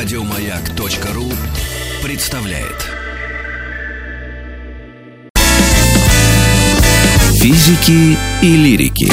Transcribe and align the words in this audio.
Радиомаяк.ру 0.00 1.24
представляет. 2.04 2.86
Физики 7.40 8.16
и 8.40 8.56
лирики. 8.56 9.12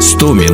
Сто 0.00 0.32
минут 0.32 0.51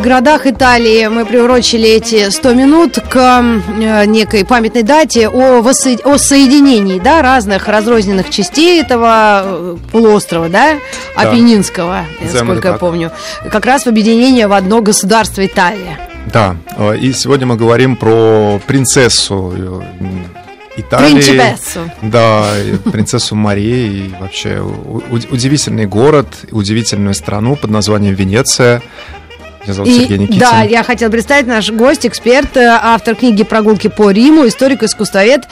Италии, 0.00 0.02
городах 0.02 0.46
Италии. 0.46 1.06
Мы 1.08 1.24
приурочили 1.26 1.88
эти 1.88 2.30
100 2.30 2.54
минут 2.54 2.98
к 3.08 3.16
э, 3.16 4.04
некой 4.06 4.44
памятной 4.44 4.82
дате 4.82 5.28
о, 5.28 5.60
воссо- 5.60 6.00
о 6.04 6.18
соединении 6.18 6.98
да, 6.98 7.22
разных 7.22 7.68
разрозненных 7.68 8.30
частей 8.30 8.80
этого 8.80 9.42
э, 9.44 9.76
полуострова, 9.92 10.48
да, 10.48 10.76
Да. 11.14 11.22
Апеннинского, 11.22 12.04
Назовем 12.20 12.46
сколько 12.46 12.58
это 12.60 12.68
я 12.68 12.72
так. 12.72 12.80
помню. 12.80 13.12
Как 13.50 13.66
раз 13.66 13.84
в 13.84 13.88
объединение 13.88 14.46
в 14.46 14.52
одно 14.52 14.80
государство 14.80 15.44
Италия. 15.44 15.98
Да, 16.32 16.56
э, 16.76 16.96
и 16.96 17.12
сегодня 17.12 17.46
мы 17.46 17.56
говорим 17.56 17.96
про 17.96 18.58
принцессу 18.66 19.82
Италии. 20.76 21.12
Принципессу. 21.12 21.80
Да, 22.00 22.46
принцессу 22.90 23.34
Марии, 23.36 24.06
и 24.06 24.14
вообще 24.18 24.60
удивительный 25.10 25.86
город, 25.86 26.26
удивительную 26.52 27.14
страну 27.14 27.56
под 27.56 27.70
названием 27.70 28.14
Венеция. 28.14 28.80
Меня 29.62 29.74
зовут 29.74 29.92
Сергей 29.92 30.16
И, 30.16 30.20
Никитин. 30.20 30.38
да, 30.40 30.62
я 30.62 30.82
хотела 30.82 31.10
представить 31.10 31.46
наш 31.46 31.70
гость, 31.70 32.06
эксперт, 32.06 32.56
э, 32.56 32.66
автор 32.66 33.14
книги 33.14 33.42
«Прогулки 33.44 33.88
по 33.88 34.10
Риму», 34.10 34.46
историк-искусствовед, 34.46 35.42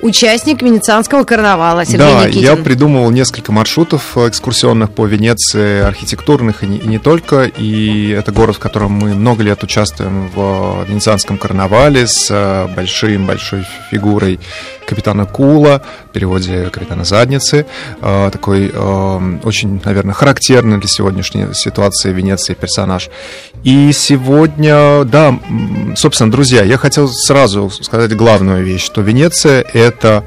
участник 0.00 0.62
Венецианского 0.62 1.24
карнавала 1.24 1.84
Сергей 1.84 1.98
да, 1.98 2.26
Никитин. 2.26 2.42
я 2.42 2.56
придумывал 2.56 3.10
несколько 3.10 3.50
маршрутов 3.52 4.16
экскурсионных 4.16 4.90
по 4.90 5.06
Венеции, 5.06 5.80
архитектурных 5.80 6.62
и 6.62 6.66
не, 6.66 6.78
и 6.78 6.86
не 6.86 6.98
только. 6.98 7.44
И 7.44 8.10
это 8.10 8.30
город, 8.32 8.56
в 8.56 8.58
котором 8.60 8.92
мы 8.92 9.14
много 9.14 9.42
лет 9.42 9.62
участвуем 9.62 10.30
в 10.34 10.84
Венецианском 10.88 11.36
карнавале 11.36 12.06
с 12.06 12.28
э, 12.30 12.68
большим 12.74 13.26
большой 13.26 13.64
фигурой 13.90 14.38
капитана 14.86 15.26
Кула, 15.26 15.82
в 16.08 16.12
переводе 16.12 16.70
капитана 16.70 17.04
Задницы. 17.04 17.66
Э, 18.00 18.30
Такой 18.32 18.70
э, 18.72 19.38
очень, 19.42 19.80
наверное, 19.84 20.14
характерный 20.14 20.78
для 20.78 20.88
сегодняшней 20.88 21.52
ситуации 21.54 22.12
Венеции 22.12 22.54
персонаж. 22.54 23.10
И 23.64 23.92
сегодня, 23.92 25.04
да, 25.04 25.38
собственно, 25.96 26.30
друзья, 26.30 26.62
я 26.62 26.78
хотел 26.78 27.08
сразу 27.08 27.70
сказать 27.70 28.14
главную 28.16 28.64
вещь, 28.64 28.82
что 28.82 29.00
Венеция— 29.02 29.64
это 29.72 30.24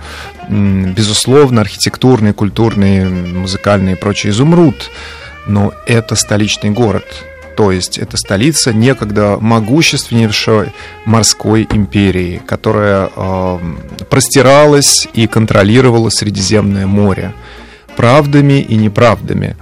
безусловно, 0.50 1.62
архитектурный, 1.62 2.34
культурный, 2.34 3.06
музыкальный 3.06 3.94
и 3.94 3.96
прочий 3.96 4.30
изумруд, 4.30 4.90
но 5.48 5.74
это 5.88 6.16
столичный 6.16 6.72
город. 6.72 7.06
То 7.56 7.72
есть 7.72 7.98
это 7.98 8.18
столица 8.18 8.74
некогда 8.74 9.38
могущественнейшей 9.40 10.72
морской 11.06 11.68
империи, 11.72 12.42
которая 12.46 13.10
э, 13.16 13.60
простиралась 14.10 15.08
и 15.14 15.28
контролировала 15.28 16.10
Средиземное 16.10 16.88
море 16.88 17.34
правдами 17.96 18.62
и 18.62 18.76
неправдами. 18.76 19.58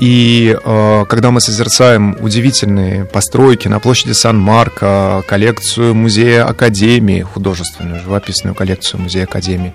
И 0.00 0.56
э, 0.58 1.04
когда 1.10 1.30
мы 1.30 1.42
созерцаем 1.42 2.16
удивительные 2.20 3.04
постройки 3.04 3.68
на 3.68 3.80
площади 3.80 4.12
Сан-Марко, 4.12 5.22
коллекцию 5.28 5.94
музея 5.94 6.46
Академии, 6.46 7.20
художественную, 7.20 8.00
живописную 8.00 8.54
коллекцию 8.54 9.02
музея 9.02 9.24
Академии, 9.24 9.74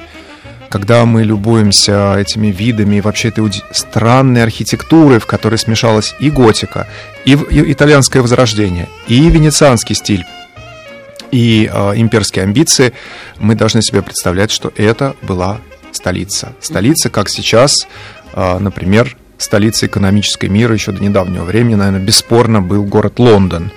когда 0.67 1.05
мы 1.05 1.21
любуемся 1.21 2.15
этими 2.17 2.47
видами 2.47 2.95
и 2.95 3.01
вообще 3.01 3.27
этой 3.27 3.41
уди- 3.41 3.61
странной 3.69 4.41
архитектурой, 4.41 5.19
в 5.19 5.27
которой 5.27 5.57
смешалась 5.57 6.15
и 6.19 6.31
готика, 6.31 6.87
и, 7.23 7.33
и 7.33 7.71
итальянское 7.71 8.21
возрождение, 8.21 8.89
и 9.07 9.29
венецианский 9.29 9.93
стиль, 9.93 10.25
и 11.29 11.69
э, 11.71 11.93
имперские 11.97 12.45
амбиции, 12.45 12.93
мы 13.37 13.53
должны 13.53 13.83
себе 13.83 14.01
представлять, 14.01 14.49
что 14.49 14.73
это 14.75 15.15
была 15.21 15.59
столица. 15.91 16.53
Столица, 16.61 17.11
как 17.11 17.29
сейчас, 17.29 17.87
э, 18.33 18.57
например, 18.57 19.15
столица 19.37 19.85
экономической 19.85 20.49
мира 20.49 20.73
еще 20.73 20.91
до 20.91 21.03
недавнего 21.03 21.43
времени, 21.43 21.75
наверное, 21.75 21.99
бесспорно 22.01 22.61
был 22.61 22.83
город 22.83 23.19
Лондон. 23.19 23.71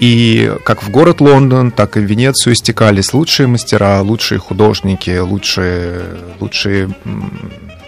И 0.00 0.52
как 0.64 0.82
в 0.84 0.90
город 0.90 1.20
Лондон, 1.20 1.70
так 1.72 1.96
и 1.96 2.00
в 2.00 2.04
Венецию 2.04 2.54
стекались 2.54 3.12
лучшие 3.12 3.46
мастера, 3.48 4.00
лучшие 4.00 4.38
художники, 4.38 5.18
лучшие, 5.18 6.02
лучшие 6.38 6.90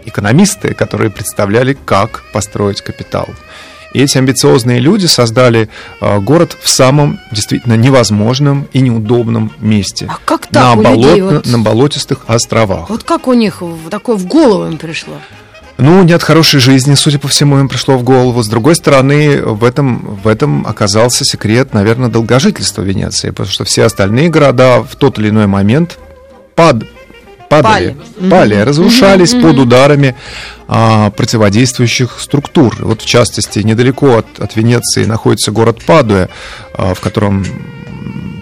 экономисты, 0.06 0.74
которые 0.74 1.10
представляли, 1.10 1.76
как 1.84 2.22
построить 2.32 2.80
капитал. 2.80 3.28
И 3.92 4.00
эти 4.02 4.18
амбициозные 4.18 4.78
люди 4.78 5.06
создали 5.06 5.68
э, 6.00 6.18
город 6.20 6.56
в 6.60 6.68
самом 6.68 7.18
действительно 7.32 7.74
невозможном 7.74 8.68
и 8.72 8.80
неудобном 8.80 9.52
месте. 9.58 10.06
А 10.08 10.18
как 10.24 10.50
на, 10.52 10.60
так 10.60 10.76
у 10.78 10.82
людей? 10.82 11.20
болот- 11.20 11.32
Вот, 11.32 11.46
на 11.46 11.58
болотистых 11.58 12.24
островах. 12.28 12.88
вот 12.88 13.02
как 13.02 13.26
у 13.26 13.32
них 13.32 13.62
такое 13.90 14.16
в 14.16 14.26
голову 14.26 14.66
им 14.70 14.78
пришло? 14.78 15.14
Ну, 15.80 16.02
не 16.02 16.12
от 16.12 16.22
хорошей 16.22 16.60
жизни, 16.60 16.94
судя 16.94 17.18
по 17.18 17.26
всему, 17.28 17.58
им 17.58 17.68
пришло 17.68 17.96
в 17.96 18.02
голову. 18.02 18.42
С 18.42 18.48
другой 18.48 18.76
стороны, 18.76 19.40
в 19.42 19.64
этом, 19.64 20.20
в 20.22 20.28
этом 20.28 20.66
оказался 20.66 21.24
секрет, 21.24 21.72
наверное, 21.72 22.10
долгожительства 22.10 22.82
Венеции, 22.82 23.30
потому 23.30 23.48
что 23.48 23.64
все 23.64 23.84
остальные 23.84 24.28
города 24.28 24.82
в 24.82 24.94
тот 24.96 25.18
или 25.18 25.30
иной 25.30 25.46
момент 25.46 25.98
пад- 26.54 26.84
падали, 27.48 27.96
Пали. 28.18 28.30
пали, 28.30 28.54
разрушались 28.56 29.32
под 29.32 29.58
ударами 29.58 30.14
а, 30.68 31.10
противодействующих 31.10 32.20
структур. 32.20 32.76
Вот, 32.78 33.02
в 33.02 33.06
частности, 33.06 33.58
недалеко 33.60 34.18
от, 34.18 34.38
от 34.38 34.56
Венеции 34.56 35.04
находится 35.04 35.50
город 35.50 35.78
Падуя, 35.84 36.28
а, 36.74 36.94
в 36.94 37.00
котором 37.00 37.44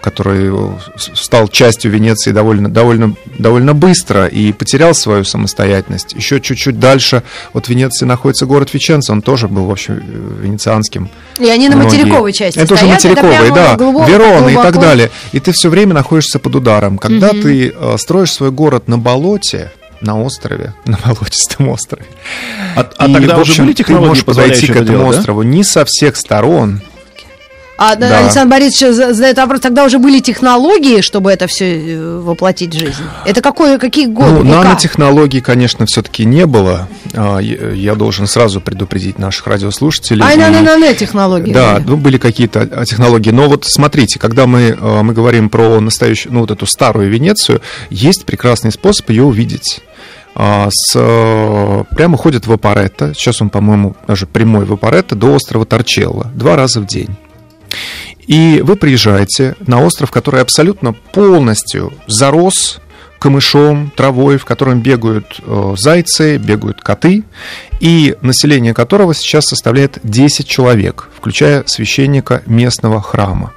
который 0.03 0.51
с- 0.97 1.11
стал 1.15 1.49
частью 1.49 1.91
Венеции 1.91 2.33
довольно, 2.33 2.69
довольно, 2.69 3.15
довольно 3.39 3.75
быстро 3.75 4.27
и 4.27 4.53
потерял 4.53 4.95
свою 4.95 5.25
самостоятельность. 5.25 6.13
Еще 6.15 6.41
чуть-чуть 6.41 6.79
дальше 6.79 7.23
от 7.53 7.69
Венеции 7.69 8.05
находится 8.07 8.47
город 8.47 8.73
Веченца, 8.75 9.13
он 9.13 9.23
тоже 9.23 9.49
был, 9.49 9.67
в 9.67 9.71
общем, 9.71 9.95
э, 9.99 10.43
венецианским. 10.45 11.09
И 11.39 11.49
они 11.49 11.69
на 11.69 11.77
Многие. 11.77 11.99
материковой 11.99 12.33
части 12.33 12.59
Это 12.59 12.75
уже 12.75 12.85
стоят, 12.85 13.05
материковые, 13.05 13.41
прямо 13.41 13.55
да, 13.55 13.77
глубоко- 13.77 14.07
Верона 14.11 14.49
и 14.49 14.55
так 14.55 14.79
далее. 14.81 15.11
И 15.33 15.41
ты 15.41 15.53
все 15.53 15.69
время 15.69 15.95
находишься 15.95 16.39
под 16.39 16.57
ударом. 16.57 16.99
Когда 16.99 17.31
ты 17.31 17.73
э, 17.75 17.97
строишь 17.99 18.33
свой 18.33 18.51
город 18.51 18.89
на 18.89 18.99
болоте, 18.99 19.71
на 20.01 20.21
острове, 20.23 20.75
на 20.85 20.97
болотистом 21.05 21.69
острове. 21.71 22.05
А, 22.77 22.89
а 22.99 23.09
и, 23.09 23.13
тогда 23.13 23.37
в 23.37 23.41
уже 23.41 23.51
общем, 23.53 23.65
были 23.65 23.75
ты 23.75 23.79
технологии, 23.83 24.09
можешь 24.09 24.25
подойти 24.25 24.67
к 24.67 24.71
это 24.71 24.83
этому 24.85 24.99
делать, 24.99 25.13
да? 25.15 25.19
острову 25.19 25.43
не 25.43 25.65
со 25.65 25.85
всех 25.85 26.17
сторон. 26.17 26.81
А 27.81 27.95
да. 27.95 28.19
Александр 28.19 28.51
Борисович 28.51 28.93
за- 28.93 29.15
задает 29.15 29.37
вопрос, 29.37 29.61
тогда 29.61 29.85
уже 29.85 29.99
были 30.01 30.19
технологии, 30.19 31.01
чтобы 31.01 31.31
это 31.31 31.47
все 31.47 31.97
воплотить 32.01 32.75
в 32.75 32.79
жизнь? 32.79 33.05
Это 33.25 33.41
какой, 33.41 33.79
какие 33.79 34.07
годы? 34.07 34.31
Ну, 34.31 34.43
века? 34.43 34.65
нанотехнологий, 34.65 35.41
конечно, 35.41 35.87
все-таки 35.87 36.25
не 36.25 36.45
было. 36.45 36.89
А, 37.15 37.39
Я 37.39 37.95
должен 37.95 38.27
сразу 38.27 38.61
предупредить 38.61 39.21
наших 39.21 39.47
радиослушателей. 39.47 40.25
Ай, 40.25 40.35
И- 40.35 40.39
на 40.39 40.51
на 40.51 40.77
на 40.77 40.93
технологии. 40.95 41.53
Да, 41.53 41.75
были. 41.77 41.85
ну, 41.87 41.97
были 41.97 42.19
какие-то 42.19 42.69
а, 42.69 42.85
технологии. 42.85 43.31
Но 43.31 43.49
вот 43.49 43.65
смотрите, 43.65 44.19
когда 44.19 44.47
мы, 44.49 44.77
э, 44.79 45.03
мы 45.03 45.13
говорим 45.15 45.49
про 45.49 45.79
настоящую, 45.81 46.33
ну, 46.35 46.41
вот 46.41 46.51
эту 46.51 46.67
старую 46.67 47.09
Венецию, 47.11 47.61
есть 47.91 48.25
прекрасный 48.25 48.73
способ 48.73 49.09
ее 49.11 49.23
увидеть. 49.23 49.83
А, 50.35 50.69
С, 50.73 50.95
э, 50.97 51.85
прямо 51.95 52.17
ходит 52.17 52.49
в 52.49 52.53
Апаретто, 52.53 53.15
сейчас 53.15 53.41
он, 53.41 53.51
по-моему, 53.51 53.95
даже 54.09 54.27
прямой 54.27 54.65
в 54.65 54.73
Апаретто, 54.73 55.15
до 55.15 55.33
острова 55.35 55.65
Торчелло, 55.65 56.27
два 56.35 56.57
раза 56.57 56.81
в 56.81 56.87
день. 56.87 57.11
И 58.27 58.61
вы 58.63 58.77
приезжаете 58.77 59.57
на 59.67 59.83
остров, 59.83 60.11
который 60.11 60.43
абсолютно 60.43 60.93
полностью 60.93 61.93
зарос 62.07 62.81
камышом, 63.19 63.91
травой, 63.97 64.39
в 64.39 64.45
котором 64.45 64.81
бегают 64.81 65.41
э, 65.45 65.75
зайцы, 65.77 66.37
бегают 66.37 66.81
коты, 66.81 67.25
и 67.81 68.17
население 68.21 68.75
которого 68.75 69.15
сейчас 69.15 69.47
составляет 69.47 69.99
10 70.05 70.47
человек, 70.47 71.09
включая 71.17 71.65
священника 71.67 72.43
местного 72.47 73.01
храма. 73.01 73.53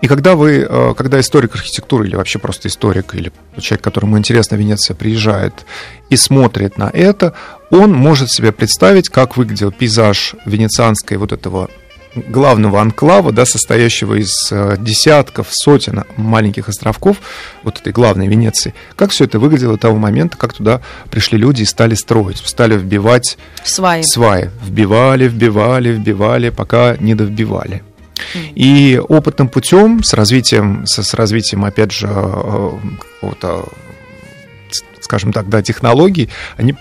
И 0.00 0.06
когда 0.06 0.36
вы, 0.36 0.66
э, 0.68 0.94
когда 0.96 1.20
историк 1.20 1.54
архитектуры 1.54 2.06
или 2.06 2.16
вообще 2.16 2.38
просто 2.38 2.68
историк 2.68 3.14
или 3.14 3.32
человек, 3.58 3.82
которому 3.82 4.16
интересна 4.16 4.54
Венеция, 4.54 4.94
приезжает 4.94 5.66
и 6.08 6.16
смотрит 6.16 6.78
на 6.78 6.88
это, 6.88 7.34
он 7.70 7.92
может 7.92 8.30
себе 8.30 8.52
представить, 8.52 9.08
как 9.08 9.36
выглядел 9.36 9.72
пейзаж 9.72 10.36
венецианской 10.46 11.16
вот 11.16 11.32
этого 11.32 11.68
главного 12.14 12.80
анклава, 12.80 13.32
да, 13.32 13.44
состоящего 13.44 14.14
из 14.14 14.32
э, 14.50 14.76
десятков, 14.78 15.48
сотен 15.50 16.04
маленьких 16.16 16.68
островков, 16.68 17.18
вот 17.62 17.78
этой 17.78 17.92
главной 17.92 18.28
Венеции, 18.28 18.74
как 18.96 19.10
все 19.10 19.24
это 19.24 19.38
выглядело 19.38 19.74
до 19.74 19.78
того 19.78 19.98
момента, 19.98 20.36
как 20.36 20.52
туда 20.52 20.80
пришли 21.10 21.38
люди 21.38 21.62
и 21.62 21.66
стали 21.66 21.94
строить, 21.94 22.38
стали 22.44 22.76
вбивать 22.76 23.38
сваи. 23.64 24.02
сваи. 24.02 24.50
Вбивали, 24.62 25.28
вбивали, 25.28 25.90
вбивали, 25.90 26.50
пока 26.50 26.96
не 26.98 27.14
довбивали. 27.14 27.82
И 28.34 29.00
опытным 29.08 29.48
путем, 29.48 30.02
с 30.02 30.12
развитием, 30.12 30.86
с, 30.86 31.02
с 31.02 31.14
развитием, 31.14 31.64
опять 31.64 31.92
же, 31.92 32.08
э, 32.10 32.70
какого-то, 33.20 33.68
скажем 35.00 35.32
так, 35.32 35.48
да, 35.48 35.62
технологий, 35.62 36.28
они 36.56 36.74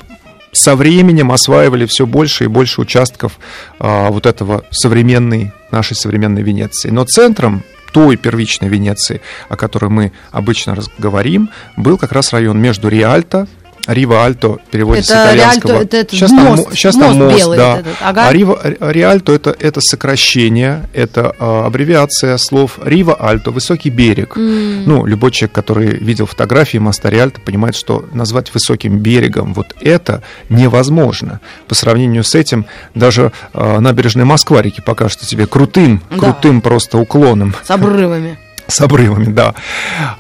со 0.57 0.75
временем 0.75 1.31
осваивали 1.31 1.86
все 1.86 2.06
больше 2.06 2.45
и 2.45 2.48
больше 2.48 2.81
участков 2.81 3.39
а, 3.80 4.09
вот 4.09 4.25
этого 4.25 4.65
современной, 4.71 5.51
нашей 5.71 5.95
современной 5.95 6.42
Венеции. 6.42 6.89
Но 6.89 7.06
центром 7.06 7.63
той 7.94 8.18
первичной 8.18 8.68
Венеции, 8.68 9.21
о 9.50 9.56
которой 9.56 9.89
мы 9.89 10.12
обычно 10.31 10.75
говорим, 10.98 11.50
был 11.75 11.98
как 11.98 12.12
раз 12.12 12.33
район 12.33 12.59
между 12.59 12.89
Риальто 12.89 13.48
Рива 13.87 14.25
Альто 14.25 14.59
переводится 14.69 15.13
это 15.13 15.21
с 15.21 15.25
итальянского. 15.25 15.71
Риальто, 15.71 15.85
это, 15.85 15.97
это 15.97 16.15
сейчас 16.15 16.31
мост, 16.31 16.63
там, 16.65 16.73
сейчас 16.75 16.95
мост 16.95 17.07
там 17.07 17.17
мост, 17.17 17.37
белый 17.37 17.57
да. 17.57 17.79
этот, 17.79 17.95
ага. 18.01 18.27
А 18.27 18.33
Рива, 18.33 18.59
Риальто 18.79 19.31
это, 19.33 19.55
это 19.57 19.81
сокращение, 19.81 20.83
это 20.93 21.33
а, 21.39 21.65
аббревиация 21.65 22.37
слов 22.37 22.79
Рива 22.83 23.15
Альто, 23.15 23.51
высокий 23.51 23.89
берег. 23.89 24.35
Mm. 24.37 24.83
Ну, 24.85 25.05
любой 25.05 25.31
человек, 25.31 25.53
который 25.53 25.87
видел 25.97 26.25
фотографии 26.25 26.77
моста 26.77 27.09
Риальто, 27.09 27.39
понимает, 27.41 27.75
что 27.75 28.05
назвать 28.13 28.53
высоким 28.53 28.99
берегом 28.99 29.53
вот 29.53 29.75
это 29.79 30.21
невозможно. 30.49 31.39
По 31.67 31.75
сравнению 31.75 32.23
с 32.23 32.35
этим 32.35 32.65
даже 32.93 33.31
а, 33.53 33.79
набережная 33.79 34.25
Москва-реки 34.25 34.81
покажется 34.81 35.25
тебе 35.25 35.47
крутым, 35.47 36.01
Да. 36.09 36.17
крутым 36.17 36.61
просто 36.61 36.97
уклоном. 36.97 37.55
С 37.63 37.71
обрывами. 37.71 38.37
С 38.77 38.81
обрывами, 38.81 39.31
да. 39.31 39.55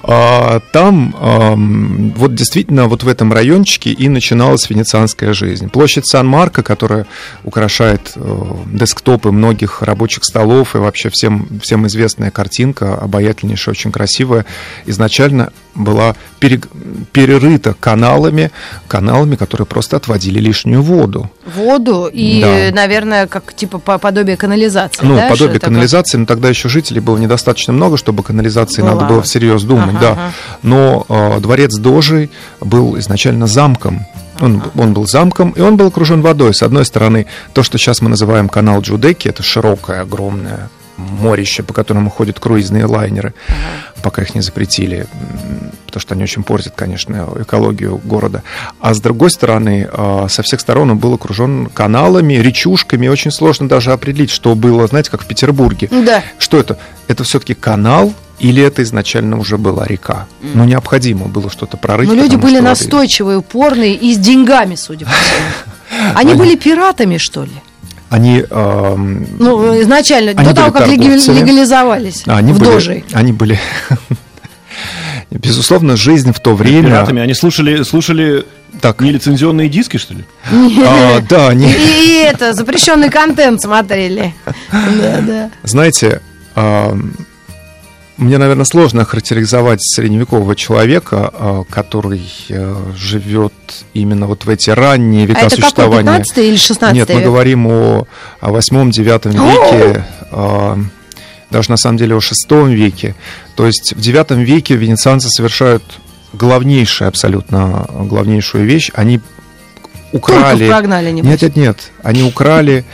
А, 0.03 0.61
Там 0.71 1.15
ам, 1.19 2.13
вот 2.15 2.33
действительно 2.33 2.87
вот 2.87 3.03
в 3.03 3.07
этом 3.07 3.33
райончике 3.33 3.91
и 3.91 4.07
начиналась 4.09 4.69
венецианская 4.69 5.33
жизнь. 5.33 5.69
Площадь 5.69 6.07
Сан-Марко, 6.07 6.63
которая 6.63 7.05
украшает 7.43 8.13
э, 8.15 8.53
десктопы 8.67 9.31
многих 9.31 9.81
рабочих 9.81 10.23
столов 10.23 10.75
и 10.75 10.79
вообще 10.79 11.09
всем, 11.09 11.59
всем 11.61 11.87
известная 11.87 12.31
картинка, 12.31 12.95
обаятельнейшая, 12.95 13.73
очень 13.73 13.91
красивая, 13.91 14.45
изначально 14.85 15.51
была 15.77 16.15
пере- 16.39 16.59
перерыта 17.11 17.75
каналами, 17.79 18.51
каналами, 18.87 19.35
которые 19.35 19.65
просто 19.65 19.95
отводили 19.95 20.39
лишнюю 20.39 20.81
воду. 20.81 21.29
Воду 21.55 22.09
и, 22.11 22.41
Да. 22.71 22.75
наверное, 22.75 23.27
как 23.27 23.53
типа 23.53 23.79
по- 23.79 23.97
подобие 23.97 24.35
канализации. 24.37 25.05
Ну, 25.05 25.15
да, 25.15 25.29
подобие 25.29 25.35
что 25.35 25.47
такое? 25.59 25.59
канализации, 25.75 26.17
но 26.17 26.25
тогда 26.25 26.49
еще 26.49 26.67
жителей 26.67 26.99
было 26.99 27.17
недостаточно 27.17 27.73
много, 27.73 27.95
чтобы 27.97 28.23
канализации 28.23 28.81
Была. 28.81 28.93
надо 28.95 29.05
было 29.05 29.21
всерьез 29.21 29.63
думать, 29.63 29.95
Ага, 29.95 29.99
да. 30.01 30.11
ага. 30.11 30.31
Но 30.63 31.05
э, 31.07 31.39
дворец 31.39 31.75
Дожи 31.77 32.29
был 32.59 32.97
изначально 32.99 33.47
замком. 33.47 34.05
Он, 34.39 34.61
он 34.75 34.93
был 34.93 35.07
замком, 35.07 35.51
и 35.51 35.61
он 35.61 35.77
был 35.77 35.87
окружен 35.87 36.21
водой. 36.21 36.53
С 36.53 36.61
одной 36.61 36.85
стороны, 36.85 37.25
то, 37.53 37.63
что 37.63 37.77
сейчас 37.77 38.01
мы 38.01 38.09
называем 38.09 38.49
канал 38.49 38.81
Джудеки, 38.81 39.27
это 39.27 39.41
широкое, 39.43 40.01
огромное 40.01 40.69
морище, 40.97 41.61
по 41.63 41.73
которому 41.73 42.09
ходят 42.09 42.39
круизные 42.39 42.85
лайнеры, 42.85 43.33
пока 44.01 44.23
их 44.23 44.33
не 44.35 44.41
запретили, 44.41 45.05
потому 45.87 46.01
что 46.01 46.13
они 46.13 46.23
очень 46.23 46.43
портят, 46.43 46.73
конечно, 46.75 47.27
экологию 47.39 47.97
города. 47.97 48.43
А 48.79 48.93
с 48.93 49.01
другой 49.01 49.31
стороны, 49.31 49.89
э, 49.91 50.27
со 50.29 50.43
всех 50.43 50.61
сторон 50.61 50.91
он 50.91 50.97
был 50.99 51.13
окружен 51.15 51.69
каналами, 51.73 52.35
речушками, 52.35 53.07
очень 53.07 53.31
сложно 53.31 53.67
даже 53.67 53.91
определить, 53.91 54.29
что 54.29 54.53
было, 54.53 54.85
знаете, 54.87 55.09
как 55.09 55.23
в 55.23 55.25
Петербурге. 55.25 55.89
Да. 55.91 56.23
Что 56.37 56.57
это? 56.57 56.77
Это 57.07 57.23
все-таки 57.23 57.55
канал 57.55 58.13
или 58.39 58.61
это 58.61 58.83
изначально 58.83 59.39
уже 59.39 59.57
была 59.57 59.85
река? 59.85 60.27
Ну, 60.41 60.63
необходимо 60.65 61.25
было 61.25 61.49
что-то 61.49 61.77
прорыть. 61.77 62.07
Но 62.07 62.13
люди 62.13 62.35
потому 62.35 62.43
были 62.43 62.59
настойчивые, 62.59 63.39
упорные 63.39 63.95
и 63.95 64.13
с 64.13 64.17
деньгами, 64.17 64.75
судя 64.75 65.05
по 65.05 65.11
всему. 65.11 66.13
Они 66.15 66.35
были 66.35 66.55
пиратами, 66.55 67.17
что 67.17 67.43
ли? 67.43 67.51
Они, 68.09 68.43
эм, 68.49 69.27
Ну, 69.37 69.81
изначально, 69.81 70.31
Они 70.31 70.49
до 70.49 70.55
того, 70.55 70.71
как 70.71 70.87
легализовались 70.87 72.23
они 72.25 72.53
в 72.53 72.59
были, 72.59 72.69
Дожи. 72.69 73.03
они 73.11 73.33
были, 73.33 73.59
безусловно, 75.31 75.95
жизнь 75.97 76.31
в 76.31 76.39
то 76.39 76.55
время. 76.55 76.87
Пиратами. 76.89 77.21
Они 77.21 77.33
слушали, 77.33 77.83
слушали 77.83 78.45
Так, 78.81 79.01
нелицензионные 79.01 79.69
диски, 79.69 79.97
что 79.97 80.13
ли? 80.13 80.23
а, 80.85 81.19
да, 81.27 81.49
они, 81.49 81.71
И, 81.71 82.23
это, 82.25 82.53
запрещенный 82.53 83.09
контент 83.09 83.61
смотрели. 83.61 84.33
Да, 84.71 85.21
да. 85.21 85.51
знаете, 85.63 86.21
ам, 86.55 87.13
мне, 88.17 88.37
наверное, 88.39 88.65
сложно 88.65 89.05
характеризовать 89.05 89.79
средневекового 89.83 90.55
человека, 90.55 91.29
а, 91.33 91.63
который 91.69 92.23
э, 92.49 92.75
живет 92.95 93.53
именно 93.93 94.25
вот 94.25 94.45
в 94.45 94.49
эти 94.49 94.71
ранние 94.71 95.25
века 95.27 95.41
А 95.41 95.43
это 95.45 95.49
какой, 95.55 95.61
существования. 95.63 96.03
15 96.17 96.37
или 96.39 96.55
16 96.55 96.95
Нет, 96.95 97.09
мы 97.09 97.15
век? 97.15 97.25
говорим 97.25 97.67
о, 97.67 98.07
о 98.41 98.49
8-9 98.51 99.31
веке, 99.33 100.05
а, 100.31 100.79
даже 101.51 101.69
на 101.71 101.77
самом 101.77 101.97
деле 101.97 102.15
о 102.15 102.21
6 102.21 102.51
веке. 102.67 103.15
То 103.55 103.65
есть 103.65 103.93
в 103.93 103.99
9 103.99 104.31
веке 104.31 104.75
венецианцы 104.75 105.29
совершают 105.29 105.83
главнейшую, 106.33 107.07
абсолютно 107.07 107.87
главнейшую 107.89 108.65
вещь. 108.65 108.91
Они 108.93 109.21
украли... 110.11 110.59
Турков 110.59 110.67
прогнали, 110.67 111.11
небось. 111.11 111.29
Нет, 111.29 111.41
нет, 111.41 111.55
нет. 111.55 111.91
Они 112.03 112.23
украли, 112.23 112.85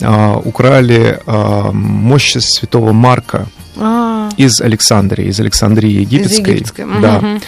а, 0.00 0.36
украли 0.36 1.20
а, 1.26 1.72
мощь 1.72 2.36
святого 2.38 2.92
Марка 2.92 3.46
А, 3.76 4.28
из 4.36 4.60
Александрии, 4.60 5.26
из 5.26 5.40
Александрии 5.40 5.90
египетской. 5.90 6.50
египетской, 6.54 6.86
Да. 7.00 7.20
мгм. 7.20 7.40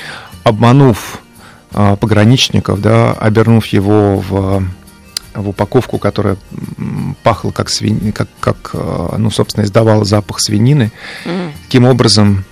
Обманув 0.45 1.21
а, 1.73 1.97
пограничников, 1.97 2.81
да, 2.81 3.13
обернув 3.13 3.67
его 3.67 4.17
в 4.29 4.65
в 5.35 5.49
упаковку, 5.49 5.99
которая 5.99 6.37
пахла 7.23 7.51
как 7.51 7.71
свинина, 7.71 8.13
как, 8.13 8.29
как, 8.41 8.71
а, 8.75 9.17
ну, 9.19 9.31
собственно, 9.31 9.65
издавала 9.65 10.05
запах 10.05 10.41
свинины. 10.41 10.93
М. 11.25 11.53
Таким 11.65 11.85
образом, 11.85 12.45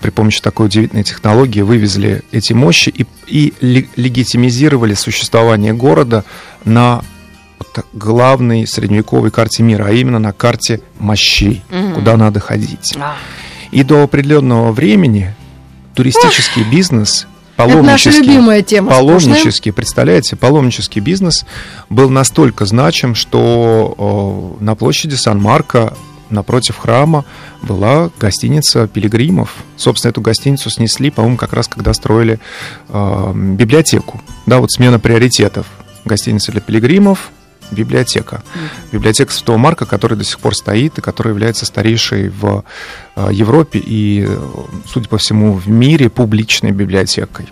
при 0.00 0.10
помощи 0.10 0.40
такой 0.40 0.66
удивительной 0.66 1.02
технологии 1.04 1.62
вывезли 1.62 2.22
эти 2.30 2.52
мощи 2.52 2.90
и, 2.90 3.06
и 3.26 3.54
ле- 3.60 3.88
легитимизировали 3.96 4.94
существование 4.94 5.72
города 5.72 6.24
на 6.64 7.02
главной 7.92 8.66
средневековой 8.66 9.30
карте 9.30 9.62
мира, 9.62 9.86
а 9.88 9.92
именно 9.92 10.18
на 10.18 10.32
карте 10.32 10.80
мощей, 10.98 11.62
Мгм. 11.70 11.94
куда 11.94 12.16
надо 12.16 12.40
ходить. 12.40 12.96
А. 12.98 13.16
И 13.70 13.82
до 13.82 14.02
определенного 14.02 14.72
времени 14.72 15.34
туристический 15.94 16.62
бизнес, 16.70 17.26
Это 17.58 17.82
наша 17.82 18.10
паломнический, 18.10 18.22
любимая 18.22 18.62
тема. 18.62 18.90
паломнический, 18.90 19.72
представляете, 19.72 20.36
паломнический 20.36 21.00
бизнес 21.00 21.44
был 21.90 22.08
настолько 22.08 22.66
значим, 22.66 23.16
что 23.16 24.56
э, 24.60 24.64
на 24.64 24.76
площади 24.76 25.16
Сан-Марко 25.16 25.94
напротив 26.30 26.76
храма 26.76 27.24
была 27.62 28.10
гостиница 28.18 28.86
пилигримов. 28.86 29.56
Собственно, 29.76 30.10
эту 30.10 30.20
гостиницу 30.20 30.70
снесли, 30.70 31.10
по-моему, 31.10 31.36
как 31.36 31.52
раз 31.52 31.66
когда 31.66 31.92
строили 31.94 32.38
э, 32.88 33.32
библиотеку. 33.34 34.20
Да, 34.46 34.58
вот 34.58 34.70
смена 34.70 35.00
приоритетов. 35.00 35.66
Гостиница 36.04 36.52
для 36.52 36.60
пилигримов, 36.60 37.30
библиотека. 37.70 38.42
Библиотека 38.92 39.32
Святого 39.32 39.56
Марка, 39.58 39.86
которая 39.86 40.18
до 40.18 40.24
сих 40.24 40.38
пор 40.40 40.54
стоит 40.54 40.98
и 40.98 41.00
которая 41.00 41.34
является 41.34 41.66
старейшей 41.66 42.28
в 42.30 42.64
э, 43.16 43.28
Европе 43.32 43.78
и, 43.84 44.24
э, 44.28 44.38
судя 44.86 45.08
по 45.08 45.18
всему, 45.18 45.52
в 45.54 45.68
мире 45.68 46.08
публичной 46.10 46.70
библиотекой. 46.72 47.46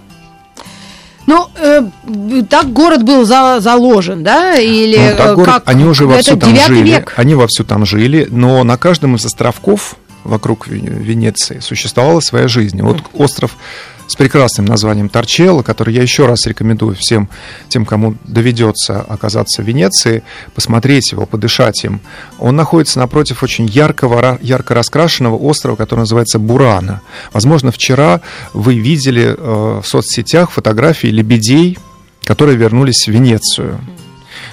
Ну, 1.27 1.49
э, 1.57 1.83
так 2.49 2.73
город 2.73 3.03
был 3.03 3.25
за- 3.25 3.59
заложен, 3.61 4.23
да? 4.23 4.55
Или 4.61 4.97
Ну, 5.11 5.17
так 5.17 5.27
э, 5.27 5.35
город- 5.35 5.55
как? 5.55 5.63
они 5.69 5.85
уже 5.85 6.05
Это 6.05 6.13
вовсю 6.15 6.37
там 6.37 6.57
жили. 6.57 6.89
век. 6.91 7.15
Они 7.17 7.35
вовсю 7.35 7.65
там 7.65 7.85
жили, 7.85 8.29
но 8.31 8.63
на 8.63 8.77
каждом 8.77 9.17
из 9.17 9.25
островков 9.27 9.97
вокруг 10.23 10.69
Ве- 10.69 10.79
Венеции 11.03 11.59
существовала 11.61 12.21
своя 12.21 12.47
жизнь. 12.47 12.81
Вот 12.81 13.03
остров 13.13 13.57
с 14.07 14.15
прекрасным 14.15 14.67
названием 14.67 15.09
Торчелло, 15.09 15.63
который 15.63 15.95
я 15.95 16.03
еще 16.03 16.27
раз 16.27 16.47
рекомендую 16.47 16.95
всем 16.97 17.29
тем, 17.69 17.85
кому 17.85 18.15
доведется 18.25 19.01
оказаться 19.01 19.63
в 19.63 19.67
Венеции, 19.67 20.23
посмотреть 20.55 21.13
его, 21.13 21.27
подышать 21.27 21.85
им. 21.85 22.01
Он 22.39 22.57
находится 22.57 22.99
напротив 22.99 23.43
очень 23.43 23.67
яркого, 23.67 24.39
ярко 24.41 24.75
раскрашенного 24.75 25.37
острова, 25.37 25.77
который 25.77 26.01
называется 26.01 26.39
Бурана. 26.39 27.01
Возможно, 27.33 27.73
вчера 27.73 28.21
вы 28.53 28.79
видели 28.79 29.35
э, 29.37 29.81
в 29.83 29.87
соцсетях 29.87 30.51
фотографии 30.51 31.09
лебедей, 31.09 31.79
которые 32.25 32.57
вернулись 32.57 33.07
в 33.07 33.11
Венецию. 33.11 33.81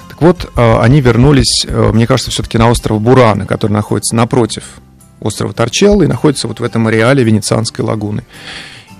Так 0.10 0.22
вот, 0.22 0.52
э, 0.56 0.78
они 0.80 1.02
вернулись, 1.02 1.66
э, 1.68 1.92
мне 1.94 2.08
кажется, 2.08 2.32
все-таки 2.32 2.58
на 2.58 2.70
остров 2.70 3.02
Бурана, 3.02 3.46
который 3.46 3.74
находится 3.74 4.16
напротив 4.16 4.64
острова 5.20 5.54
Торчелло 5.54 6.04
и 6.04 6.08
находится 6.08 6.48
вот 6.48 6.60
в 6.60 6.64
этом 6.64 6.88
ареале 6.88 7.24
Венецианской 7.24 7.84
лагуны. 7.84 8.24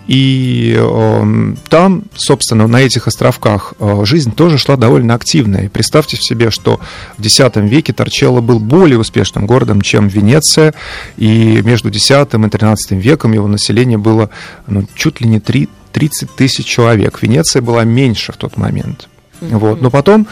И 0.08 0.76
э, 0.78 1.54
там, 1.70 2.04
собственно, 2.16 2.68
на 2.68 2.82
этих 2.82 3.08
островках 3.08 3.74
э, 3.80 4.04
жизнь 4.06 4.34
тоже 4.34 4.58
шла 4.58 4.76
довольно 4.76 5.14
активная. 5.14 5.66
И 5.66 5.70
представьте 5.70 6.18
себе, 6.18 6.52
что 6.52 6.80
в 7.18 7.26
X 7.26 7.40
веке 7.56 7.94
Торчелло 7.94 8.42
был 8.42 8.60
более 8.60 9.00
успешным 9.00 9.46
городом, 9.46 9.82
чем 9.82 10.08
Венеция. 10.08 10.74
И 11.16 11.62
между 11.64 11.90
X 11.90 12.12
и 12.12 12.14
XIII 12.14 13.00
веком 13.00 13.32
его 13.32 13.48
население 13.48 13.98
было 13.98 14.30
ну, 14.68 14.86
чуть 14.94 15.22
ли 15.22 15.28
не 15.28 15.40
3, 15.40 15.70
30 15.94 16.36
тысяч 16.36 16.66
человек. 16.66 17.22
Венеция 17.22 17.62
была 17.62 17.86
меньше 17.86 18.34
в 18.34 18.38
тот 18.38 18.58
момент. 18.58 19.08
Mm-hmm. 19.40 19.58
Вот. 19.58 19.82
Но 19.82 19.90
потом 19.90 20.28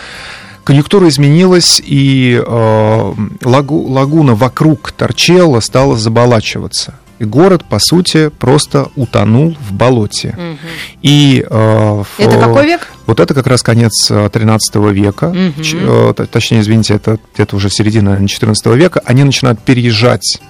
конъюнктура 0.65 1.07
изменилась, 1.07 1.81
и 1.83 2.41
э, 2.45 3.13
лагу, 3.43 3.81
лагуна 3.87 4.35
вокруг 4.35 4.91
Торчелло 4.91 5.61
стала 5.61 5.97
заболачиваться. 5.97 6.95
И 7.21 7.23
город, 7.23 7.63
по 7.65 7.77
сути, 7.77 8.29
просто 8.29 8.89
утонул 8.95 9.55
в 9.69 9.73
болоте. 9.73 10.29
Угу. 10.29 10.57
И, 11.03 11.45
э, 11.47 12.03
это 12.17 12.39
какой 12.39 12.65
век? 12.65 12.87
Вот 13.05 13.19
это 13.19 13.35
как 13.35 13.45
раз 13.45 13.61
конец 13.61 14.07
13 14.07 14.75
э, 14.75 14.91
века. 14.91 15.25
Угу. 15.25 15.63
Ч, 15.63 15.77
э, 15.79 16.13
точнее, 16.31 16.61
извините, 16.61 16.95
это 16.95 17.19
где-то 17.35 17.57
уже 17.57 17.69
середина 17.69 18.27
14 18.27 18.65
века. 18.75 19.03
Они 19.05 19.23
начинают 19.23 19.59
переезжать 19.59 20.41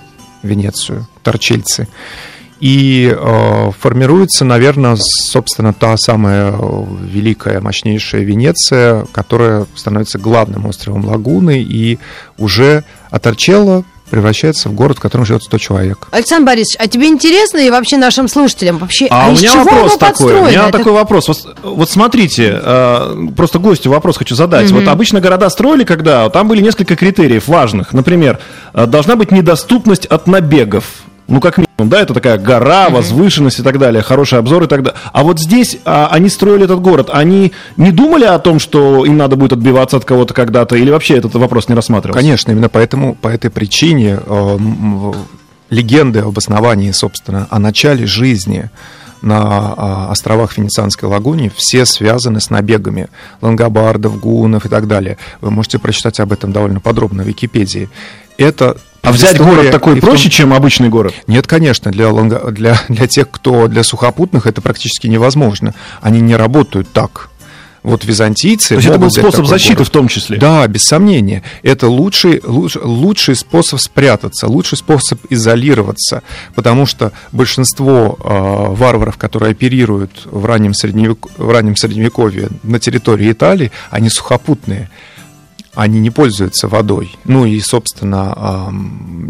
в 0.41 0.47
Венецию, 0.47 1.07
торчельцы. 1.23 1.89
И 2.61 3.13
э, 3.13 3.71
формируется, 3.77 4.45
наверное, 4.45 4.95
собственно, 4.95 5.73
та 5.73 5.97
самая 5.97 6.55
великая, 7.01 7.59
мощнейшая 7.59 8.21
Венеция, 8.21 9.05
которая 9.11 9.65
становится 9.75 10.19
главным 10.19 10.67
островом 10.67 11.03
Лагуны, 11.03 11.61
и 11.61 11.99
уже 12.37 12.85
от 13.09 13.27
Арчелло 13.27 13.83
превращается 14.11 14.69
в 14.69 14.73
город, 14.73 14.97
в 14.97 15.01
котором 15.01 15.25
живет 15.25 15.43
100 15.43 15.57
человек. 15.57 16.07
Александр 16.11 16.47
Борисович, 16.47 16.77
а 16.79 16.87
тебе 16.87 17.07
интересно 17.07 17.57
и 17.57 17.69
вообще 17.69 17.97
нашим 17.97 18.27
слушателям 18.27 18.77
вообще, 18.77 19.07
а, 19.09 19.25
а 19.25 19.29
у 19.29 19.31
меня 19.31 19.55
вопрос 19.55 19.97
такой, 19.97 20.33
у 20.33 20.45
меня 20.45 20.67
Это... 20.67 20.77
такой 20.77 20.91
вопрос. 20.91 21.27
Вот, 21.27 21.55
вот 21.63 21.89
смотрите, 21.89 22.59
э, 22.61 23.27
просто 23.35 23.59
гостю 23.59 23.89
вопрос 23.89 24.17
хочу 24.17 24.35
задать. 24.35 24.69
Угу. 24.69 24.81
Вот 24.81 24.87
обычно 24.87 25.21
города 25.21 25.49
строили 25.49 25.83
когда, 25.83 26.29
там 26.29 26.47
были 26.47 26.61
несколько 26.61 26.95
критериев 26.95 27.47
важных. 27.47 27.93
Например, 27.93 28.39
э, 28.73 28.85
должна 28.85 29.15
быть 29.15 29.31
недоступность 29.31 30.05
от 30.05 30.27
набегов 30.27 30.85
ну, 31.31 31.39
как 31.39 31.57
минимум, 31.57 31.89
да, 31.89 32.01
это 32.01 32.13
такая 32.13 32.37
гора, 32.37 32.89
возвышенность 32.89 33.59
и 33.59 33.63
так 33.63 33.79
далее, 33.79 34.03
хороший 34.03 34.37
обзор 34.37 34.63
и 34.63 34.67
так 34.67 34.83
далее. 34.83 34.99
А 35.13 35.23
вот 35.23 35.39
здесь 35.39 35.77
а, 35.85 36.09
они 36.11 36.27
строили 36.27 36.65
этот 36.65 36.81
город, 36.81 37.09
они 37.11 37.53
не 37.77 37.91
думали 37.91 38.25
о 38.25 38.37
том, 38.37 38.59
что 38.59 39.05
им 39.05 39.15
надо 39.15 39.37
будет 39.37 39.53
отбиваться 39.53 39.95
от 39.95 40.03
кого-то 40.03 40.33
когда-то, 40.33 40.75
или 40.75 40.91
вообще 40.91 41.17
этот 41.17 41.33
вопрос 41.35 41.69
не 41.69 41.75
рассматривался? 41.75 42.21
Конечно, 42.21 42.51
именно 42.51 42.67
поэтому, 42.67 43.15
по 43.15 43.29
этой 43.29 43.49
причине 43.49 44.19
э, 44.25 44.57
легенды 45.69 46.19
об 46.19 46.37
основании, 46.37 46.91
собственно, 46.91 47.47
о 47.49 47.59
начале 47.59 48.05
жизни 48.05 48.69
на 49.21 49.39
а, 49.77 50.11
островах 50.11 50.57
Венецианской 50.57 51.07
лагуни 51.07 51.49
все 51.55 51.85
связаны 51.85 52.41
с 52.41 52.49
набегами 52.49 53.07
лангобардов, 53.39 54.19
гунов 54.19 54.65
и 54.65 54.69
так 54.69 54.85
далее. 54.87 55.17
Вы 55.39 55.51
можете 55.51 55.79
прочитать 55.79 56.19
об 56.19 56.33
этом 56.33 56.51
довольно 56.51 56.81
подробно 56.81 57.23
в 57.23 57.27
Википедии. 57.27 57.87
Это 58.37 58.75
а 59.01 59.11
взять 59.11 59.37
город 59.37 59.71
такой 59.71 59.97
проще, 59.97 60.23
том... 60.23 60.31
чем 60.31 60.53
обычный 60.53 60.89
город? 60.89 61.13
Нет, 61.27 61.47
конечно. 61.47 61.91
Для, 61.91 62.11
для, 62.11 62.79
для 62.87 63.07
тех, 63.07 63.29
кто 63.29 63.67
для 63.67 63.83
сухопутных, 63.83 64.45
это 64.45 64.61
практически 64.61 65.07
невозможно. 65.07 65.73
Они 66.01 66.21
не 66.21 66.35
работают 66.35 66.91
так. 66.91 67.29
Вот 67.83 68.05
византийцы... 68.05 68.69
То 68.69 68.75
есть 68.75 68.87
это 68.87 68.99
был 68.99 69.09
способ 69.09 69.47
защиты 69.47 69.77
город. 69.77 69.87
в 69.87 69.91
том 69.91 70.07
числе? 70.07 70.37
Да, 70.37 70.67
без 70.67 70.83
сомнения. 70.83 71.41
Это 71.63 71.87
лучший, 71.87 72.39
луч, 72.43 72.75
лучший 72.75 73.35
способ 73.35 73.79
спрятаться, 73.79 74.47
лучший 74.47 74.77
способ 74.77 75.19
изолироваться, 75.31 76.21
потому 76.53 76.85
что 76.85 77.11
большинство 77.31 78.19
э, 78.19 78.75
варваров, 78.75 79.17
которые 79.17 79.51
оперируют 79.51 80.11
в 80.25 80.45
раннем, 80.45 80.75
средневек, 80.75 81.25
в 81.37 81.49
раннем 81.49 81.75
Средневековье 81.75 82.49
на 82.61 82.79
территории 82.79 83.31
Италии, 83.31 83.71
они 83.89 84.09
сухопутные 84.09 84.91
они 85.73 85.99
не 85.99 86.09
пользуются 86.09 86.67
водой. 86.67 87.15
Ну 87.23 87.45
и, 87.45 87.59
собственно, 87.61 88.71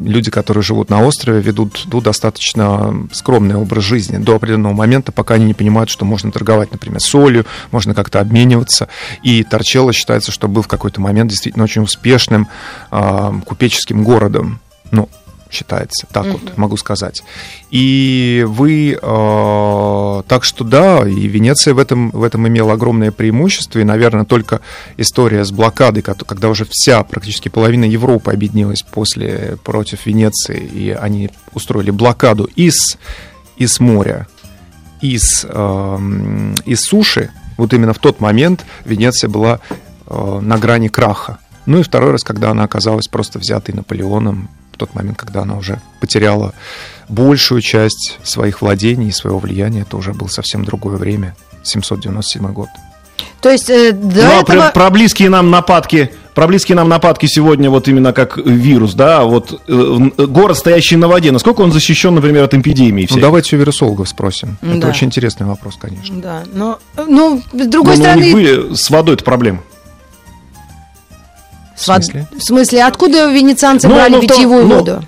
люди, 0.04 0.32
которые 0.32 0.64
живут 0.64 0.90
на 0.90 1.04
острове, 1.04 1.40
ведут 1.42 1.84
ну, 1.92 2.02
достаточно 2.02 3.08
скромный 3.12 3.56
образ 3.56 3.84
жизни 3.84 4.18
до 4.18 4.36
определенного 4.36 4.74
момента, 4.74 5.12
пока 5.12 5.36
они 5.36 5.46
не 5.46 5.54
понимают, 5.54 5.90
что 5.90 6.04
можно 6.04 6.32
торговать, 6.32 6.72
например, 6.72 7.00
солью, 7.00 7.46
можно 7.72 7.94
как-то 7.94 8.20
обмениваться. 8.20 8.88
И 9.22 9.44
Торчелло 9.44 9.94
считается, 9.94 10.32
что 10.32 10.48
был 10.48 10.64
в 10.64 10.68
какой-то 10.68 11.00
момент 11.00 11.30
действительно 11.30 11.64
очень 11.64 11.84
успешным 11.84 12.48
купеческим 13.46 14.04
городом. 14.04 14.60
Ну, 14.90 15.08
считается, 15.52 16.08
так 16.12 16.26
mm-hmm. 16.26 16.32
вот 16.32 16.58
могу 16.58 16.78
сказать. 16.78 17.24
И 17.70 18.46
вы, 18.48 18.98
э, 19.02 20.24
так 20.28 20.44
что 20.44 20.64
да, 20.64 21.08
и 21.08 21.28
Венеция 21.28 21.74
в 21.74 21.80
этом, 21.80 22.12
в 22.12 22.24
этом 22.24 22.48
имела 22.48 22.74
огромное 22.74 23.12
преимущество, 23.12 23.80
и, 23.80 23.84
наверное, 23.84 24.26
только 24.26 24.62
история 24.98 25.44
с 25.44 25.52
блокадой, 25.52 26.02
когда 26.04 26.50
уже 26.50 26.66
вся, 26.70 27.04
практически 27.04 27.50
половина 27.50 27.86
Европы 27.86 28.32
объединилась 28.32 28.82
после, 28.82 29.58
против 29.64 30.06
Венеции, 30.06 30.60
и 30.60 30.90
они 30.92 31.30
устроили 31.54 31.92
блокаду 31.92 32.46
из, 32.56 32.98
из 33.58 33.80
моря, 33.80 34.28
из, 35.02 35.46
э, 35.48 35.98
из 36.66 36.82
суши, 36.82 37.32
вот 37.58 37.74
именно 37.74 37.94
в 37.94 38.00
тот 38.00 38.20
момент 38.20 38.66
Венеция 38.86 39.30
была 39.30 39.60
э, 40.08 40.40
на 40.42 40.58
грани 40.58 40.88
краха. 40.88 41.40
Ну 41.66 41.80
и 41.80 41.84
второй 41.84 42.12
раз, 42.12 42.24
когда 42.24 42.52
она 42.52 42.64
оказалась 42.64 43.08
просто 43.08 43.38
взятой 43.38 43.76
Наполеоном 43.76 44.50
тот 44.82 44.96
момент, 44.96 45.18
когда 45.18 45.42
она 45.42 45.56
уже 45.56 45.80
потеряла 46.00 46.54
большую 47.08 47.62
часть 47.62 48.18
своих 48.24 48.62
владений 48.62 49.10
и 49.10 49.12
своего 49.12 49.40
влияния, 49.40 49.82
это 49.82 49.96
уже 49.96 50.14
было 50.14 50.28
совсем 50.28 50.66
другое 50.66 50.98
время, 50.98 51.36
797 51.64 52.52
год. 52.52 52.70
То 53.42 53.50
есть 53.50 53.70
э, 53.70 53.92
до 53.92 54.24
ну, 54.24 54.30
а 54.30 54.42
этого... 54.42 54.44
про, 54.44 54.72
про 54.72 54.90
близкие 54.90 55.30
нам 55.30 55.52
нападки, 55.52 56.12
про 56.34 56.48
близкие 56.48 56.76
нам 56.76 56.90
нападки 56.90 57.28
сегодня 57.28 57.70
вот 57.70 57.88
именно 57.88 58.14
как 58.14 58.38
вирус, 58.38 58.94
да, 58.94 59.24
вот 59.24 59.62
э, 59.68 60.10
город, 60.18 60.58
стоящий 60.58 60.96
на 60.96 61.08
воде, 61.08 61.32
насколько 61.32 61.62
он 61.62 61.72
защищен, 61.72 62.16
например, 62.16 62.44
от 62.44 62.54
эпидемии? 62.56 63.08
Ну, 63.10 63.20
давайте 63.20 63.56
у 63.56 63.60
вирусологов 63.60 64.10
спросим. 64.10 64.58
Да. 64.62 64.78
Это 64.78 64.88
очень 64.88 65.08
интересный 65.08 65.46
вопрос, 65.46 65.78
конечно. 65.80 66.16
Да, 66.22 66.44
но, 66.54 66.80
ну, 67.08 67.44
с 67.54 67.68
другой 67.68 67.98
но, 67.98 68.04
стороны... 68.04 68.22
Но 68.22 68.22
у 68.22 68.24
них 68.24 68.34
были 68.34 68.76
с 68.76 68.90
водой 68.90 69.16
это 69.16 69.24
проблема. 69.24 69.62
В 71.82 71.86
смысле? 71.86 72.28
В 72.32 72.42
смысле, 72.42 72.84
откуда 72.84 73.32
венецианцы 73.32 73.88
ну, 73.88 73.96
брали 73.96 74.16
ну, 74.16 74.22
питьевую 74.22 74.68
ну, 74.68 74.76
воду? 74.76 75.04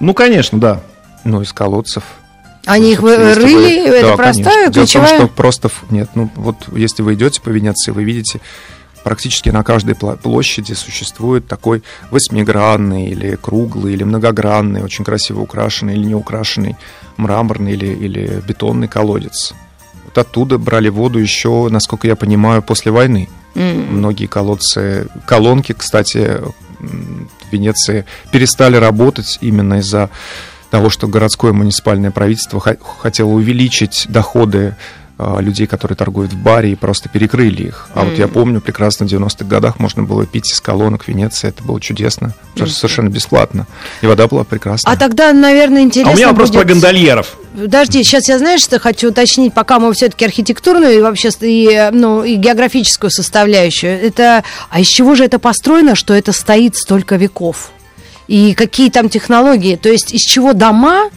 Ну, 0.00 0.12
конечно, 0.12 0.60
да. 0.60 0.80
Ну, 1.24 1.40
из 1.40 1.52
колодцев. 1.52 2.04
Они 2.66 2.92
их 2.92 3.02
рыли, 3.02 3.88
вы... 3.88 3.96
это 3.96 4.08
да, 4.08 4.16
простая, 4.16 4.70
конечно. 4.70 4.72
ключевая? 4.72 5.08
Дело 5.08 5.16
в 5.16 5.20
том, 5.20 5.28
что 5.28 5.36
просто... 5.36 5.70
Нет, 5.90 6.10
ну, 6.14 6.30
вот 6.34 6.56
если 6.76 7.02
вы 7.02 7.14
идете 7.14 7.40
по 7.40 7.48
Венеции, 7.48 7.92
вы 7.92 8.04
видите, 8.04 8.40
практически 9.04 9.48
на 9.50 9.62
каждой 9.62 9.94
площади 9.94 10.72
существует 10.74 11.46
такой 11.46 11.82
восьмигранный 12.10 13.06
или 13.06 13.36
круглый, 13.36 13.94
или 13.94 14.04
многогранный, 14.04 14.82
очень 14.82 15.04
красиво 15.04 15.40
украшенный 15.40 15.94
или 15.94 16.04
не 16.04 16.14
украшенный 16.14 16.76
мраморный 17.16 17.72
или, 17.72 17.86
или 17.86 18.42
бетонный 18.46 18.88
колодец. 18.88 19.54
Вот 20.04 20.18
оттуда 20.18 20.58
брали 20.58 20.90
воду 20.90 21.18
еще, 21.18 21.68
насколько 21.70 22.06
я 22.06 22.16
понимаю, 22.16 22.62
после 22.62 22.92
войны. 22.92 23.28
Многие 23.54 24.26
колодцы, 24.26 25.08
колонки, 25.26 25.72
кстати, 25.72 26.40
в 26.80 27.52
Венеции 27.52 28.04
перестали 28.32 28.76
работать 28.76 29.38
именно 29.40 29.74
из-за 29.74 30.10
того, 30.70 30.90
что 30.90 31.06
городское 31.06 31.52
муниципальное 31.52 32.10
правительство 32.10 32.60
хотело 32.98 33.28
увеличить 33.28 34.06
доходы 34.08 34.74
людей, 35.18 35.66
которые 35.66 35.96
торгуют 35.96 36.32
в 36.32 36.36
баре, 36.36 36.72
и 36.72 36.74
просто 36.74 37.08
перекрыли 37.08 37.62
их. 37.62 37.88
А 37.94 38.00
mm. 38.00 38.10
вот 38.10 38.18
я 38.18 38.26
помню, 38.26 38.60
прекрасно 38.60 39.06
в 39.06 39.08
90-х 39.10 39.44
годах 39.44 39.78
можно 39.78 40.02
было 40.02 40.26
пить 40.26 40.50
из 40.50 40.60
колонок 40.60 41.06
Венеции, 41.06 41.48
это 41.48 41.62
было 41.62 41.80
чудесно, 41.80 42.34
mm. 42.56 42.66
совершенно 42.66 43.08
бесплатно. 43.08 43.66
И 44.02 44.06
вода 44.06 44.26
была 44.26 44.42
прекрасная. 44.42 44.92
А 44.92 44.96
тогда, 44.96 45.32
наверное, 45.32 45.82
интересно 45.82 46.10
А 46.10 46.14
у 46.14 46.16
меня 46.16 46.28
вопрос 46.28 46.50
будет... 46.50 46.62
про 46.62 46.68
гондольеров. 46.72 47.36
Подожди, 47.54 48.02
сейчас 48.02 48.28
я, 48.28 48.38
знаешь, 48.38 48.62
что 48.62 48.80
хочу 48.80 49.10
уточнить, 49.10 49.54
пока 49.54 49.78
мы 49.78 49.92
все-таки 49.94 50.24
архитектурную 50.24 50.98
и 50.98 51.00
вообще 51.00 51.30
и, 51.40 51.90
ну, 51.92 52.24
и 52.24 52.34
географическую 52.34 53.12
составляющую. 53.12 53.92
Это, 53.92 54.42
а 54.70 54.80
из 54.80 54.88
чего 54.88 55.14
же 55.14 55.24
это 55.24 55.38
построено, 55.38 55.94
что 55.94 56.12
это 56.14 56.32
стоит 56.32 56.74
столько 56.74 57.14
веков? 57.14 57.70
И 58.26 58.54
какие 58.54 58.90
там 58.90 59.08
технологии? 59.08 59.76
То 59.76 59.88
есть 59.88 60.12
из 60.12 60.22
чего 60.22 60.52
дома 60.52 61.10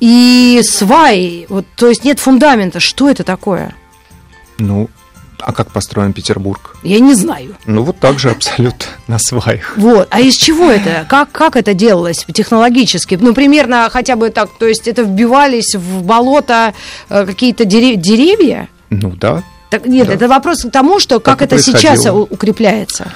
и 0.00 0.60
сваи, 0.62 1.46
вот, 1.48 1.66
то 1.76 1.88
есть 1.88 2.04
нет 2.04 2.20
фундамента. 2.20 2.80
Что 2.80 3.10
это 3.10 3.24
такое? 3.24 3.74
Ну, 4.58 4.88
а 5.40 5.52
как 5.52 5.70
построен 5.70 6.12
Петербург? 6.12 6.76
Я 6.82 7.00
не 7.00 7.14
знаю. 7.14 7.56
Ну, 7.66 7.82
вот 7.82 7.98
так 7.98 8.18
же 8.18 8.30
абсолютно 8.30 8.86
на 9.06 9.18
сваях. 9.18 9.74
Вот. 9.76 10.08
А 10.10 10.20
из 10.20 10.36
чего 10.36 10.70
это? 10.70 11.06
Как, 11.08 11.30
как 11.32 11.56
это 11.56 11.74
делалось 11.74 12.24
технологически? 12.32 13.18
Ну, 13.20 13.34
примерно 13.34 13.88
хотя 13.90 14.16
бы 14.16 14.30
так, 14.30 14.50
то 14.58 14.66
есть 14.66 14.88
это 14.88 15.02
вбивались 15.02 15.74
в 15.74 16.02
болото 16.02 16.74
э, 17.08 17.26
какие-то 17.26 17.64
деревья? 17.64 18.68
Ну, 18.90 19.10
да. 19.10 19.42
Так, 19.70 19.86
нет, 19.86 20.06
да. 20.06 20.14
это 20.14 20.28
вопрос 20.28 20.62
к 20.62 20.70
тому, 20.70 20.98
что 20.98 21.20
как, 21.20 21.38
как 21.38 21.52
это 21.52 21.62
сейчас 21.62 22.06
укрепляется. 22.06 23.12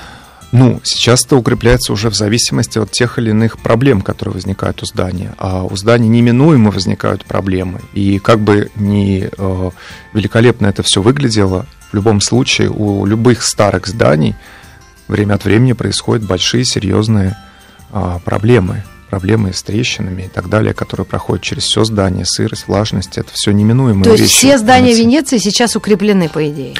Ну, 0.52 0.80
сейчас 0.84 1.24
это 1.24 1.36
укрепляется 1.36 1.94
уже 1.94 2.10
в 2.10 2.14
зависимости 2.14 2.78
от 2.78 2.90
тех 2.90 3.18
или 3.18 3.30
иных 3.30 3.58
проблем, 3.58 4.02
которые 4.02 4.34
возникают 4.34 4.82
у 4.82 4.86
здания. 4.86 5.34
А 5.38 5.64
у 5.64 5.74
здания 5.76 6.08
неминуемо 6.08 6.70
возникают 6.70 7.24
проблемы. 7.24 7.80
И 7.94 8.18
как 8.18 8.38
бы 8.40 8.70
ни 8.76 9.30
э, 9.34 9.70
великолепно 10.12 10.66
это 10.66 10.82
все 10.82 11.00
выглядело, 11.00 11.66
в 11.90 11.94
любом 11.94 12.20
случае 12.20 12.68
у 12.68 13.06
любых 13.06 13.42
старых 13.42 13.86
зданий 13.86 14.34
время 15.08 15.34
от 15.34 15.44
времени 15.46 15.72
происходят 15.72 16.26
большие 16.26 16.66
серьезные 16.66 17.34
э, 17.90 18.18
проблемы. 18.22 18.84
Проблемы 19.16 19.52
с 19.52 19.62
трещинами 19.62 20.22
и 20.22 20.28
так 20.28 20.48
далее, 20.48 20.72
которые 20.72 21.04
проходят 21.04 21.44
через 21.44 21.64
все 21.64 21.84
здание, 21.84 22.24
сырость, 22.24 22.66
влажность, 22.66 23.18
это 23.18 23.28
все 23.34 23.52
неминуемые 23.52 24.04
То 24.04 24.12
есть 24.12 24.22
вещи. 24.22 24.36
все 24.38 24.56
здания 24.56 24.94
Венеции 24.94 25.36
сейчас 25.36 25.76
укреплены, 25.76 26.30
по 26.30 26.48
идее? 26.48 26.72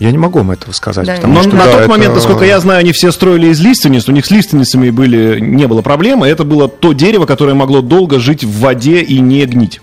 Я 0.00 0.10
не 0.10 0.18
могу 0.18 0.40
вам 0.40 0.50
этого 0.50 0.72
сказать. 0.72 1.06
Да, 1.06 1.14
потому 1.14 1.34
Но 1.34 1.42
что, 1.42 1.50
на 1.54 1.58
да, 1.64 1.70
тот 1.70 1.80
это- 1.82 1.88
момент, 1.88 2.14
насколько 2.16 2.44
я 2.44 2.58
знаю, 2.58 2.80
они 2.80 2.90
все 2.90 3.12
строили 3.12 3.50
из 3.50 3.60
лиственниц, 3.60 4.08
у 4.08 4.12
них 4.12 4.26
с 4.26 4.32
лиственницами 4.32 4.90
были, 4.90 5.38
не 5.38 5.68
было 5.68 5.80
проблемы, 5.80 6.26
это 6.26 6.42
было 6.42 6.66
то 6.66 6.92
дерево, 6.92 7.24
которое 7.24 7.54
могло 7.54 7.82
долго 7.82 8.18
жить 8.18 8.42
в 8.42 8.58
воде 8.58 9.00
и 9.02 9.20
не 9.20 9.46
гнить. 9.46 9.80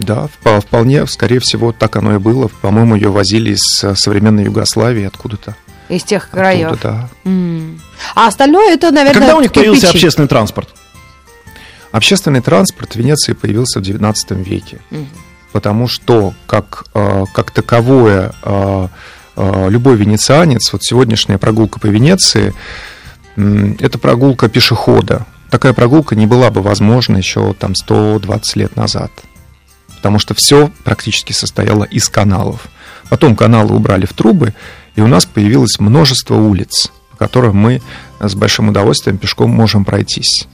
Да, 0.00 0.26
впо- 0.42 0.60
вполне, 0.60 1.06
скорее 1.06 1.38
всего, 1.38 1.70
так 1.70 1.94
оно 1.94 2.16
и 2.16 2.18
было. 2.18 2.48
По-моему, 2.62 2.96
ее 2.96 3.10
возили 3.10 3.52
из 3.52 3.84
э, 3.84 3.94
современной 3.94 4.46
Югославии 4.46 5.04
откуда-то. 5.04 5.54
Из 5.88 6.02
тех 6.02 6.24
Оттуда, 6.24 6.42
краев. 6.42 6.80
да. 6.82 7.08
М. 7.24 7.80
А 8.16 8.26
остальное 8.26 8.74
это, 8.74 8.88
А 8.88 8.90
наверное, 8.90 9.20
когда 9.20 9.36
у 9.36 9.40
них 9.40 9.52
появился 9.52 9.82
кирпичи. 9.82 9.98
общественный 9.98 10.26
транспорт? 10.26 10.68
Общественный 11.92 12.40
транспорт 12.40 12.94
в 12.94 12.96
Венеции 12.96 13.34
появился 13.34 13.78
в 13.78 13.82
XIX 13.82 14.14
веке. 14.42 14.80
Потому 15.52 15.86
что, 15.86 16.32
как, 16.46 16.86
э, 16.94 17.24
как 17.34 17.50
таковое, 17.50 18.32
э, 18.42 18.88
э, 19.36 19.68
любой 19.68 19.96
венецианец, 19.96 20.72
вот 20.72 20.82
сегодняшняя 20.82 21.36
прогулка 21.36 21.78
по 21.78 21.86
Венеции, 21.86 22.54
это 23.36 23.98
прогулка 23.98 24.48
пешехода. 24.48 25.26
Такая 25.50 25.74
прогулка 25.74 26.16
не 26.16 26.26
была 26.26 26.50
бы 26.50 26.62
возможна 26.62 27.18
еще 27.18 27.52
там 27.52 27.74
120 27.74 28.56
лет 28.56 28.76
назад. 28.76 29.12
Потому 29.96 30.18
что 30.18 30.32
все 30.32 30.70
практически 30.84 31.34
состояло 31.34 31.84
из 31.84 32.08
каналов. 32.08 32.68
Потом 33.10 33.36
каналы 33.36 33.74
убрали 33.74 34.06
в 34.06 34.14
трубы, 34.14 34.54
и 34.96 35.02
у 35.02 35.06
нас 35.06 35.26
появилось 35.26 35.78
множество 35.78 36.36
улиц, 36.36 36.90
по 37.10 37.18
которым 37.18 37.56
мы 37.56 37.82
с 38.18 38.34
большим 38.34 38.70
удовольствием 38.70 39.18
пешком 39.18 39.50
можем 39.50 39.84
пройтись. 39.84 40.48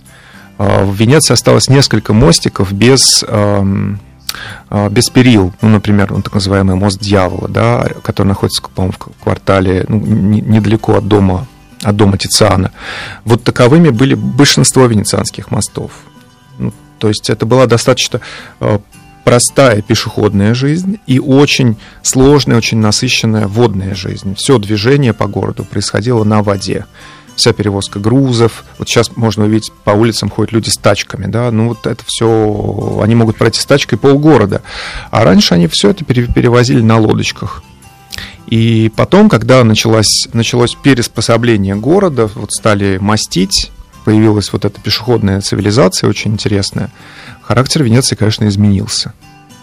А, 0.59 0.85
В 0.85 0.95
Венеции 0.95 1.33
осталось 1.33 1.69
несколько 1.69 2.13
мостиков 2.13 2.73
без, 2.73 3.25
а, 3.27 3.65
без 4.91 5.09
перил. 5.09 5.53
Ну, 5.63 5.69
например, 5.71 6.11
ну, 6.11 6.21
так 6.21 6.35
называемый 6.35 6.77
мост 6.77 6.99
дьявола, 7.01 7.49
да, 7.49 7.87
который 8.03 8.29
находится, 8.29 8.63
по-моему, 8.63 8.95
в 8.99 9.23
квартале 9.23 9.87
ну, 9.89 9.99
не- 9.99 10.43
недалеко 10.43 10.97
от 10.97 11.09
дома, 11.09 11.47
от 11.83 11.97
дома 11.97 12.19
Тициана. 12.19 12.73
Вот 13.25 13.45
таковыми 13.45 13.89
были 13.91 14.15
большинство 14.15 14.87
венецианских 14.87 15.51
мостов. 15.51 15.93
Ну, 16.59 16.73
то 16.99 17.09
есть 17.09 17.31
это 17.31 17.47
была 17.47 17.67
достаточно 17.67 18.21
э, 18.61 18.79
простая 19.25 19.83
пешеходная 19.83 20.55
жизнь 20.55 20.99
и 21.07 21.19
очень 21.19 21.77
сложная, 22.03 22.57
очень 22.57 22.79
насыщенная 22.79 23.47
водная 23.47 23.95
жизнь. 23.95 24.35
Все 24.35 24.59
движение 24.59 25.13
по 25.13 25.27
городу 25.27 25.65
происходило 25.65 26.25
на 26.25 26.43
воде. 26.43 26.87
Вся 27.39 27.53
перевозка 27.53 28.01
грузов. 28.01 28.65
Вот 28.79 28.89
сейчас 28.89 29.17
можно 29.17 29.45
увидеть, 29.45 29.71
по 29.85 29.91
улицам 29.93 30.29
ходят 30.29 30.51
люди 30.51 30.71
с 30.71 30.77
тачками, 30.77 31.27
да, 31.27 31.53
ну 31.53 31.69
вот 31.69 31.87
это 31.87 32.03
все, 32.05 33.01
они 33.01 33.15
могут 33.15 33.37
пройти 33.37 33.61
с 33.61 33.65
тачкой 33.65 33.97
полгорода. 33.97 34.63
А 35.13 35.23
раньше 35.23 35.55
они 35.55 35.69
все 35.69 35.91
это 35.91 36.05
пере- 36.05 36.27
перевозили 36.27 36.81
на 36.81 36.99
лодочках. 36.99 37.63
И 38.49 38.91
потом, 38.97 39.29
когда 39.29 39.63
началось, 39.63 40.27
началось 40.33 40.75
переспособление 40.75 41.77
города, 41.77 42.29
вот 42.35 42.51
стали 42.51 42.99
мастить, 42.99 43.71
появилась 44.05 44.53
вот 44.53 44.65
эта 44.65 44.81
пешеходная 44.81 45.41
цивилизация 45.41 46.11
очень 46.11 46.33
интересная, 46.33 46.91
характер 47.41 47.85
Венеции, 47.85 48.17
конечно, 48.17 48.49
изменился. 48.49 49.15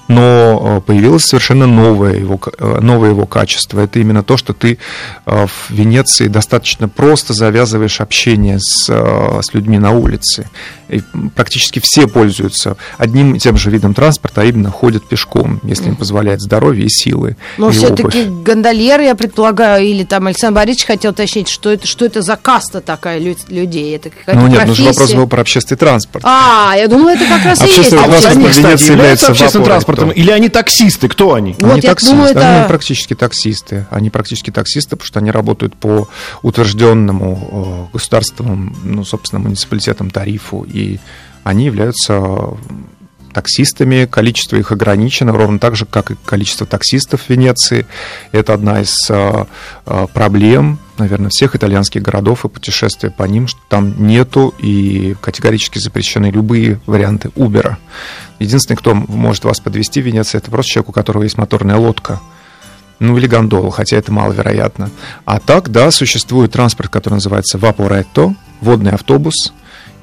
Но 0.08 0.78
э, 0.78 0.82
появилось 0.82 1.24
совершенно 1.24 1.66
новое 1.66 2.16
его, 2.16 2.40
э, 2.60 2.80
новое 2.82 3.10
его 3.10 3.26
качество. 3.26 3.80
Это 3.80 4.00
именно 4.00 4.24
то, 4.24 4.38
что 4.38 4.54
ты 4.54 4.78
э, 5.26 5.48
в 5.48 5.72
Венеции 5.72 6.28
достаточно 6.28 6.88
просто 6.88 7.34
завязываешь 7.34 8.02
общение 8.02 8.60
с, 8.60 8.88
с 8.88 9.54
людьми 9.54 9.80
на 9.80 9.92
улице. 9.92 10.48
И 10.90 11.02
практически 11.36 11.82
все 11.84 12.08
пользуются 12.08 12.78
одним 13.00 13.34
и 13.34 13.40
тем 13.40 13.58
же 13.58 13.72
видом 13.72 13.96
транспорта, 13.96 14.42
а 14.42 14.44
именно 14.46 14.70
ходят 14.70 15.08
пешком, 15.08 15.60
если 15.64 15.88
им 15.88 15.96
позволяет 15.96 16.42
здоровье 16.42 16.86
и 16.86 16.90
силы. 16.90 17.38
Но 17.58 17.72
все-таки 17.72 18.26
гондольеры, 18.26 19.06
я 19.06 19.16
предполагаю, 19.16 19.84
или 19.84 20.04
там 20.04 20.28
Александр 20.28 20.58
Борисович 20.58 20.86
хотел 20.86 21.12
уточнить, 21.12 21.48
что 21.48 21.72
это, 21.72 21.88
что 21.88 22.06
это 22.06 22.22
за 22.22 22.36
каста 22.36 22.82
такая 22.82 23.18
лю- 23.20 23.36
людей? 23.48 23.96
Это 23.96 24.12
какая-то 24.12 24.40
Ну 24.40 24.48
нет, 24.48 24.60
ну 24.60 24.66
профессия? 24.68 24.90
вопрос 24.90 25.14
был 25.14 25.28
про 25.28 25.42
общественный 25.42 25.80
транспорт. 25.80 26.24
А, 26.28 26.76
я 26.78 26.88
думала, 26.88 27.10
это 27.10 27.26
как 27.26 27.44
раз 27.44 27.62
и 27.64 27.66
есть. 27.66 27.78
Общественный 27.80 28.20
транспорт 28.22 28.36
в 28.36 28.58
Венеции 28.58 28.92
является 28.92 29.28
общественным 29.32 29.68
вапором, 29.68 29.95
транспортом? 29.96 30.24
Или 30.24 30.32
они 30.32 30.50
таксисты? 30.50 31.08
Кто 31.08 31.34
они? 31.34 31.56
Вот, 31.60 31.72
они 31.72 31.82
я 31.82 31.90
таксисты, 31.90 32.16
думаю, 32.16 32.32
это- 32.32 32.60
они 32.60 32.68
практически 32.68 33.14
таксисты. 33.14 33.86
Они 33.90 34.10
практически 34.10 34.52
таксисты, 34.52 34.96
потому 34.96 35.08
что 35.08 35.20
они 35.20 35.32
работают 35.32 35.76
по 35.76 36.08
утвержденному 36.42 37.88
э, 37.92 37.94
государственному, 37.94 38.76
ну, 38.84 39.04
собственно, 39.04 39.40
муниципалитетам 39.40 40.10
тарифу, 40.10 40.66
и 40.68 41.00
они 41.44 41.66
являются 41.66 42.58
таксистами, 43.36 44.06
количество 44.06 44.56
их 44.56 44.72
ограничено, 44.72 45.34
ровно 45.34 45.60
так 45.60 45.76
же, 45.76 45.86
как 45.86 46.10
и 46.10 46.16
количество 46.26 46.66
таксистов 46.66 47.24
в 47.24 47.30
Венеции. 47.30 47.86
Это 48.32 48.54
одна 48.54 48.80
из 48.80 48.96
э, 49.10 49.46
э, 49.86 50.08
проблем, 50.14 50.80
наверное, 50.98 51.30
всех 51.30 51.54
итальянских 51.54 52.02
городов 52.02 52.46
и 52.46 52.50
путешествия 52.50 53.12
по 53.12 53.24
ним, 53.24 53.48
что 53.48 53.60
там 53.68 54.08
нету 54.08 54.54
и 54.58 55.18
категорически 55.20 55.80
запрещены 55.80 56.28
любые 56.28 56.80
варианты 56.86 57.28
Uber. 57.36 57.76
Единственный, 58.40 58.78
кто 58.78 58.94
может 58.96 59.44
вас 59.44 59.60
подвести 59.60 60.02
в 60.02 60.06
Венеции, 60.06 60.38
это 60.38 60.50
просто 60.50 60.72
человек, 60.72 60.90
у 60.90 60.94
которого 60.94 61.24
есть 61.24 61.38
моторная 61.38 61.76
лодка. 61.76 62.22
Ну, 63.00 63.18
или 63.18 63.28
гондола, 63.28 63.70
хотя 63.70 63.98
это 63.98 64.14
маловероятно. 64.14 64.90
А 65.26 65.42
так, 65.42 65.70
да, 65.70 65.92
существует 65.92 66.54
транспорт, 66.54 66.90
который 66.90 67.16
называется 67.16 67.58
Vaporetto, 67.58 68.34
водный 68.62 68.92
автобус. 68.92 69.52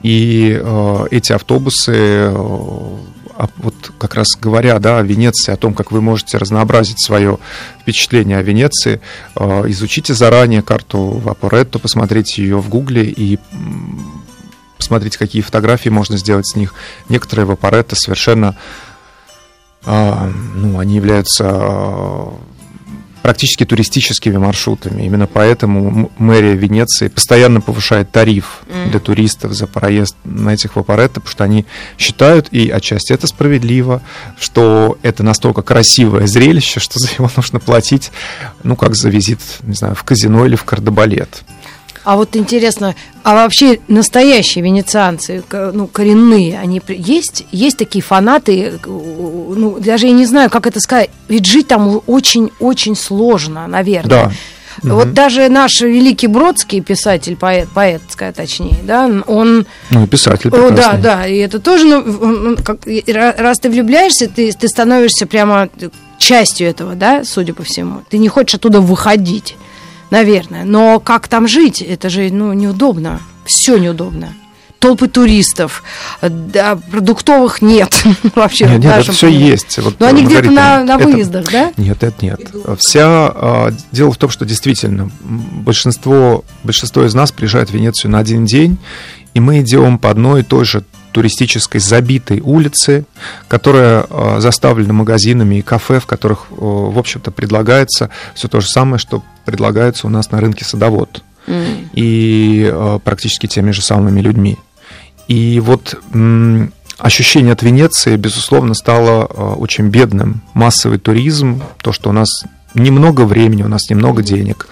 И 0.02 0.60
э, 0.60 1.06
эти 1.12 1.32
автобусы, 1.32 1.94
э, 1.94 2.34
а 2.34 2.98
вот 3.56 3.74
как 3.98 4.14
раз 4.14 4.28
говоря 4.40 4.78
да, 4.78 4.98
о 4.98 5.02
Венеции, 5.02 5.52
о 5.52 5.56
том, 5.56 5.74
как 5.74 5.92
вы 5.92 6.00
можете 6.00 6.38
разнообразить 6.38 7.04
свое 7.04 7.38
впечатление 7.80 8.38
о 8.38 8.42
Венеции, 8.42 9.00
э, 9.36 9.64
изучите 9.68 10.14
заранее 10.14 10.62
карту 10.62 11.20
Vaporetto, 11.24 11.78
посмотрите 11.78 12.42
ее 12.42 12.58
в 12.58 12.68
Гугле 12.68 13.04
и 13.04 13.38
посмотрите, 14.76 15.18
какие 15.18 15.42
фотографии 15.42 15.88
можно 15.88 16.16
сделать 16.16 16.46
с 16.46 16.56
них. 16.56 16.74
Некоторые 17.08 17.46
Vaporetto 17.46 17.94
совершенно, 17.94 18.56
а, 19.84 20.30
ну, 20.54 20.78
они 20.78 20.96
являются 20.96 21.44
а, 21.48 22.34
практически 23.22 23.64
туристическими 23.64 24.36
маршрутами. 24.36 25.02
Именно 25.02 25.26
поэтому 25.26 26.10
мэрия 26.18 26.54
Венеции 26.54 27.08
постоянно 27.08 27.60
повышает 27.60 28.10
тариф 28.10 28.62
для 28.90 28.98
туристов 29.00 29.52
за 29.52 29.66
проезд 29.66 30.16
на 30.24 30.50
этих 30.50 30.76
вапоретто, 30.76 31.20
потому 31.20 31.30
что 31.30 31.44
они 31.44 31.64
считают, 31.98 32.48
и 32.50 32.68
отчасти 32.68 33.12
это 33.12 33.26
справедливо, 33.26 34.02
что 34.38 34.98
это 35.02 35.22
настолько 35.22 35.62
красивое 35.62 36.26
зрелище, 36.26 36.80
что 36.80 36.98
за 36.98 37.08
него 37.18 37.30
нужно 37.36 37.60
платить, 37.60 38.10
ну, 38.62 38.76
как 38.76 38.94
за 38.94 39.08
визит, 39.08 39.40
не 39.62 39.74
знаю, 39.74 39.94
в 39.94 40.02
казино 40.02 40.44
или 40.44 40.56
в 40.56 40.64
кардебалет. 40.64 41.42
А 42.04 42.16
вот 42.16 42.34
интересно, 42.36 42.94
а 43.22 43.34
вообще 43.34 43.78
настоящие 43.86 44.64
венецианцы, 44.64 45.42
ну, 45.52 45.86
коренные, 45.86 46.58
они 46.58 46.82
есть? 46.88 47.44
Есть 47.52 47.76
такие 47.78 48.02
фанаты, 48.02 48.80
ну, 48.84 49.78
даже 49.78 50.06
я 50.06 50.12
не 50.12 50.26
знаю, 50.26 50.50
как 50.50 50.66
это 50.66 50.80
сказать, 50.80 51.10
ведь 51.28 51.46
жить 51.46 51.68
там 51.68 52.00
очень-очень 52.06 52.96
сложно, 52.96 53.66
наверное. 53.68 54.08
Да. 54.26 54.32
Вот 54.82 55.12
даже 55.12 55.48
наш 55.48 55.80
великий 55.82 56.26
Бродский, 56.28 56.80
писатель, 56.80 57.36
поэт, 57.36 57.68
поэт, 57.72 58.00
точнее, 58.34 58.78
да, 58.82 59.08
он 59.26 59.66
Ну, 59.90 60.06
писатель 60.08 60.48
О, 60.48 60.50
да, 60.50 60.66
прекрасный. 60.68 61.02
да, 61.02 61.26
и 61.26 61.36
это 61.36 61.60
тоже, 61.60 61.84
ну, 61.86 61.98
он- 61.98 62.56
как- 62.56 62.80
раз 63.38 63.58
ты 63.60 63.68
влюбляешься, 63.68 64.28
ты, 64.28 64.50
ты 64.52 64.66
становишься 64.68 65.26
прямо 65.26 65.68
частью 66.18 66.68
этого, 66.68 66.94
да, 66.94 67.22
судя 67.24 67.52
по 67.54 67.62
всему. 67.64 68.00
Ты 68.08 68.16
не 68.18 68.28
хочешь 68.28 68.54
оттуда 68.54 68.80
выходить, 68.80 69.56
наверное. 70.12 70.64
Но 70.64 71.00
как 71.00 71.26
там 71.26 71.48
жить? 71.48 71.80
Это 71.82 72.08
же, 72.10 72.28
ну, 72.30 72.52
неудобно. 72.52 73.20
Все 73.44 73.78
неудобно. 73.78 74.34
Толпы 74.78 75.06
туристов, 75.08 75.84
да, 76.20 76.76
продуктовых 76.76 77.62
нет 77.62 78.04
вообще. 78.34 78.66
Нет, 78.66 78.78
нет, 78.84 78.98
это 78.98 79.12
все 79.12 79.28
есть. 79.28 79.78
Вот 79.78 79.98
Но 80.00 80.06
они 80.08 80.24
где-то 80.24 80.50
Маргарита, 80.50 80.84
на, 80.84 80.84
на 80.84 81.00
это- 81.00 81.08
выездах, 81.08 81.52
да? 81.52 81.72
Нет, 81.76 82.02
это 82.02 82.24
нет. 82.24 82.40
Вся 82.78 83.04
а, 83.06 83.72
дело 83.92 84.10
в 84.12 84.16
том, 84.16 84.28
что 84.28 84.44
действительно 84.44 85.08
большинство 85.22 86.44
большинство 86.64 87.04
из 87.04 87.14
нас 87.14 87.30
приезжает 87.30 87.70
в 87.70 87.72
Венецию 87.74 88.10
на 88.10 88.18
один 88.18 88.44
день, 88.44 88.76
и 89.34 89.40
мы 89.40 89.60
идем 89.60 89.98
по 89.98 90.10
одной 90.10 90.40
и 90.40 90.44
той 90.44 90.64
же 90.64 90.82
туристической 91.12 91.80
забитой 91.80 92.40
улице, 92.40 93.04
которая 93.48 94.06
а, 94.08 94.40
заставлена 94.40 94.92
магазинами 94.92 95.56
и 95.56 95.62
кафе, 95.62 96.00
в 96.00 96.06
которых, 96.06 96.46
а, 96.50 96.54
в 96.54 96.98
общем-то, 96.98 97.30
предлагается 97.30 98.10
все 98.34 98.48
то 98.48 98.60
же 98.60 98.68
самое, 98.68 98.98
что 98.98 99.22
предлагается 99.44 100.06
у 100.06 100.10
нас 100.10 100.30
на 100.30 100.40
рынке 100.40 100.64
садовод. 100.64 101.22
mm. 101.46 101.88
и 101.94 102.70
э, 102.72 102.98
практически 103.04 103.46
теми 103.46 103.72
же 103.72 103.82
самыми 103.82 104.20
людьми. 104.20 104.58
И 105.28 105.60
вот 105.60 106.00
ощущение 106.98 107.52
от 107.52 107.62
Венеции, 107.62 108.16
безусловно, 108.16 108.74
стало 108.74 109.26
э, 109.28 109.42
очень 109.58 109.88
бедным. 109.88 110.42
Массовый 110.54 110.98
туризм, 110.98 111.62
то, 111.82 111.92
что 111.92 112.10
у 112.10 112.12
нас 112.12 112.44
немного 112.74 113.22
времени, 113.22 113.62
у 113.62 113.68
нас 113.68 113.90
немного 113.90 114.22
денег, 114.22 114.68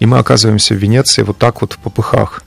и 0.00 0.06
мы 0.06 0.18
оказываемся 0.18 0.74
в 0.74 0.78
Венеции 0.78 1.22
вот 1.22 1.38
так 1.38 1.60
вот 1.60 1.74
в 1.74 1.78
попыхах. 1.78 2.42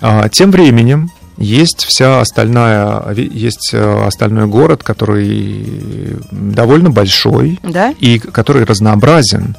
А 0.00 0.28
тем 0.28 0.50
временем 0.50 1.10
есть 1.36 1.84
вся 1.84 2.20
остальная, 2.20 3.12
есть 3.12 3.70
э, 3.72 4.06
остальной 4.06 4.46
город, 4.46 4.82
который 4.82 6.16
довольно 6.30 6.90
большой 6.90 7.58
да? 7.62 7.92
и 7.98 8.18
который 8.18 8.64
разнообразен, 8.64 9.56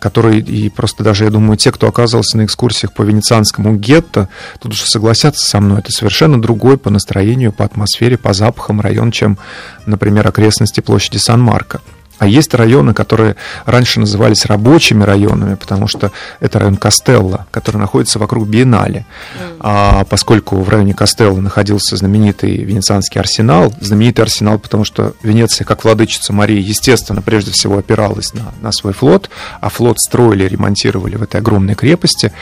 который 0.00 0.40
и 0.40 0.68
просто 0.68 1.02
даже, 1.02 1.24
я 1.24 1.30
думаю, 1.30 1.56
те, 1.56 1.72
кто 1.72 1.88
оказывался 1.88 2.36
на 2.36 2.44
экскурсиях 2.44 2.92
по 2.92 3.02
венецианскому 3.02 3.76
гетто, 3.76 4.28
тут 4.60 4.74
уже 4.74 4.86
согласятся 4.86 5.48
со 5.48 5.60
мной, 5.60 5.78
это 5.78 5.90
совершенно 5.90 6.40
другой 6.40 6.76
по 6.76 6.90
настроению, 6.90 7.52
по 7.52 7.64
атмосфере, 7.64 8.18
по 8.18 8.34
запахам 8.34 8.80
район, 8.80 9.10
чем, 9.10 9.38
например, 9.86 10.28
окрестности 10.28 10.80
площади 10.80 11.16
Сан-Марко. 11.16 11.80
А 12.18 12.26
есть 12.26 12.54
районы, 12.54 12.94
которые 12.94 13.36
раньше 13.66 14.00
назывались 14.00 14.46
рабочими 14.46 15.04
районами, 15.04 15.54
потому 15.54 15.86
что 15.86 16.12
это 16.40 16.58
район 16.58 16.76
Костелло, 16.76 17.46
который 17.50 17.76
находится 17.76 18.18
вокруг 18.18 18.48
Биеннале. 18.48 19.04
Mm. 19.38 19.56
А 19.60 20.04
поскольку 20.04 20.56
в 20.56 20.68
районе 20.68 20.94
Костелло 20.94 21.40
находился 21.40 21.96
знаменитый 21.96 22.56
венецианский 22.56 23.20
арсенал, 23.20 23.72
знаменитый 23.80 24.24
арсенал, 24.24 24.58
потому 24.58 24.84
что 24.84 25.14
Венеция, 25.22 25.64
как 25.64 25.84
владычица 25.84 26.32
Марии, 26.32 26.60
естественно, 26.60 27.20
прежде 27.20 27.52
всего 27.52 27.78
опиралась 27.78 28.32
на, 28.32 28.52
на 28.62 28.72
свой 28.72 28.94
флот, 28.94 29.28
а 29.60 29.68
флот 29.68 29.98
строили, 29.98 30.48
ремонтировали 30.48 31.16
в 31.16 31.22
этой 31.22 31.40
огромной 31.40 31.74
крепости, 31.74 32.32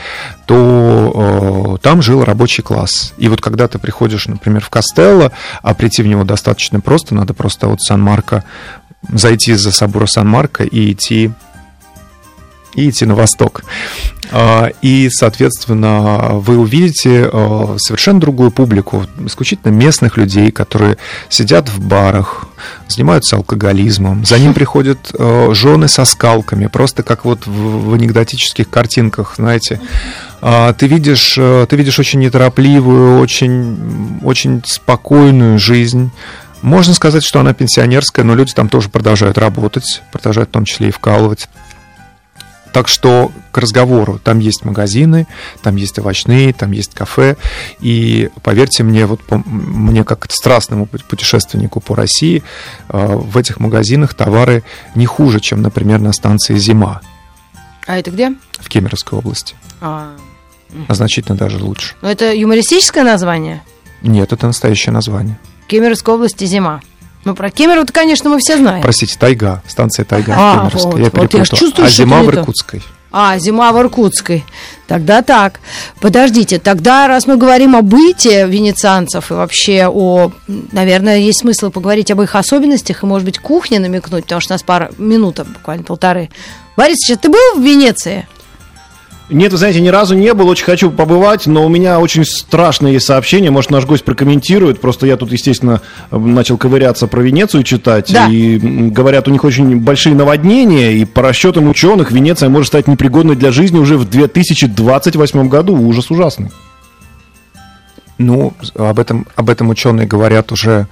то 0.45 1.75
э, 1.75 1.83
там 1.83 2.01
жил 2.01 2.23
рабочий 2.23 2.63
класс. 2.63 3.13
И 3.17 3.27
вот 3.27 3.41
когда 3.41 3.67
ты 3.67 3.77
приходишь, 3.79 4.27
например, 4.27 4.61
в 4.61 4.69
Костелло, 4.69 5.31
а 5.61 5.73
прийти 5.73 6.01
в 6.01 6.07
него 6.07 6.23
достаточно 6.23 6.79
просто, 6.79 7.13
надо 7.13 7.33
просто 7.33 7.67
от 7.67 7.81
Сан-Марко 7.81 8.43
зайти 9.13 9.53
за 9.53 9.71
собор 9.71 10.09
Сан-Марко 10.09 10.63
и 10.63 10.91
идти 10.91 11.31
и 12.75 12.89
идти 12.89 13.05
на 13.05 13.15
восток. 13.15 13.63
А, 14.31 14.69
и, 14.81 15.09
соответственно, 15.09 16.31
вы 16.33 16.57
увидите 16.57 17.29
а, 17.31 17.75
совершенно 17.79 18.19
другую 18.19 18.51
публику, 18.51 19.05
исключительно 19.25 19.71
местных 19.71 20.17
людей, 20.17 20.51
которые 20.51 20.97
сидят 21.29 21.69
в 21.69 21.79
барах, 21.79 22.47
занимаются 22.87 23.35
алкоголизмом. 23.35 24.25
За 24.25 24.37
ним 24.39 24.53
приходят 24.53 24.99
а, 25.17 25.53
жены 25.53 25.87
со 25.87 26.05
скалками, 26.05 26.67
просто 26.67 27.03
как 27.03 27.25
вот 27.25 27.45
в 27.45 27.93
анекдотических 27.93 28.69
картинках, 28.69 29.35
знаете. 29.37 29.79
Ты 30.77 30.85
видишь, 30.85 31.33
ты 31.33 31.75
видишь 31.75 31.97
очень 31.97 32.19
неторопливую, 32.19 33.19
очень, 33.19 34.19
очень 34.21 34.61
спокойную 34.63 35.57
жизнь, 35.57 36.11
можно 36.61 36.93
сказать, 36.93 37.23
что 37.23 37.39
она 37.39 37.53
пенсионерская, 37.53 38.25
но 38.25 38.35
люди 38.35 38.53
там 38.53 38.69
тоже 38.69 38.89
продолжают 38.89 39.37
работать, 39.37 40.01
продолжают 40.11 40.49
в 40.49 40.53
том 40.53 40.65
числе 40.65 40.89
и 40.89 40.91
вкалывать. 40.91 41.47
Так 42.75 42.89
что 42.89 43.31
к 43.53 43.57
разговору, 43.57 44.19
там 44.19 44.39
есть 44.39 44.65
магазины, 44.65 45.27
там 45.61 45.77
есть 45.77 45.97
овощные, 45.97 46.51
там 46.51 46.71
есть 46.71 46.93
кафе. 46.93 47.37
И 47.79 48.29
поверьте 48.43 48.83
мне, 48.83 49.05
вот 49.05 49.23
по, 49.23 49.37
мне 49.45 50.03
как 50.03 50.29
страстному 50.29 50.85
путешественнику 50.85 51.79
по 51.79 51.95
России, 51.95 52.43
э, 52.89 53.15
в 53.15 53.37
этих 53.37 53.61
магазинах 53.61 54.13
товары 54.13 54.63
не 54.93 55.05
хуже, 55.05 55.39
чем, 55.39 55.61
например, 55.61 55.99
на 55.99 56.11
станции 56.11 56.57
«Зима». 56.57 56.99
А 57.87 57.97
это 57.97 58.11
где? 58.11 58.33
В 58.59 58.67
Кемеровской 58.67 59.19
области. 59.19 59.55
А, 59.79 60.11
а 60.89 60.93
значительно 60.95 61.37
даже 61.37 61.63
лучше. 61.63 61.95
Но 62.01 62.11
это 62.11 62.33
юмористическое 62.33 63.05
название? 63.05 63.63
Нет, 64.01 64.33
это 64.33 64.47
настоящее 64.47 64.91
название. 64.91 65.39
Кемеровской 65.67 66.13
области 66.13 66.45
зима. 66.45 66.81
Ну, 67.25 67.33
про 67.33 67.49
Кемерово, 67.49 67.85
конечно, 67.85 68.29
мы 68.29 68.37
все 68.39 68.57
знаем. 68.57 68.83
Простите, 68.83 69.17
тайга, 69.17 69.63
станция 69.67 70.05
тайга 70.05 70.35
а, 70.37 70.57
Кемеровская. 70.57 70.91
Вот, 70.91 70.99
я 70.99 71.21
вот 71.21 71.33
я 71.33 71.45
чувствую, 71.45 71.87
а 71.87 71.89
зима 71.89 72.21
в 72.21 72.29
Иркутской. 72.29 72.83
А, 73.11 73.39
зима 73.39 73.71
в 73.71 73.79
Иркутской. 73.79 74.43
Тогда 74.87 75.21
так. 75.21 75.59
Подождите, 76.01 76.59
тогда, 76.59 77.07
раз 77.07 77.25
мы 77.27 77.37
говорим 77.37 77.75
о 77.75 77.81
быте 77.81 78.45
венецианцев 78.45 79.31
и 79.31 79.33
вообще 79.33 79.87
о... 79.87 80.31
Наверное, 80.47 81.17
есть 81.17 81.39
смысл 81.39 81.71
поговорить 81.71 82.11
об 82.11 82.21
их 82.21 82.35
особенностях 82.35 83.01
и, 83.01 83.05
может 83.05 83.25
быть, 83.25 83.39
кухне 83.39 83.79
намекнуть, 83.79 84.25
потому 84.25 84.41
что 84.41 84.53
у 84.53 84.55
нас 84.55 84.63
пара 84.63 84.91
минут, 84.97 85.39
буквально 85.47 85.83
полторы. 85.83 86.29
Борис, 86.75 86.97
ты 87.07 87.29
был 87.29 87.55
в 87.55 87.61
Венеции? 87.61 88.27
Нет, 89.29 89.51
вы 89.51 89.57
знаете, 89.57 89.81
ни 89.81 89.87
разу 89.87 90.15
не 90.15 90.33
был, 90.35 90.47
очень 90.47 90.65
хочу 90.65 90.91
побывать, 90.91 91.47
но 91.47 91.65
у 91.65 91.69
меня 91.69 91.99
очень 91.99 92.25
страшное 92.25 92.91
есть 92.91 93.07
сообщение, 93.07 93.49
может, 93.49 93.71
наш 93.71 93.85
гость 93.85 94.03
прокомментирует, 94.03 94.79
просто 94.79 95.07
я 95.07 95.17
тут, 95.17 95.31
естественно, 95.31 95.81
начал 96.11 96.57
ковыряться 96.57 97.07
про 97.07 97.21
Венецию 97.21 97.63
читать, 97.63 98.13
да. 98.13 98.27
и 98.27 98.59
говорят, 98.59 99.27
у 99.27 99.31
них 99.31 99.43
очень 99.43 99.77
большие 99.79 100.13
наводнения, 100.13 100.93
и 100.93 101.05
по 101.05 101.23
расчетам 101.23 101.67
ученых 101.67 102.11
Венеция 102.11 102.49
может 102.49 102.67
стать 102.67 102.87
непригодной 102.87 103.35
для 103.35 103.51
жизни 103.51 103.79
уже 103.79 103.97
в 103.97 104.07
2028 104.07 105.49
году, 105.49 105.75
ужас 105.75 106.11
ужасный. 106.11 106.51
Ну, 108.19 108.53
об 108.75 108.99
этом, 108.99 109.25
об 109.35 109.49
этом 109.49 109.69
ученые 109.69 110.05
говорят 110.05 110.51
уже 110.51 110.87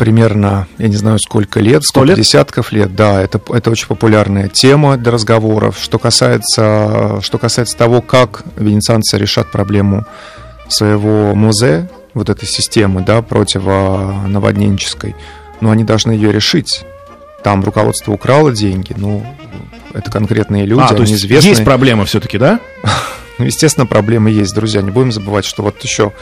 примерно, 0.00 0.66
я 0.78 0.88
не 0.88 0.96
знаю, 0.96 1.18
сколько 1.18 1.60
лет, 1.60 1.84
сколько 1.84 2.08
лет? 2.08 2.16
десятков 2.16 2.72
лет, 2.72 2.96
да, 2.96 3.20
это, 3.20 3.38
это 3.50 3.70
очень 3.70 3.86
популярная 3.86 4.48
тема 4.48 4.96
для 4.96 5.12
разговоров. 5.12 5.76
Что 5.78 5.98
касается, 5.98 7.20
что 7.20 7.36
касается 7.36 7.76
того, 7.76 8.00
как 8.00 8.44
венецианцы 8.56 9.18
решат 9.18 9.50
проблему 9.52 10.06
своего 10.68 11.34
музея, 11.34 11.90
вот 12.14 12.30
этой 12.30 12.46
системы, 12.46 13.02
да, 13.02 13.20
противонаводненческой, 13.20 15.14
ну, 15.60 15.70
они 15.70 15.84
должны 15.84 16.12
ее 16.12 16.32
решить. 16.32 16.82
Там 17.44 17.62
руководство 17.62 18.12
украло 18.12 18.52
деньги, 18.52 18.94
ну, 18.96 19.22
это 19.92 20.10
конкретные 20.10 20.64
люди, 20.64 20.80
а, 20.82 20.94
то 20.94 21.02
есть 21.02 21.12
известные. 21.12 21.50
есть 21.50 21.64
проблема 21.64 22.06
все-таки, 22.06 22.38
да? 22.38 22.58
ну, 23.38 23.44
естественно, 23.44 23.84
проблемы 23.84 24.30
есть, 24.30 24.54
друзья. 24.54 24.80
Не 24.80 24.92
будем 24.92 25.12
забывать, 25.12 25.44
что 25.44 25.62
вот 25.62 25.84
еще 25.84 26.14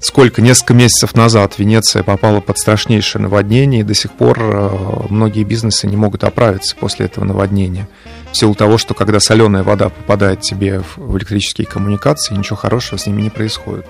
сколько, 0.00 0.42
несколько 0.42 0.74
месяцев 0.74 1.14
назад 1.14 1.58
Венеция 1.58 2.02
попала 2.02 2.40
под 2.40 2.58
страшнейшее 2.58 3.22
наводнение, 3.22 3.80
и 3.80 3.84
до 3.84 3.94
сих 3.94 4.12
пор 4.12 4.38
э, 4.40 4.70
многие 5.08 5.44
бизнесы 5.44 5.86
не 5.86 5.96
могут 5.96 6.24
оправиться 6.24 6.74
после 6.76 7.06
этого 7.06 7.24
наводнения. 7.24 7.88
В 8.32 8.36
силу 8.36 8.54
того, 8.54 8.78
что 8.78 8.94
когда 8.94 9.20
соленая 9.20 9.62
вода 9.62 9.88
попадает 9.88 10.40
тебе 10.40 10.82
в 10.96 11.16
электрические 11.16 11.66
коммуникации, 11.66 12.34
ничего 12.34 12.56
хорошего 12.56 12.98
с 12.98 13.06
ними 13.06 13.22
не 13.22 13.30
происходит. 13.30 13.86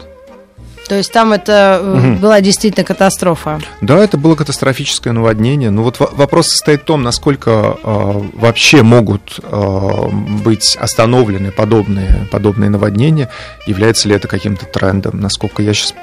То 0.90 0.96
есть 0.96 1.12
там 1.12 1.32
это 1.32 1.80
угу. 1.80 2.16
была 2.16 2.40
действительно 2.40 2.84
катастрофа? 2.84 3.60
Да, 3.80 3.96
это 3.98 4.18
было 4.18 4.34
катастрофическое 4.34 5.12
наводнение. 5.12 5.70
Но 5.70 5.84
вот 5.84 6.00
вопрос 6.00 6.48
состоит 6.48 6.80
в 6.80 6.84
том, 6.84 7.04
насколько 7.04 7.76
э, 7.80 8.22
вообще 8.34 8.82
могут 8.82 9.38
э, 9.40 10.08
быть 10.42 10.76
остановлены 10.80 11.52
подобные, 11.52 12.26
подобные 12.32 12.70
наводнения. 12.70 13.30
Является 13.66 14.08
ли 14.08 14.16
это 14.16 14.26
каким-то 14.26 14.66
трендом? 14.66 15.20
Насколько 15.20 15.62
я 15.62 15.74
сейчас 15.74 15.94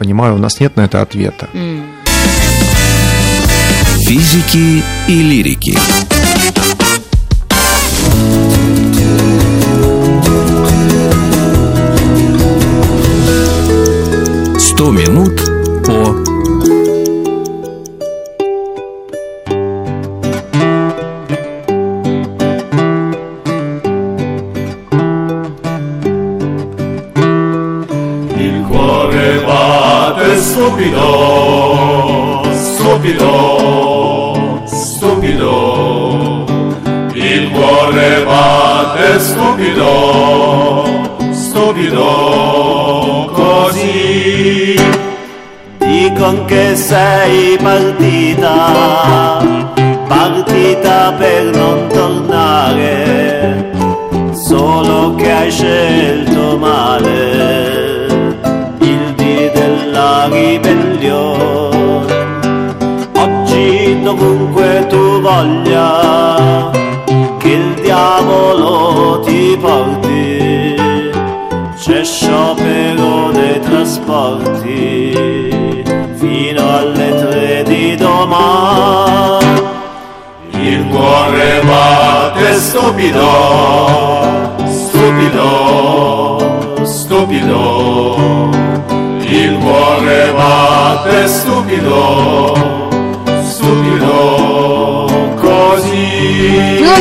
понимаю, 0.00 0.34
у 0.34 0.38
нас 0.38 0.58
нет 0.58 0.74
на 0.74 0.86
это 0.86 1.02
ответа. 1.02 1.48
Mm. 1.52 1.84
Физики 4.04 4.82
и 5.06 5.22
лирики. 5.22 5.78
100 14.82 14.90
минут 14.90 15.40
по 15.86 16.21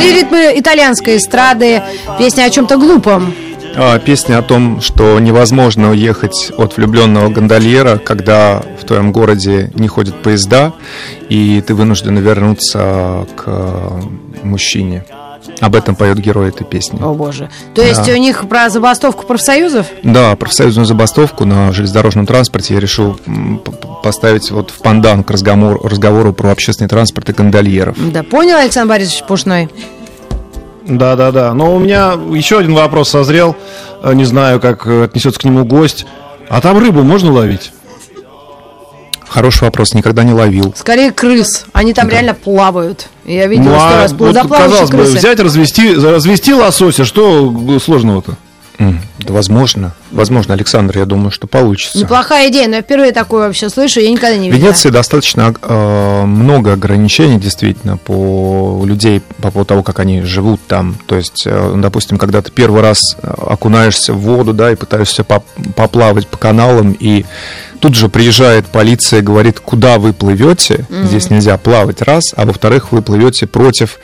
Многие 0.02 0.16
ритмы 0.16 0.52
итальянской 0.56 1.18
эстрады, 1.18 1.84
песня 2.18 2.46
о 2.46 2.50
чем-то 2.50 2.78
глупом. 2.78 3.36
А, 3.76 4.00
песня 4.00 4.40
о 4.40 4.42
том, 4.42 4.82
что 4.82 5.20
невозможно 5.20 5.92
уехать 5.92 6.52
от 6.58 6.76
влюбленного 6.76 7.30
гондольера, 7.30 7.98
когда 8.00 8.64
в 8.82 8.86
твоем 8.86 9.12
городе 9.12 9.70
не 9.76 9.88
ходят 9.88 10.20
поезда, 10.24 10.74
и 11.30 11.64
ты 11.66 11.76
вынужден 11.76 12.18
вернуться 12.18 13.28
к 13.36 14.02
мужчине. 14.42 15.06
Об 15.62 15.76
этом 15.76 15.96
поет 15.96 16.18
герой 16.18 16.50
этой 16.50 16.66
песни. 16.66 17.00
О 17.02 17.14
боже. 17.14 17.50
То 17.76 17.84
есть 17.84 18.06
да. 18.06 18.14
у 18.14 18.16
них 18.16 18.50
про 18.50 18.70
забастовку 18.70 19.28
профсоюзов? 19.28 19.86
Да, 20.04 20.36
профсоюзную 20.36 20.88
забастовку 20.88 21.46
на 21.46 21.72
железнодорожном 21.72 22.26
транспорте 22.26 22.74
я 22.74 22.80
решил 22.80 23.20
поставить 24.04 24.50
вот 24.50 24.72
в 24.72 24.80
пандан 24.80 25.24
к 25.24 25.30
разговору, 25.30 25.80
разговору 25.88 26.34
про 26.34 26.52
общественный 26.52 26.90
транспорт 26.90 27.30
и 27.30 27.34
гондольеров. 27.34 27.96
Да, 28.12 28.24
понял, 28.24 28.58
Александр 28.58 28.90
Борисович 28.90 29.24
Пушной? 29.28 29.70
Да, 30.88 31.16
да, 31.16 31.32
да. 31.32 31.54
Но 31.54 31.76
у 31.76 31.80
меня 31.80 32.14
еще 32.32 32.58
один 32.58 32.74
вопрос 32.74 33.10
созрел. 33.10 33.56
Э, 34.02 34.14
не 34.16 34.26
знаю, 34.26 34.60
как 34.60 34.88
отнесется 34.88 35.40
к 35.40 35.44
нему 35.44 35.64
гость. 35.64 36.08
А 36.50 36.60
там 36.60 36.80
рыбу 36.80 37.04
можно 37.04 37.32
ловить? 37.32 37.72
Хороший 39.32 39.64
вопрос, 39.64 39.94
никогда 39.94 40.26
не 40.26 40.34
ловил. 40.34 40.74
Скорее 40.76 41.12
крыс. 41.12 41.64
Они 41.72 41.94
там 41.94 42.10
да. 42.10 42.16
реально 42.16 42.34
плавают. 42.34 43.08
Я 43.24 43.48
видел 43.48 43.72
ну, 43.72 43.78
а 43.80 44.02
раз 44.02 44.12
вот, 44.12 44.36
казалось 44.36 44.90
крысы. 44.90 45.14
бы, 45.14 45.18
взять, 45.20 45.40
развести, 45.40 45.96
развести 45.96 46.54
лосося, 46.54 47.06
что 47.06 47.80
сложного-то? 47.82 48.36
Да, 48.80 49.34
возможно. 49.34 49.94
Возможно, 50.12 50.54
Александр, 50.54 50.98
я 50.98 51.06
думаю, 51.06 51.32
что 51.32 51.48
получится. 51.48 51.98
Неплохая 51.98 52.50
идея, 52.50 52.68
но 52.68 52.78
я 52.78 52.82
впервые 52.82 53.12
такое 53.12 53.48
вообще 53.48 53.70
слышу, 53.70 54.00
я 54.00 54.10
никогда 54.10 54.36
не 54.36 54.50
видела. 54.50 54.60
В 54.60 54.64
Венеции 54.64 54.90
достаточно 54.90 55.54
э, 55.62 56.24
много 56.26 56.74
ограничений, 56.74 57.40
действительно, 57.40 57.98
по 57.98 58.84
людей, 58.86 59.22
по 59.42 59.52
поводу 59.52 59.66
того, 59.66 59.84
как 59.84 60.00
они 60.00 60.22
живут 60.22 60.60
там. 60.68 60.96
То 61.06 61.16
есть, 61.16 61.44
э, 61.46 61.74
допустим, 61.78 62.18
когда 62.18 62.42
ты 62.42 62.52
первый 62.52 62.82
раз 62.82 63.16
окунаешься 63.22 64.14
в 64.14 64.20
воду, 64.20 64.54
да, 64.54 64.72
и 64.72 64.76
пытаешься 64.76 65.24
поп 65.24 65.46
поплавать 65.76 66.28
по 66.28 66.38
каналам, 66.38 66.96
и 67.00 67.26
тут 67.80 67.96
же 67.96 68.10
приезжает 68.10 68.66
полиция 68.68 69.20
и 69.20 69.24
говорит, 69.24 69.60
куда 69.60 69.98
вы 70.00 70.14
плывете, 70.14 70.86
mm-hmm. 70.90 71.06
здесь 71.06 71.30
нельзя 71.30 71.58
плавать, 71.58 72.02
раз, 72.02 72.34
а 72.36 72.46
во-вторых, 72.46 72.92
вы 72.92 73.02
плывете 73.02 73.48
против, 73.48 74.00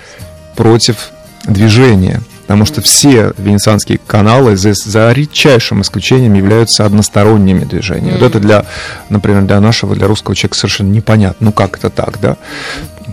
против 0.55 1.11
движения 1.45 2.21
потому 2.47 2.63
что 2.63 2.81
все 2.81 3.33
венецианские 3.37 3.99
каналы, 4.07 4.55
за, 4.55 4.73
за 4.73 5.11
редчайшим 5.11 5.81
исключением, 5.81 6.33
являются 6.33 6.85
односторонними 6.85 7.65
движениями. 7.65 8.15
Mm-hmm. 8.15 8.19
Вот 8.19 8.29
это 8.29 8.39
для, 8.39 8.65
например, 9.09 9.41
для 9.41 9.59
нашего, 9.59 9.95
для 9.95 10.07
русского 10.07 10.33
человека 10.33 10.57
совершенно 10.57 10.87
непонятно. 10.87 11.47
Ну, 11.47 11.51
как 11.51 11.77
это 11.77 11.89
так, 11.89 12.21
да? 12.21 12.37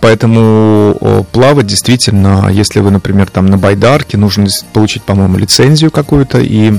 Поэтому 0.01 1.27
плавать 1.33 1.66
действительно, 1.66 2.49
если 2.49 2.79
вы, 2.79 2.92
например, 2.92 3.29
там 3.29 3.47
на 3.47 3.59
байдарке, 3.59 4.16
нужно 4.16 4.47
получить, 4.73 5.03
по-моему, 5.03 5.37
лицензию 5.37 5.90
какую-то 5.90 6.38
и 6.38 6.75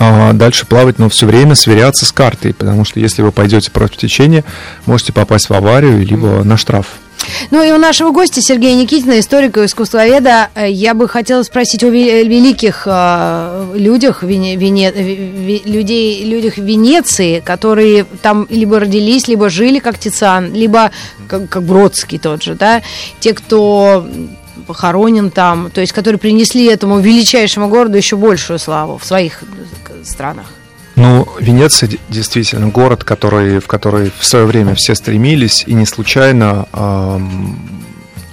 а 0.00 0.32
дальше 0.32 0.66
плавать, 0.66 0.98
но 0.98 1.08
все 1.08 1.26
время 1.26 1.54
сверяться 1.54 2.04
с 2.04 2.12
картой, 2.12 2.54
потому 2.54 2.84
что 2.84 3.00
если 3.00 3.22
вы 3.22 3.32
пойдете 3.32 3.70
против 3.70 3.96
течения, 3.96 4.44
можете 4.86 5.12
попасть 5.12 5.48
в 5.48 5.54
аварию 5.54 6.04
либо 6.04 6.44
на 6.44 6.56
штраф. 6.56 6.86
Ну 7.50 7.62
и 7.62 7.70
у 7.72 7.78
нашего 7.78 8.10
гостя 8.10 8.40
Сергея 8.40 8.76
Никитина, 8.76 9.18
историка 9.20 9.62
и 9.62 9.66
искусствоведа, 9.66 10.48
э, 10.54 10.70
я 10.70 10.94
бы 10.94 11.08
хотела 11.08 11.42
спросить 11.42 11.82
о 11.84 11.88
великих 11.88 12.82
э, 12.86 13.72
людях, 13.74 14.22
Вене, 14.22 14.56
Вене, 14.56 14.90
людей, 14.90 16.24
людях 16.24 16.58
Венеции, 16.58 17.40
которые 17.40 18.04
там 18.22 18.46
либо 18.50 18.80
родились, 18.80 19.28
либо 19.28 19.48
жили, 19.48 19.78
как 19.78 19.98
Тициан, 19.98 20.52
либо 20.52 20.90
как, 21.28 21.48
как 21.48 21.62
Бродский 21.62 22.18
тот 22.18 22.42
же, 22.42 22.54
да, 22.54 22.82
те, 23.20 23.34
кто 23.34 24.06
похоронен 24.66 25.30
там, 25.30 25.70
то 25.70 25.80
есть 25.80 25.92
которые 25.92 26.18
принесли 26.18 26.66
этому 26.66 26.98
величайшему 26.98 27.68
городу 27.68 27.96
еще 27.96 28.16
большую 28.16 28.58
славу 28.58 28.98
в 28.98 29.04
своих 29.04 29.42
странах. 30.04 30.46
Ну, 30.98 31.28
Венеция 31.38 31.88
действительно 32.08 32.68
город, 32.68 33.04
который, 33.04 33.60
в 33.60 33.68
который 33.68 34.10
в 34.18 34.24
свое 34.24 34.46
время 34.46 34.74
все 34.74 34.96
стремились, 34.96 35.62
и 35.64 35.74
не 35.74 35.86
случайно 35.86 36.66
эм, 36.72 37.56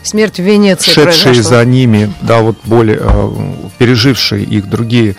смерть 0.02 0.40
в 0.40 0.44
Венеции 0.44 0.90
шедшие 0.90 1.34
произошла. 1.34 1.60
за 1.60 1.66
ними, 1.66 2.12
да, 2.22 2.40
вот 2.40 2.58
более 2.64 3.00
э, 3.02 3.32
пережившие 3.78 4.44
их 4.44 4.68
другие 4.68 5.16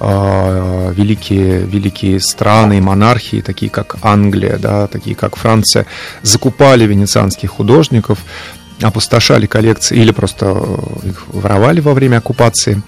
э, 0.00 0.92
великие 0.96 1.60
великие 1.60 2.18
страны 2.18 2.78
и 2.78 2.80
монархии, 2.80 3.42
такие 3.42 3.70
как 3.70 3.96
Англия, 4.00 4.56
да, 4.56 4.86
такие 4.86 5.14
как 5.14 5.36
Франция, 5.36 5.84
закупали 6.22 6.84
венецианских 6.86 7.50
художников 7.50 8.20
опустошали 8.80 9.46
коллекции 9.46 9.96
или 9.96 10.10
просто 10.10 10.46
э, 10.54 11.08
их 11.08 11.24
воровали 11.28 11.80
во 11.80 11.94
время 11.94 12.18
оккупации. 12.18 12.82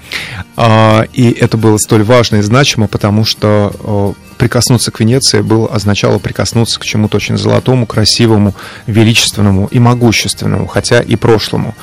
А, 0.57 1.05
и 1.12 1.31
это 1.31 1.57
было 1.57 1.79
столь 1.79 2.03
важно 2.03 2.37
и 2.37 2.42
значимо, 2.42 2.88
потому 2.88 3.24
что 3.24 3.72
э, 3.79 4.12
прикоснуться 4.37 4.90
к 4.90 5.01
Венеции 5.01 5.40
было, 5.40 5.68
означало 5.68 6.18
прикоснуться 6.18 6.79
к 6.79 6.85
чему-то 6.85 7.16
очень 7.16 7.37
золотому, 7.37 7.87
красивому, 7.87 8.55
величественному 8.87 9.66
и 9.70 9.79
могущественному, 9.79 10.66
хотя 10.66 11.01
и 11.01 11.16
прошлому. 11.16 11.74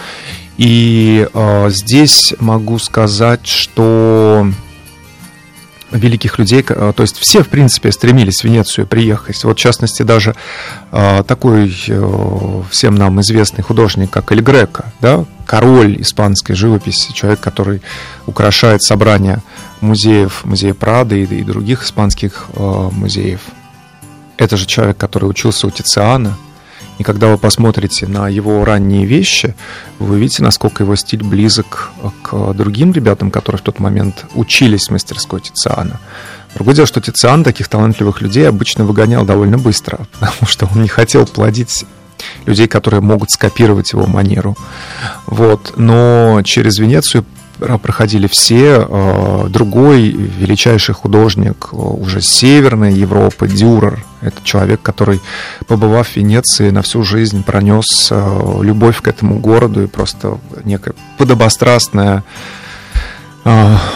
И 0.57 1.27
э, 1.33 1.69
здесь 1.69 2.33
могу 2.39 2.79
сказать, 2.79 3.45
что 3.45 4.47
великих 5.91 6.39
людей, 6.39 6.63
э, 6.67 6.93
то 6.95 7.03
есть 7.03 7.17
все, 7.17 7.43
в 7.43 7.47
принципе, 7.47 7.91
стремились 7.91 8.41
в 8.41 8.43
Венецию 8.43 8.87
приехать. 8.87 9.43
Вот, 9.43 9.57
в 9.57 9.61
частности, 9.61 10.03
даже 10.03 10.35
э, 10.91 11.23
такой 11.27 11.75
э, 11.87 12.61
всем 12.69 12.95
нам 12.95 13.21
известный 13.21 13.63
художник, 13.63 14.09
как 14.09 14.31
Эль 14.31 14.41
Греко, 14.41 14.85
да, 15.01 15.25
король 15.45 16.01
испанской 16.01 16.55
живописи, 16.55 17.13
человек, 17.13 17.39
который 17.39 17.81
украшает 18.25 18.83
собрания 18.83 19.41
музеев, 19.81 20.43
музея 20.43 20.73
Прады 20.73 21.23
и, 21.23 21.43
других 21.43 21.83
испанских 21.83 22.47
музеев. 22.55 23.41
Это 24.37 24.57
же 24.57 24.65
человек, 24.65 24.97
который 24.97 25.29
учился 25.29 25.67
у 25.67 25.71
Тициана, 25.71 26.35
и 26.97 27.03
когда 27.03 27.27
вы 27.27 27.37
посмотрите 27.37 28.07
на 28.07 28.29
его 28.29 28.63
ранние 28.63 29.05
вещи, 29.05 29.55
вы 29.99 30.15
увидите, 30.15 30.43
насколько 30.43 30.83
его 30.83 30.95
стиль 30.95 31.23
близок 31.23 31.91
к 32.21 32.53
другим 32.53 32.93
ребятам, 32.93 33.31
которые 33.31 33.59
в 33.59 33.63
тот 33.63 33.79
момент 33.79 34.25
учились 34.33 34.87
в 34.87 34.91
мастерской 34.91 35.41
Тициана. 35.41 35.99
Другое 36.53 36.75
дело, 36.75 36.87
что 36.87 37.01
Тициан 37.01 37.43
таких 37.43 37.67
талантливых 37.67 38.21
людей 38.21 38.47
обычно 38.47 38.85
выгонял 38.85 39.25
довольно 39.25 39.57
быстро, 39.57 40.07
потому 40.19 40.47
что 40.47 40.69
он 40.73 40.81
не 40.81 40.87
хотел 40.87 41.25
плодить 41.25 41.85
людей, 42.45 42.67
которые 42.67 43.01
могут 43.01 43.29
скопировать 43.31 43.91
его 43.91 44.07
манеру. 44.07 44.55
Вот. 45.25 45.73
Но 45.75 46.41
через 46.43 46.79
Венецию 46.79 47.25
проходили 47.81 48.27
все. 48.27 48.85
Э, 48.87 49.47
другой 49.49 50.09
величайший 50.09 50.95
художник 50.95 51.69
э, 51.71 51.75
уже 51.75 52.21
Северной 52.21 52.93
Европы, 52.93 53.47
Дюрер, 53.47 54.03
это 54.21 54.37
человек, 54.43 54.81
который, 54.81 55.21
побывав 55.67 56.09
в 56.09 56.15
Венеции, 56.15 56.69
на 56.69 56.81
всю 56.81 57.03
жизнь 57.03 57.43
пронес 57.43 58.09
э, 58.11 58.59
любовь 58.61 59.01
к 59.01 59.07
этому 59.07 59.39
городу 59.39 59.83
и 59.83 59.87
просто 59.87 60.39
некое 60.63 60.95
подобострастное 61.17 62.17
а, 62.17 62.23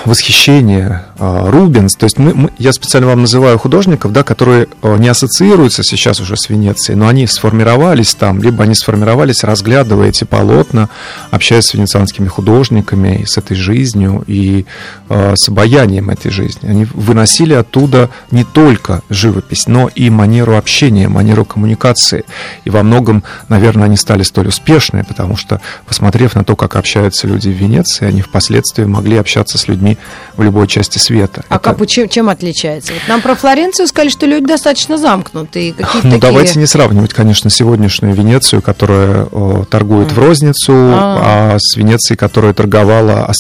восхищение, 0.06 1.04
а, 1.18 1.50
Рубенс. 1.50 1.96
То 1.96 2.04
есть 2.04 2.20
мы, 2.20 2.36
мы, 2.36 2.50
я 2.60 2.72
специально 2.72 3.08
вам 3.08 3.22
называю 3.22 3.58
художников, 3.58 4.14
да, 4.14 4.22
которые 4.22 4.68
а, 4.84 4.96
не 4.98 5.08
ассоциируются 5.08 5.84
сейчас 5.84 6.20
уже 6.20 6.38
с 6.38 6.50
Венецией, 6.50 6.96
но 6.96 7.08
они 7.08 7.26
сформировались 7.26 8.14
там, 8.14 8.44
либо 8.44 8.64
они 8.64 8.76
сформировались, 8.76 9.44
разглядывая 9.44 10.10
эти 10.10 10.24
полотна, 10.24 10.88
общаясь 11.32 11.66
с 11.66 11.74
венецианскими 11.74 12.28
художниками, 12.28 13.24
с 13.26 13.40
этой 13.40 13.58
жизнью 13.58 14.24
и 14.28 14.66
э, 15.10 15.34
с 15.36 15.50
обаянием 15.50 16.12
этой 16.12 16.30
жизни. 16.30 16.70
Они 16.70 16.86
выносили 16.86 17.54
оттуда 17.54 18.12
не 18.30 18.44
только 18.44 19.02
живопись, 19.10 19.66
но 19.66 19.88
и 19.88 20.12
манеру 20.12 20.58
общения, 20.58 21.08
манеру 21.08 21.44
коммуникации. 21.44 22.24
И 22.66 22.70
во 22.70 22.84
многом, 22.84 23.24
наверное, 23.48 23.86
они 23.86 23.98
стали 23.98 24.22
столь 24.22 24.50
успешны, 24.50 25.04
потому 25.04 25.36
что, 25.36 25.60
посмотрев 25.88 26.36
на 26.36 26.44
то, 26.44 26.56
как 26.56 26.76
общаются 26.76 27.26
люди 27.26 27.50
в 27.50 27.54
Венеции, 27.54 28.06
они 28.06 28.22
впоследствии 28.22 28.86
могли 28.86 29.18
общаться 29.18 29.39
общаться 29.40 29.58
с 29.58 29.68
людьми 29.68 29.98
в 30.36 30.44
любой 30.44 30.68
части 30.68 30.98
света. 30.98 31.44
А 31.50 31.56
Это... 31.56 31.74
как, 31.74 31.88
чем, 31.88 32.10
чем 32.10 32.30
отличается? 32.30 32.94
Вот 32.94 33.02
нам 33.08 33.22
про 33.22 33.36
Флоренцию 33.36 33.88
сказали, 33.88 34.10
что 34.10 34.26
люди 34.26 34.46
достаточно 34.46 34.98
замкнутые. 34.98 35.76
Ну, 35.78 36.02
такие... 36.02 36.20
давайте 36.20 36.60
не 36.60 36.66
сравнивать, 36.66 37.14
конечно, 37.14 37.50
сегодняшнюю 37.50 38.14
Венецию, 38.14 38.62
которая 38.62 39.26
о, 39.26 39.66
торгует 39.70 40.12
а. 40.12 40.16
в 40.16 40.20
розницу, 40.20 40.74
а. 40.74 41.54
а 41.54 41.58
с 41.60 41.76
Венецией, 41.78 42.18
которая 42.18 42.54
торговала 42.54 43.32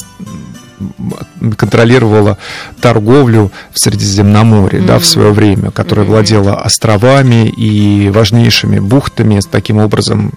контролировала 1.57 2.37
торговлю 2.79 3.51
в 3.73 3.79
Средиземноморье, 3.79 4.81
mm-hmm. 4.81 4.85
да, 4.85 4.99
в 4.99 5.05
свое 5.05 5.31
время, 5.31 5.71
которая 5.71 6.05
mm-hmm. 6.05 6.09
владела 6.09 6.55
островами 6.61 7.49
и 7.49 8.09
важнейшими 8.09 8.79
бухтами. 8.79 9.41
Таким 9.51 9.79
образом, 9.79 10.33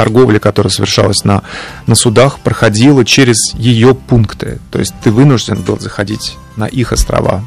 торговля, 0.00 0.38
которая 0.38 0.70
совершалась 0.70 1.24
на, 1.24 1.42
на 1.86 1.94
судах, 1.94 2.38
проходила 2.38 3.04
через 3.04 3.52
ее 3.54 3.94
пункты. 3.94 4.58
То 4.70 4.78
есть 4.78 4.94
ты 5.04 5.10
вынужден 5.10 5.60
был 5.60 5.78
заходить 5.78 6.38
на 6.56 6.64
их 6.64 6.92
острова. 6.92 7.44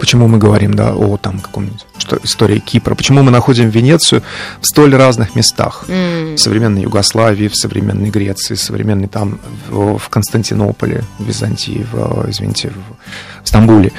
Почему 0.00 0.26
мы 0.26 0.38
говорим, 0.38 0.74
да, 0.74 0.94
о 0.94 1.16
там 1.16 1.38
каком-нибудь 1.38 1.86
что, 1.98 2.18
истории 2.24 2.58
Кипра? 2.58 2.96
Почему 2.96 3.22
мы 3.22 3.30
находим 3.30 3.68
Венецию 3.68 4.22
в 4.60 4.66
столь 4.66 4.96
разных 4.96 5.36
местах? 5.36 5.84
Mm. 5.86 6.34
В 6.34 6.38
современной 6.40 6.82
Югославии, 6.82 7.46
в 7.46 7.54
современной 7.54 8.10
Греции, 8.10 8.54
в 8.54 8.60
современной 8.60 9.06
там 9.06 9.38
в, 9.68 9.98
в 9.98 10.08
Константинополе, 10.08 11.04
в 11.20 11.24
Византии, 11.24 11.86
в, 11.92 12.28
извините, 12.30 12.70
в, 12.70 13.44
в 13.44 13.48
Стамбуле. 13.48 13.92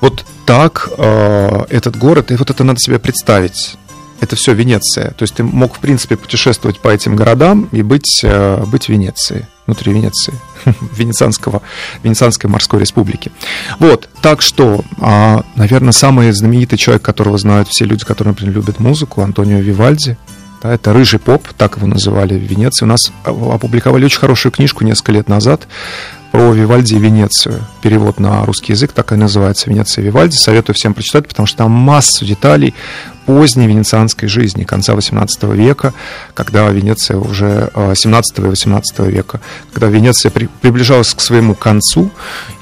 Вот 0.00 0.24
так 0.46 0.90
э, 0.96 1.64
этот 1.70 1.96
город, 1.96 2.30
и 2.30 2.36
вот 2.36 2.50
это 2.50 2.62
надо 2.62 2.78
себе 2.78 3.00
представить 3.00 3.76
это 4.24 4.36
все 4.36 4.54
Венеция. 4.54 5.10
То 5.12 5.22
есть 5.22 5.34
ты 5.34 5.44
мог, 5.44 5.76
в 5.76 5.78
принципе, 5.78 6.16
путешествовать 6.16 6.80
по 6.80 6.88
этим 6.88 7.16
городам 7.16 7.68
и 7.72 7.82
быть, 7.82 8.20
э, 8.22 8.64
быть 8.66 8.86
в 8.86 8.88
Венеции, 8.88 9.46
внутри 9.66 9.92
Венеции, 9.92 10.34
Венецианского, 10.96 11.62
Венецианской 12.02 12.50
морской 12.50 12.80
республики. 12.80 13.30
Вот, 13.78 14.08
так 14.20 14.42
что, 14.42 14.84
а, 15.00 15.44
наверное, 15.54 15.92
самый 15.92 16.32
знаменитый 16.32 16.78
человек, 16.78 17.02
которого 17.02 17.38
знают 17.38 17.68
все 17.68 17.84
люди, 17.84 18.04
которые, 18.04 18.32
например, 18.32 18.54
любят 18.54 18.80
музыку, 18.80 19.22
Антонио 19.22 19.58
Вивальди, 19.58 20.16
да, 20.62 20.72
это 20.72 20.94
рыжий 20.94 21.18
поп, 21.18 21.46
так 21.58 21.76
его 21.76 21.86
называли 21.86 22.38
в 22.38 22.42
Венеции. 22.42 22.86
У 22.86 22.88
нас 22.88 23.12
опубликовали 23.24 24.06
очень 24.06 24.18
хорошую 24.18 24.50
книжку 24.50 24.82
несколько 24.82 25.12
лет 25.12 25.28
назад 25.28 25.68
про 26.34 26.52
Вивальди 26.52 26.94
и 26.94 26.98
Венецию. 26.98 27.60
Перевод 27.80 28.18
на 28.18 28.44
русский 28.44 28.72
язык 28.72 28.90
так 28.90 29.12
и 29.12 29.14
называется 29.14 29.70
«Венеция 29.70 30.02
и 30.02 30.06
Вивальди». 30.06 30.34
Советую 30.34 30.74
всем 30.74 30.92
прочитать, 30.92 31.28
потому 31.28 31.46
что 31.46 31.58
там 31.58 31.70
массу 31.70 32.24
деталей 32.24 32.74
поздней 33.24 33.68
венецианской 33.68 34.28
жизни, 34.28 34.64
конца 34.64 34.94
XVIII 34.94 35.54
века, 35.54 35.94
когда 36.34 36.68
Венеция 36.70 37.18
уже 37.18 37.70
17 37.76 38.38
и 38.38 38.42
18 38.42 38.98
века, 38.98 39.40
когда 39.72 39.86
Венеция 39.86 40.30
при, 40.32 40.48
приближалась 40.60 41.14
к 41.14 41.20
своему 41.20 41.54
концу, 41.54 42.10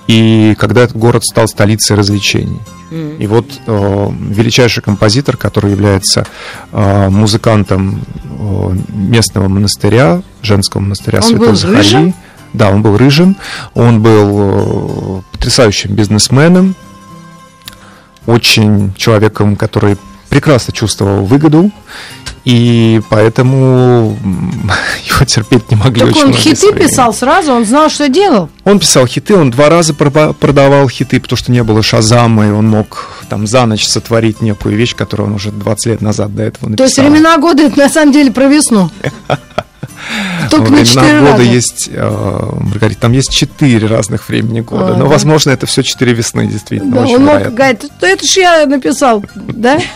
и 0.07 0.55
когда 0.59 0.83
этот 0.83 0.99
город 0.99 1.25
стал 1.25 1.49
столицей 1.49 1.97
развлечений. 1.97 2.61
И 2.91 3.27
вот 3.27 3.47
э, 3.67 4.09
величайший 4.29 4.83
композитор, 4.83 5.39
который 5.39 5.71
является 5.71 6.27
э, 6.73 7.09
музыкантом 7.09 8.03
э, 8.23 8.77
местного 8.91 9.49
монастыря, 9.49 10.21
женского 10.43 10.83
монастыря 10.83 11.21
Он 11.21 11.25
Святой 11.25 11.57
Захарии. 11.57 12.15
Да, 12.53 12.71
он 12.71 12.83
был 12.83 12.97
рыжим, 12.97 13.37
он 13.75 14.03
был 14.03 14.39
э, 14.39 15.21
потрясающим 15.33 15.95
бизнесменом, 15.95 16.75
очень 18.27 18.95
человеком, 18.95 19.57
который 19.57 19.97
прекрасно 20.29 20.73
чувствовал 20.73 21.25
выгоду, 21.25 21.71
и 22.45 23.01
поэтому 23.11 24.17
его 25.05 25.25
терпеть 25.25 25.71
не 25.71 25.77
могли. 25.77 26.07
Так 26.07 26.17
он 26.25 26.33
хиты 26.33 26.73
писал 26.73 27.15
сразу, 27.15 27.53
он 27.53 27.65
знал, 27.65 27.89
что 27.89 28.09
делал. 28.09 28.49
Он 28.65 28.79
писал 28.79 29.07
хиты, 29.07 29.35
он 29.37 29.51
два 29.51 29.69
раза 29.69 29.95
продавал 29.95 30.89
хиты, 30.89 31.21
потому 31.21 31.37
что 31.37 31.53
не 31.53 31.63
было 31.63 31.83
Шазама, 31.83 32.49
и 32.49 32.51
он 32.51 32.69
мог 32.69 33.25
там 33.29 33.47
за 33.47 33.67
ночь 33.67 33.87
сотворить 33.87 34.41
некую 34.41 34.77
вещь, 34.77 34.95
которую 34.95 35.29
он 35.29 35.35
уже 35.35 35.51
20 35.51 35.87
лет 35.87 36.01
назад 36.01 36.35
до 36.35 36.43
этого 36.45 36.71
написал. 36.71 36.77
То 36.77 36.85
есть 36.85 36.99
времена 36.99 37.39
года 37.39 37.65
это 37.65 37.79
на 37.79 37.89
самом 37.89 38.13
деле 38.13 38.33
про 38.33 38.47
весну. 38.47 38.91
Только 40.51 40.71
на 40.71 40.85
четыре 40.85 41.21
года 41.21 41.33
раза. 41.33 41.43
есть, 41.43 41.89
э, 41.93 42.51
Маргарита, 42.61 43.01
там 43.01 43.13
есть 43.13 43.31
четыре 43.31 43.87
разных 43.87 44.29
времени 44.29 44.61
года. 44.61 44.89
А, 44.89 44.97
но, 44.97 45.05
да. 45.05 45.11
возможно, 45.11 45.51
это 45.51 45.67
все 45.67 45.83
четыре 45.83 46.13
весны, 46.13 46.47
действительно. 46.47 46.97
Да, 46.97 47.07
он 47.07 47.25
мог 47.25 47.55
говорить, 47.55 47.91
это 48.01 48.27
же 48.27 48.41
я 48.41 48.67
написал, 48.67 49.25
да? 49.35 49.81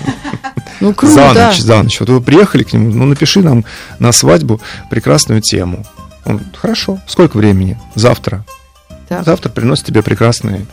Ну, 0.79 0.92
круто. 0.92 1.14
За 1.14 1.33
ночь, 1.33 1.61
за 1.61 1.83
ночь. 1.83 2.01
Вот 2.01 2.11
вы 2.11 2.20
приехали 2.20 2.62
к 2.62 2.75
нему, 2.75 2.90
ну, 2.92 3.07
напиши 3.07 3.40
нам 3.40 3.64
на 3.99 4.12
свадьбу 4.12 4.61
прекрасную 4.90 5.40
тему. 5.40 5.87
Он, 6.27 6.40
хорошо, 6.55 6.99
сколько 7.07 7.38
времени? 7.38 7.79
Завтра. 7.94 8.44
Так. 9.09 9.25
Завтра 9.25 9.49
приносит 9.49 9.87
тебе 9.87 10.03
прекрасные, 10.03 10.66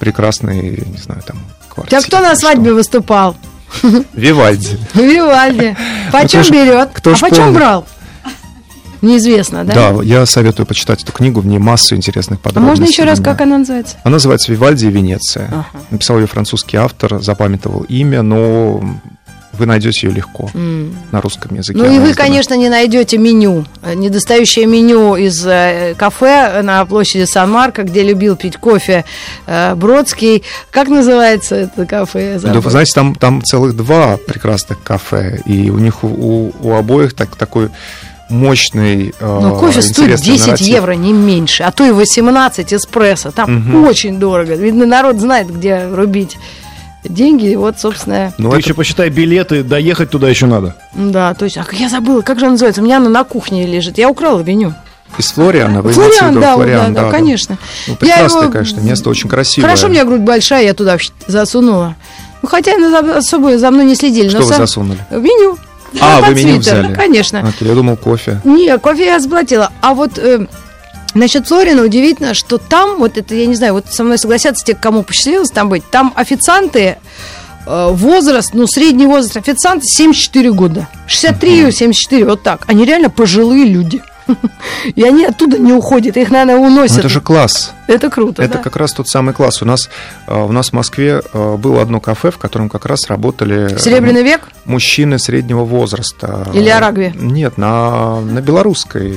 прекрасные, 0.00 0.82
не 0.84 0.98
знаю, 0.98 1.22
там, 1.24 1.38
квартиры. 1.68 2.02
А 2.02 2.04
кто 2.04 2.18
на 2.18 2.34
свадьбе 2.34 2.72
выступал? 2.72 3.36
Вивальди. 4.14 4.78
Вивальди. 4.94 5.76
Почем 6.10 6.42
ну, 6.42 6.50
берет? 6.50 6.90
Кто 6.92 7.12
а 7.12 7.16
почем 7.16 7.52
брал? 7.52 7.86
Неизвестно, 9.06 9.64
да? 9.64 9.92
Да, 9.92 10.02
я 10.02 10.26
советую 10.26 10.66
почитать 10.66 11.02
эту 11.02 11.12
книгу, 11.12 11.40
в 11.40 11.46
ней 11.46 11.58
массу 11.58 11.94
интересных 11.94 12.40
подробностей. 12.40 12.72
А 12.72 12.80
можно 12.80 12.92
еще 12.92 13.04
раз, 13.04 13.20
как 13.20 13.40
она 13.40 13.58
называется? 13.58 13.96
Она 14.02 14.14
называется 14.14 14.52
«Вивальди 14.52 14.86
и 14.86 14.90
Венеция». 14.90 15.46
Ага. 15.48 15.84
Написал 15.90 16.18
ее 16.18 16.26
французский 16.26 16.76
автор, 16.76 17.22
запамятовал 17.22 17.82
имя, 17.88 18.22
но 18.22 18.82
вы 19.58 19.66
найдете 19.66 20.06
ее 20.06 20.12
легко 20.12 20.50
mm. 20.52 20.94
на 21.12 21.20
русском 21.20 21.56
языке. 21.56 21.78
Ну 21.78 21.90
и 21.90 21.98
вы, 21.98 22.14
конечно, 22.14 22.54
не 22.54 22.68
найдете 22.68 23.18
меню, 23.18 23.64
недостающее 23.94 24.66
меню 24.66 25.16
из 25.16 25.44
э, 25.46 25.94
кафе 25.96 26.60
на 26.62 26.84
площади 26.84 27.24
Сан-Марко, 27.24 27.82
где 27.82 28.02
любил 28.02 28.36
пить 28.36 28.56
кофе 28.56 29.04
э, 29.46 29.74
Бродский. 29.74 30.42
Как 30.70 30.88
называется 30.88 31.54
это 31.54 31.86
кафе? 31.86 32.38
Да, 32.42 32.60
вы 32.60 32.70
знаете, 32.70 32.92
там, 32.94 33.14
там 33.14 33.42
целых 33.42 33.74
два 33.76 34.18
прекрасных 34.18 34.82
кафе, 34.82 35.40
и 35.46 35.70
у 35.70 35.78
них 35.78 36.04
у, 36.04 36.52
у 36.60 36.72
обоих 36.74 37.14
так, 37.14 37.34
такой 37.36 37.70
мощный 38.28 39.14
э, 39.18 39.40
Ну, 39.42 39.56
кофе 39.58 39.82
стоит 39.82 40.20
10 40.20 40.46
нарратив. 40.46 40.66
евро, 40.66 40.92
не 40.92 41.12
меньше, 41.12 41.62
а 41.62 41.70
то 41.70 41.84
и 41.84 41.90
18 41.90 42.74
эспрессо. 42.74 43.30
Там 43.30 43.68
угу. 43.68 43.86
очень 43.86 44.18
дорого. 44.18 44.54
Видно, 44.54 44.86
народ 44.86 45.20
знает, 45.20 45.48
где 45.48 45.86
рубить 45.86 46.36
деньги, 47.04 47.50
и 47.50 47.56
вот, 47.56 47.78
собственно... 47.78 48.32
Ну, 48.38 48.50
Ты 48.50 48.56
это... 48.56 48.64
еще 48.64 48.74
посчитай 48.74 49.10
билеты, 49.10 49.62
доехать 49.62 50.10
туда 50.10 50.28
еще 50.28 50.46
надо. 50.46 50.76
Да, 50.94 51.34
то 51.34 51.44
есть, 51.44 51.56
а 51.56 51.64
я 51.72 51.88
забыла, 51.88 52.22
как 52.22 52.38
же 52.38 52.46
она 52.46 52.52
называется? 52.52 52.82
У 52.82 52.84
меня 52.84 52.96
она 52.98 53.08
на 53.08 53.24
кухне 53.24 53.66
лежит, 53.66 53.98
я 53.98 54.08
украла 54.08 54.40
меню. 54.42 54.74
Из 55.18 55.30
Флориана? 55.30 55.82
Вы 55.82 55.92
Флориан, 55.92 56.40
да, 56.40 56.54
Флориан, 56.54 56.92
да, 56.92 57.02
да, 57.02 57.06
да, 57.06 57.10
конечно. 57.10 57.58
Ну, 57.86 57.94
прекрасное, 57.94 58.42
его... 58.42 58.52
конечно, 58.52 58.80
место 58.80 59.08
очень 59.08 59.28
красивое. 59.28 59.68
Хорошо, 59.68 59.86
у 59.86 59.90
меня 59.90 60.04
грудь 60.04 60.20
большая, 60.20 60.64
я 60.64 60.74
туда 60.74 60.98
засунула. 61.26 61.94
Ну, 62.42 62.48
хотя 62.48 62.72
особо 63.16 63.56
за 63.56 63.70
мной 63.70 63.86
не 63.86 63.94
следили. 63.94 64.28
Что 64.28 64.38
вы 64.38 64.44
сам... 64.44 64.58
засунули? 64.58 64.98
Меню. 65.10 65.58
А, 66.00 66.20
вы 66.20 66.34
меню 66.34 66.58
взяли? 66.58 66.88
Ну, 66.88 66.94
конечно. 66.94 67.40
А, 67.40 67.64
я 67.64 67.74
думал, 67.74 67.96
кофе. 67.96 68.40
Не, 68.44 68.78
кофе 68.78 69.06
я 69.06 69.20
заплатила. 69.20 69.72
А 69.80 69.94
вот 69.94 70.18
э, 70.18 70.46
Насчет 71.14 71.48
Флорина 71.48 71.82
удивительно, 71.82 72.34
что 72.34 72.58
там, 72.58 72.98
вот 72.98 73.16
это, 73.16 73.34
я 73.34 73.46
не 73.46 73.54
знаю, 73.54 73.72
вот 73.72 73.86
со 73.90 74.04
мной 74.04 74.18
согласятся 74.18 74.64
те, 74.64 74.74
кому 74.74 75.02
посчастливилось 75.02 75.50
там 75.50 75.68
быть, 75.68 75.88
там 75.90 76.12
официанты 76.14 76.96
Э, 77.66 77.88
возраст, 77.90 78.50
ну, 78.54 78.66
средний 78.66 79.06
возраст 79.06 79.36
официанта 79.36 79.84
74 79.86 80.52
года. 80.52 80.88
63 81.08 81.72
74, 81.72 82.24
вот 82.24 82.42
так. 82.42 82.62
Они 82.68 82.84
реально 82.84 83.10
пожилые 83.10 83.64
люди. 83.64 84.02
И 84.94 85.02
они 85.02 85.24
оттуда 85.24 85.58
не 85.58 85.72
уходят, 85.72 86.16
их, 86.16 86.30
наверное, 86.30 86.56
уносят. 86.56 86.96
Но 86.96 87.00
это 87.00 87.08
же 87.08 87.20
класс. 87.20 87.72
Это 87.86 88.10
круто, 88.10 88.42
Это 88.42 88.54
да? 88.54 88.62
как 88.62 88.76
раз 88.76 88.92
тот 88.92 89.08
самый 89.08 89.32
класс. 89.34 89.62
У 89.62 89.64
нас, 89.64 89.88
э, 90.26 90.36
у 90.36 90.52
нас 90.52 90.70
в 90.70 90.72
Москве 90.72 91.22
э, 91.32 91.56
было 91.56 91.82
одно 91.82 92.00
кафе, 92.00 92.30
в 92.30 92.38
котором 92.38 92.68
как 92.68 92.86
раз 92.86 93.06
работали... 93.08 93.76
Серебряный 93.78 94.22
век? 94.22 94.48
Мужчины 94.64 95.18
среднего 95.18 95.64
возраста. 95.64 96.48
Или 96.52 96.68
Арагви? 96.68 97.12
Нет, 97.14 97.58
на, 97.58 98.20
на 98.20 98.40
белорусской 98.40 99.16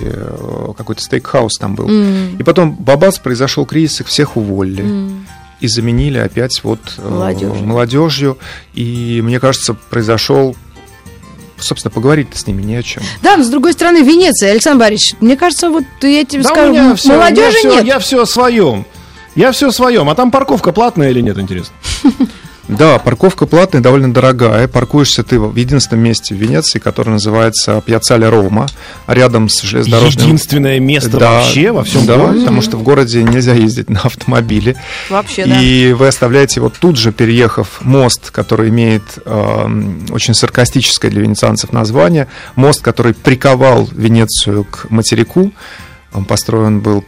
какой-то 0.78 1.02
стейкхаус 1.02 1.58
там 1.58 1.76
был. 1.76 1.88
Mm. 1.88 2.38
И 2.40 2.44
потом, 2.44 2.76
бабац, 2.76 3.18
произошел 3.18 3.66
кризис, 3.66 4.02
их 4.02 4.08
всех 4.08 4.38
уволили. 4.38 4.84
Mm 4.84 5.20
и 5.60 5.68
заменили 5.68 6.18
опять 6.18 6.64
вот 6.64 6.80
э, 6.98 7.10
молодежью. 7.10 7.66
молодежью. 7.66 8.38
И 8.74 9.22
мне 9.24 9.40
кажется, 9.40 9.74
произошел 9.74 10.56
собственно, 11.62 11.92
поговорить 11.92 12.30
с 12.34 12.46
ними 12.48 12.62
не 12.62 12.76
о 12.76 12.84
чем. 12.84 13.04
Да, 13.22 13.38
но 13.38 13.44
с 13.44 13.50
другой 13.50 13.74
стороны, 13.74 14.00
Венеция, 14.04 14.52
Александр 14.52 14.86
Борисович, 14.86 15.16
мне 15.20 15.38
кажется, 15.38 15.70
вот 15.70 15.84
я 16.02 16.26
тебе 16.26 16.44
да 16.44 16.50
скажу, 16.50 16.96
все, 16.96 17.10
молодежи 17.10 17.58
я 17.64 17.70
нет. 17.70 17.82
Все, 17.82 17.88
я 17.88 18.00
все 18.00 18.22
о 18.22 18.26
своем. 18.26 18.86
Я 19.36 19.52
все 19.52 19.70
о 19.70 19.72
своем. 19.72 20.10
А 20.10 20.16
там 20.16 20.32
парковка 20.32 20.72
платная 20.72 21.12
или 21.12 21.22
нет, 21.22 21.38
интересно? 21.38 21.74
Да, 22.70 23.00
парковка 23.00 23.48
платная, 23.48 23.82
довольно 23.82 24.14
дорогая. 24.14 24.68
Паркуешься 24.68 25.24
ты 25.24 25.40
в 25.40 25.56
единственном 25.56 26.04
месте 26.04 26.36
в 26.36 26.38
Венеции, 26.38 26.78
которое 26.78 27.14
называется 27.14 27.82
Пьяцале 27.82 28.30
Рома, 28.30 28.68
рядом 29.08 29.50
с 29.50 29.64
железнодорожным... 29.64 30.26
Единственное 30.26 30.80
место 30.80 31.18
да, 31.18 31.32
вообще 31.32 31.72
во 31.72 31.84
всем 31.84 32.06
да, 32.06 32.18
городе? 32.18 32.42
потому 32.42 32.62
что 32.62 32.78
в 32.78 32.84
городе 32.84 33.24
нельзя 33.24 33.54
ездить 33.54 33.90
на 33.90 34.02
автомобиле. 34.02 34.76
Вообще, 35.10 35.46
да. 35.46 35.60
И 35.60 35.94
вы 35.94 36.08
оставляете 36.08 36.62
вот 36.62 36.76
тут 36.80 36.96
же, 36.96 37.12
переехав 37.12 37.82
мост, 37.82 38.30
который 38.30 38.70
имеет 38.70 39.04
э, 39.26 39.92
очень 40.12 40.36
саркастическое 40.36 41.10
для 41.10 41.22
венецианцев 41.22 41.74
название, 41.74 42.28
мост, 42.56 42.82
который 42.84 43.16
приковал 43.16 43.90
Венецию 43.92 44.66
к 44.66 44.92
материку, 44.92 45.52
он 46.14 46.26
построен 46.26 46.82
был 46.82 47.04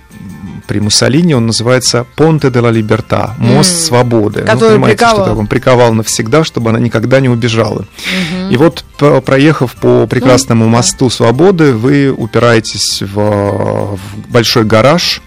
при 0.67 0.79
Муссолини, 0.79 1.33
он 1.33 1.47
называется 1.47 2.05
Понте 2.15 2.49
де 2.49 2.59
ла 2.59 2.71
Либерта, 2.71 3.35
мост 3.37 3.71
mm, 3.71 3.85
свободы. 3.87 4.41
Который 4.41 4.77
ну, 4.77 4.85
приковал. 4.85 5.25
что 5.25 5.35
он 5.35 5.47
приковал 5.47 5.93
навсегда, 5.93 6.43
чтобы 6.43 6.69
она 6.69 6.79
никогда 6.79 7.19
не 7.19 7.29
убежала. 7.29 7.85
Mm-hmm. 7.85 8.53
И 8.53 8.57
вот, 8.57 8.83
проехав 9.25 9.73
по 9.75 10.07
прекрасному 10.07 10.65
mm-hmm. 10.65 10.69
мосту 10.69 11.09
свободы, 11.09 11.73
вы 11.73 12.11
упираетесь 12.11 13.01
в, 13.01 13.15
в 13.15 13.99
большой 14.29 14.65
гараж, 14.65 15.21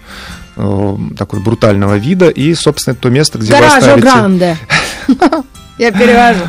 такой 0.55 1.41
брутального 1.41 1.97
вида, 1.97 2.29
и, 2.29 2.53
собственно, 2.53 2.93
это 2.93 3.01
то 3.03 3.09
место, 3.09 3.37
где 3.39 3.51
Гаражо 3.51 3.71
вы 3.71 3.77
оставите... 3.77 4.01
Гранде. 4.01 4.57
Я 5.77 5.91
перевожу. 5.91 6.45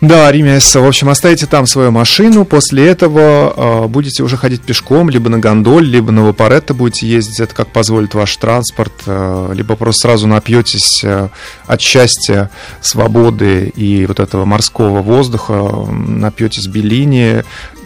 Да, 0.00 0.30
Римес. 0.30 0.76
В 0.76 0.86
общем, 0.86 1.08
оставите 1.08 1.46
там 1.46 1.66
свою 1.66 1.90
машину. 1.90 2.44
После 2.44 2.86
этого 2.86 3.84
э, 3.84 3.88
будете 3.88 4.22
уже 4.22 4.36
ходить 4.36 4.62
пешком, 4.62 5.10
либо 5.10 5.28
на 5.28 5.40
гондоле, 5.40 5.88
либо 5.88 6.12
на 6.12 6.24
вапоретто 6.24 6.72
будете 6.72 7.08
ездить. 7.08 7.40
Это 7.40 7.52
как 7.52 7.72
позволит 7.72 8.14
ваш 8.14 8.36
транспорт. 8.36 8.92
Э, 9.06 9.50
либо 9.52 9.74
просто 9.74 10.02
сразу 10.02 10.28
напьетесь 10.28 11.02
э, 11.02 11.28
от 11.66 11.80
счастья, 11.80 12.48
свободы 12.80 13.72
и 13.74 14.06
вот 14.06 14.20
этого 14.20 14.44
морского 14.44 15.02
воздуха. 15.02 15.54
Напьетесь 15.90 16.68
беллини. 16.68 17.42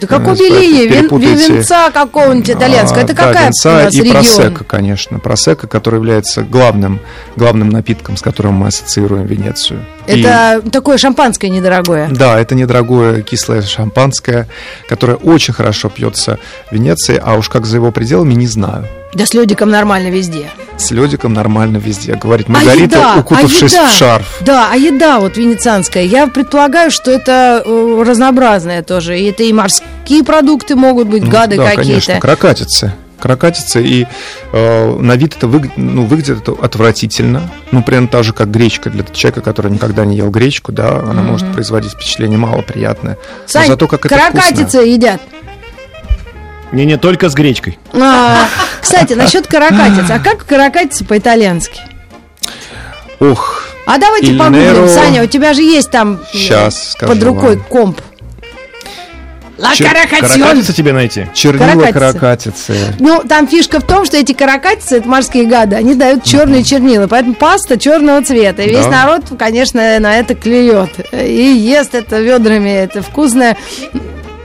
Да 0.07 0.17
какой 0.17 0.35
белини? 0.35 0.87
Вин, 0.87 1.07
винца 1.17 1.91
какого-нибудь 1.91 2.49
итальянского. 2.49 2.99
Это 2.99 3.13
да, 3.13 3.23
какая 3.23 3.45
винца 3.45 3.69
у 3.69 3.73
нас 3.73 3.93
и 3.93 3.97
регион? 3.99 4.13
просека, 4.13 4.63
конечно. 4.63 5.19
Просека, 5.19 5.67
который 5.67 5.95
является 5.95 6.43
главным, 6.43 6.99
главным 7.35 7.69
напитком, 7.69 8.17
с 8.17 8.21
которым 8.21 8.55
мы 8.55 8.67
ассоциируем 8.67 9.25
Венецию. 9.25 9.85
Это 10.05 10.61
и... 10.63 10.69
такое 10.69 10.97
шампанское 10.97 11.49
недорогое. 11.49 12.09
Да, 12.09 12.39
это 12.39 12.55
недорогое 12.55 13.21
кислое 13.21 13.61
шампанское, 13.61 14.47
которое 14.87 15.15
очень 15.15 15.53
хорошо 15.53 15.89
пьется 15.89 16.39
в 16.69 16.73
Венеции, 16.73 17.21
а 17.23 17.35
уж 17.35 17.49
как 17.49 17.65
за 17.65 17.77
его 17.77 17.91
пределами, 17.91 18.33
не 18.33 18.47
знаю. 18.47 18.87
Да 19.13 19.25
с 19.25 19.33
ледиком 19.33 19.69
нормально 19.69 20.09
везде. 20.09 20.49
С 20.77 20.91
ледиком 20.91 21.33
нормально 21.33 21.77
везде, 21.77 22.15
говорит 22.15 22.49
Маргарита, 22.49 22.97
а 22.97 23.11
еда, 23.11 23.19
укутавшись 23.19 23.73
а 23.73 23.77
еда, 23.77 23.87
в 23.87 23.91
шарф. 23.93 24.37
Да, 24.41 24.69
а 24.71 24.75
еда 24.75 25.19
вот 25.19 25.37
венецианская, 25.37 26.03
я 26.03 26.27
предполагаю, 26.27 26.89
что 26.91 27.11
это 27.11 27.61
э, 27.63 28.03
разнообразное 28.05 28.81
тоже. 28.81 29.19
И 29.19 29.25
это 29.25 29.43
и 29.43 29.53
морские 29.53 30.23
продукты 30.23 30.75
могут 30.75 31.07
быть, 31.07 31.27
гады 31.27 31.57
да, 31.57 31.65
какие-то. 31.65 31.83
конечно, 31.83 32.19
крокатицы 32.19 32.93
крокатица, 33.23 33.79
и 33.79 34.05
э, 34.51 34.97
на 34.99 35.15
вид 35.15 35.37
это 35.37 35.47
выгля- 35.47 35.71
ну, 35.77 36.05
выглядит 36.05 36.41
это 36.41 36.51
отвратительно. 36.61 37.49
Ну, 37.71 37.81
примерно 37.81 38.09
так 38.09 38.25
же, 38.25 38.33
как 38.33 38.51
гречка 38.51 38.89
для 38.89 39.05
человека, 39.05 39.39
который 39.39 39.71
никогда 39.71 40.03
не 40.03 40.17
ел 40.17 40.29
гречку, 40.29 40.73
да, 40.73 40.97
она 40.99 41.21
mm-hmm. 41.21 41.23
может 41.23 41.53
производить 41.53 41.93
впечатление 41.93 42.37
малоприятное. 42.37 43.17
Сань, 43.45 43.61
Но 43.61 43.67
зато 43.69 43.87
как 43.87 44.05
это 44.05 44.13
крокатицы 44.13 44.79
едят. 44.79 45.21
Не, 46.73 46.85
не 46.85 46.97
только 46.97 47.29
с 47.29 47.35
гречкой. 47.35 47.77
А, 47.93 48.47
кстати, 48.81 49.13
насчет 49.13 49.47
каракатиц. 49.47 50.09
А 50.09 50.19
как 50.19 50.45
каракатица 50.45 51.05
по-итальянски? 51.05 51.79
Ох. 53.19 53.67
А 53.85 53.97
давайте 53.99 54.33
погуглим. 54.33 54.89
Саня, 54.89 55.23
у 55.23 55.27
тебя 55.27 55.53
же 55.53 55.61
есть 55.61 55.91
там 55.91 56.19
Сейчас 56.31 56.95
под 56.99 57.21
рукой 57.21 57.57
вам. 57.57 57.65
комп. 57.69 58.01
Ла 59.59 59.75
Чер... 59.75 59.87
Каракатица 59.87 60.73
тебе 60.73 60.93
найти? 60.93 61.27
Чернила 61.33 61.91
каракатицы. 61.91 61.93
каракатицы. 61.93 62.95
Ну, 62.99 63.21
там 63.21 63.47
фишка 63.47 63.79
в 63.79 63.83
том, 63.83 64.03
что 64.03 64.17
эти 64.17 64.33
каракатицы, 64.33 64.97
это 64.97 65.07
морские 65.07 65.45
гады, 65.45 65.75
они 65.75 65.93
дают 65.93 66.23
черные 66.23 66.61
uh-huh. 66.61 66.65
чернила, 66.65 67.07
поэтому 67.07 67.35
паста 67.35 67.77
черного 67.77 68.23
цвета. 68.23 68.63
И 68.63 68.73
да. 68.73 68.79
весь 68.79 68.87
народ, 68.87 69.25
конечно, 69.37 69.99
на 69.99 70.17
это 70.17 70.33
клюет. 70.33 70.89
И 71.13 71.53
ест 71.55 71.93
это 71.93 72.19
ведрами, 72.19 72.71
это 72.71 73.03
вкусное. 73.03 73.55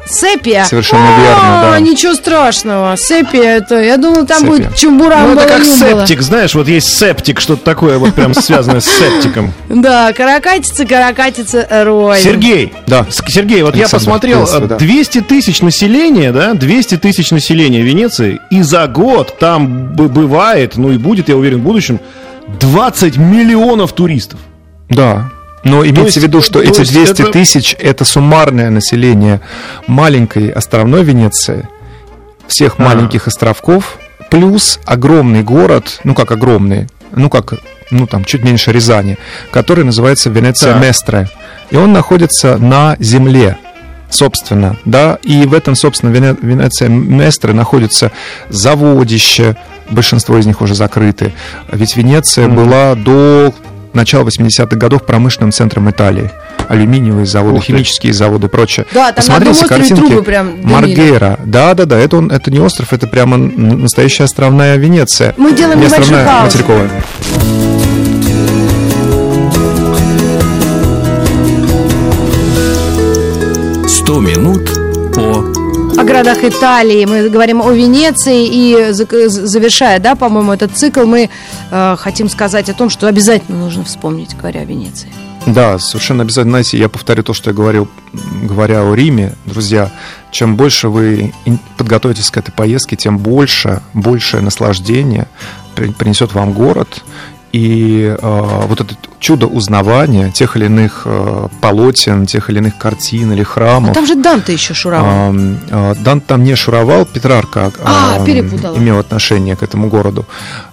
Сепия. 0.08 0.64
Совершенно 0.64 1.04
О, 1.04 1.20
верно, 1.20 1.60
да. 1.62 1.80
Ничего 1.80 2.14
страшного. 2.14 2.96
Сепия 2.96 3.56
это, 3.58 3.80
я 3.80 3.96
думал, 3.96 4.26
там 4.26 4.38
Сепия. 4.40 4.50
будет 4.50 4.76
чумбура. 4.76 5.18
Ну, 5.18 5.34
это 5.34 5.46
как 5.46 5.64
септик, 5.64 6.22
знаешь, 6.22 6.54
вот 6.54 6.68
есть 6.68 6.88
септик, 6.98 7.40
что-то 7.40 7.64
такое 7.64 7.98
вот 7.98 8.14
прям 8.14 8.34
связанное 8.34 8.80
с 8.80 8.86
септиком. 8.86 9.52
Да, 9.68 10.12
каракатица, 10.12 10.86
каракатица, 10.86 11.66
рой. 11.84 12.20
Сергей, 12.20 12.72
да. 12.86 13.06
Сергей, 13.10 13.62
вот 13.62 13.76
я 13.76 13.88
посмотрел, 13.88 14.46
200 14.46 15.20
тысяч 15.22 15.60
населения, 15.62 16.32
да, 16.32 16.54
200 16.54 16.96
тысяч 16.96 17.30
населения 17.30 17.82
Венеции, 17.82 18.40
и 18.50 18.62
за 18.62 18.86
год 18.86 19.38
там 19.38 19.92
бывает, 19.94 20.76
ну 20.76 20.90
и 20.90 20.98
будет, 20.98 21.28
я 21.28 21.36
уверен, 21.36 21.58
в 21.58 21.62
будущем, 21.62 22.00
20 22.60 23.16
миллионов 23.16 23.92
туристов. 23.92 24.40
Да, 24.88 25.30
но 25.68 25.86
имейте 25.86 26.20
в 26.20 26.22
виду, 26.22 26.40
что 26.40 26.60
эти 26.60 26.84
200 26.84 27.22
это... 27.22 27.32
тысяч– 27.32 27.76
это 27.78 28.04
суммарное 28.04 28.70
население 28.70 29.40
маленькой 29.86 30.48
островной 30.48 31.04
Венеции, 31.04 31.68
всех 32.46 32.74
а. 32.78 32.82
маленьких 32.82 33.26
островков, 33.26 33.98
плюс 34.30 34.80
огромный 34.84 35.42
город, 35.42 36.00
ну 36.04 36.14
как 36.14 36.32
огромный, 36.32 36.88
ну 37.12 37.30
как, 37.30 37.54
ну 37.90 38.06
там 38.06 38.24
чуть 38.24 38.42
меньше 38.42 38.72
Рязани, 38.72 39.18
который 39.50 39.84
называется 39.84 40.30
Венеция 40.30 40.74
да. 40.74 40.80
Местре. 40.80 41.28
И 41.70 41.76
он 41.76 41.92
находится 41.92 42.56
на 42.56 42.96
земле, 42.98 43.58
собственно, 44.10 44.76
да, 44.84 45.18
и 45.22 45.44
в 45.44 45.52
этом, 45.52 45.74
собственно, 45.74 46.10
Венеция 46.10 46.88
Местре 46.88 47.52
находится 47.52 48.10
заводище, 48.48 49.56
большинство 49.90 50.38
из 50.38 50.46
них 50.46 50.60
уже 50.60 50.74
закрыты. 50.74 51.32
Ведь 51.70 51.96
Венеция 51.96 52.46
mm-hmm. 52.46 52.54
была 52.54 52.94
до 52.94 53.54
начала 53.92 54.24
80-х 54.24 54.76
годов 54.76 55.04
промышленным 55.04 55.52
центром 55.52 55.90
Италии. 55.90 56.30
Алюминиевые 56.68 57.26
заводы, 57.26 57.60
химические 57.60 58.12
заводы 58.12 58.46
и 58.46 58.50
прочее. 58.50 58.86
Да, 58.92 59.06
там 59.06 59.16
Посмотрите 59.16 59.62
на 59.62 59.68
картинки. 59.68 60.00
Трубы 60.00 60.22
прям 60.22 60.60
Маргейра. 60.62 61.38
Да, 61.44 61.74
да, 61.74 61.84
да. 61.84 61.98
Это, 61.98 62.18
он, 62.18 62.30
это 62.30 62.50
не 62.50 62.60
остров, 62.60 62.92
это 62.92 63.06
прямо 63.06 63.36
настоящая 63.36 64.24
островная 64.24 64.76
Венеция. 64.76 65.34
Мы 65.36 65.52
делаем 65.52 65.80
не 65.80 65.86
островная, 65.86 66.26
паузу. 66.26 66.58
материковая. 66.58 66.90
Сто 73.86 74.20
минут 74.20 74.77
о 75.98 76.04
городах 76.04 76.44
Италии, 76.44 77.04
мы 77.06 77.28
говорим 77.28 77.60
о 77.60 77.72
Венеции 77.72 78.46
и 78.46 78.92
завершая, 78.92 79.98
да, 79.98 80.14
по-моему, 80.14 80.52
этот 80.52 80.76
цикл, 80.76 81.04
мы 81.04 81.28
э, 81.70 81.96
хотим 81.98 82.28
сказать 82.28 82.68
о 82.68 82.74
том, 82.74 82.88
что 82.88 83.08
обязательно 83.08 83.58
нужно 83.58 83.84
вспомнить, 83.84 84.36
говоря 84.36 84.60
о 84.60 84.64
Венеции. 84.64 85.08
Да, 85.46 85.78
совершенно 85.78 86.22
обязательно. 86.22 86.52
Знаете, 86.52 86.78
я 86.78 86.88
повторю 86.88 87.22
то, 87.24 87.32
что 87.32 87.50
я 87.50 87.56
говорил, 87.56 87.88
говоря 88.42 88.82
о 88.82 88.94
Риме, 88.94 89.34
друзья, 89.44 89.90
чем 90.30 90.56
больше 90.56 90.88
вы 90.88 91.32
подготовитесь 91.76 92.30
к 92.30 92.36
этой 92.36 92.52
поездке, 92.52 92.94
тем 92.94 93.18
больше, 93.18 93.82
большее 93.92 94.40
наслаждение 94.40 95.26
принесет 95.74 96.32
вам 96.32 96.52
город, 96.52 97.02
и 97.52 98.16
э, 98.20 98.62
вот 98.66 98.80
это 98.80 98.94
чудо 99.20 99.46
узнавания 99.46 100.30
тех 100.30 100.56
или 100.56 100.66
иных 100.66 101.02
э, 101.04 101.48
полотен, 101.60 102.26
тех 102.26 102.50
или 102.50 102.58
иных 102.58 102.76
картин 102.76 103.32
или 103.32 103.42
храмов. 103.42 103.90
А 103.90 103.94
там 103.94 104.06
же 104.06 104.14
Данте 104.14 104.52
еще 104.52 104.74
шуровал. 104.74 105.34
Э, 105.34 105.56
э, 105.70 105.94
Данте 106.00 106.26
там 106.28 106.44
не 106.44 106.54
шуровал, 106.54 107.06
Петрарка 107.06 107.72
а, 107.82 108.18
э, 108.26 108.40
имел 108.40 108.98
отношение 108.98 109.56
к 109.56 109.62
этому 109.62 109.88
городу. 109.88 110.26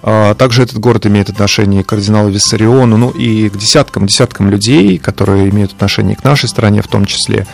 Э, 0.04 0.36
также 0.38 0.64
этот 0.64 0.80
город 0.80 1.06
имеет 1.06 1.30
отношение 1.30 1.84
к 1.84 1.88
кардиналу 1.88 2.30
Виссариону, 2.30 2.98
ну 2.98 3.10
и 3.10 3.50
к 3.50 3.58
десяткам, 3.58 4.06
десяткам 4.06 4.50
людей, 4.50 4.98
которые 4.98 5.50
имеют 5.50 5.72
отношение 5.74 6.16
к 6.16 6.24
нашей 6.24 6.50
стране 6.50 6.82
в 6.82 6.88
том 6.88 7.06
числе. 7.06 7.48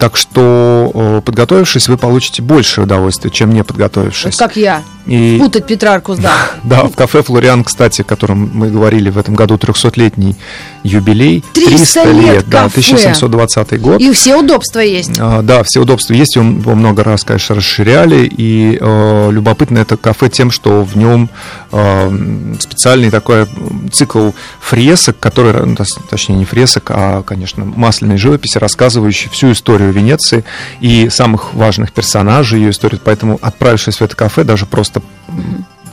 Так 0.00 0.16
что, 0.16 1.22
подготовившись, 1.24 1.88
вы 1.88 1.98
получите 1.98 2.42
больше 2.42 2.80
удовольствия, 2.80 3.30
чем 3.30 3.52
не 3.52 3.62
подготовившись. 3.62 4.34
как 4.36 4.56
я. 4.56 4.82
И... 5.06 5.38
Путать 5.38 5.66
Петрарку 5.66 6.14
с 6.14 6.18
Данте. 6.18 6.38
Да, 6.64 6.84
в 6.84 6.94
кафе 6.94 7.22
«Флориан», 7.22 7.64
кстати, 7.64 8.02
о 8.02 8.04
котором 8.04 8.50
мы 8.54 8.70
говорили 8.70 9.10
в 9.10 9.18
этом 9.18 9.34
году 9.34 9.56
300-летний 9.56 10.36
юбилей. 10.84 11.42
300, 11.52 11.70
300 11.76 12.04
лет, 12.12 12.34
лет 12.34 12.48
да, 12.48 12.64
1720 12.66 13.80
год. 13.80 14.00
И 14.00 14.12
все 14.12 14.36
удобства 14.36 14.80
есть. 14.80 15.18
А, 15.18 15.42
да, 15.42 15.62
все 15.64 15.80
удобства 15.80 16.14
есть, 16.14 16.36
его 16.36 16.74
много 16.74 17.02
раз, 17.02 17.24
конечно, 17.24 17.56
расширяли, 17.56 18.26
и 18.26 18.78
э, 18.80 19.30
любопытно 19.32 19.78
это 19.78 19.96
кафе 19.96 20.28
тем, 20.28 20.50
что 20.50 20.84
в 20.84 20.96
нем 20.96 21.28
э, 21.72 22.54
специальный 22.60 23.10
такой 23.10 23.46
цикл 23.92 24.30
фресок, 24.60 25.18
который, 25.18 25.66
ну, 25.66 25.76
точнее 26.08 26.36
не 26.36 26.44
фресок, 26.44 26.90
а, 26.90 27.22
конечно, 27.22 27.64
масляной 27.64 28.16
живописи, 28.16 28.58
рассказывающий 28.58 29.30
всю 29.30 29.52
историю 29.52 29.89
Венеции 29.92 30.44
и 30.80 31.08
самых 31.08 31.54
важных 31.54 31.92
персонажей 31.92 32.60
ее 32.60 32.70
истории, 32.70 33.00
поэтому, 33.02 33.38
отправившись 33.40 33.96
в 33.96 34.02
это 34.02 34.16
кафе, 34.16 34.44
даже 34.44 34.66
просто 34.66 35.02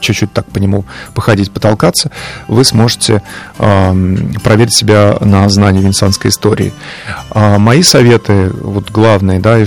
чуть-чуть 0.00 0.32
так 0.32 0.46
по 0.46 0.58
нему 0.58 0.84
походить, 1.14 1.50
потолкаться, 1.50 2.10
вы 2.46 2.64
сможете 2.64 3.22
э, 3.58 4.16
проверить 4.42 4.74
себя 4.74 5.16
на 5.20 5.48
знание 5.48 5.82
венецианской 5.82 6.30
истории. 6.30 6.72
А 7.30 7.58
мои 7.58 7.82
советы, 7.82 8.50
вот 8.50 8.90
главные, 8.90 9.40
да, 9.40 9.58
и 9.58 9.66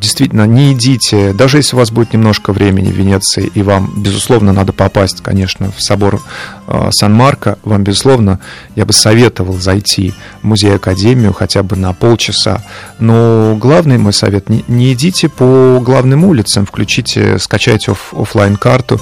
действительно, 0.00 0.46
не 0.46 0.72
идите, 0.72 1.32
даже 1.32 1.58
если 1.58 1.76
у 1.76 1.78
вас 1.78 1.90
будет 1.90 2.12
немножко 2.12 2.52
времени 2.52 2.90
в 2.90 2.96
Венеции, 2.96 3.50
и 3.54 3.62
вам, 3.62 3.92
безусловно, 3.96 4.52
надо 4.52 4.72
попасть, 4.72 5.22
конечно, 5.22 5.70
в 5.76 5.82
собор 5.82 6.22
э, 6.66 6.88
Сан-Марко, 6.92 7.58
вам, 7.62 7.84
безусловно, 7.84 8.40
я 8.74 8.84
бы 8.84 8.92
советовал 8.92 9.54
зайти 9.54 10.14
в 10.42 10.46
музей-академию 10.46 11.32
хотя 11.32 11.62
бы 11.62 11.76
на 11.76 11.92
полчаса. 11.92 12.62
Но 12.98 13.56
главный 13.60 13.98
мой 13.98 14.12
совет, 14.12 14.48
не, 14.48 14.64
не 14.68 14.92
идите 14.92 15.28
по 15.28 15.80
главным 15.80 16.24
улицам, 16.24 16.66
включите, 16.66 17.38
скачайте 17.38 17.92
оф, 17.92 18.14
офлайн 18.14 18.56
карту 18.56 19.00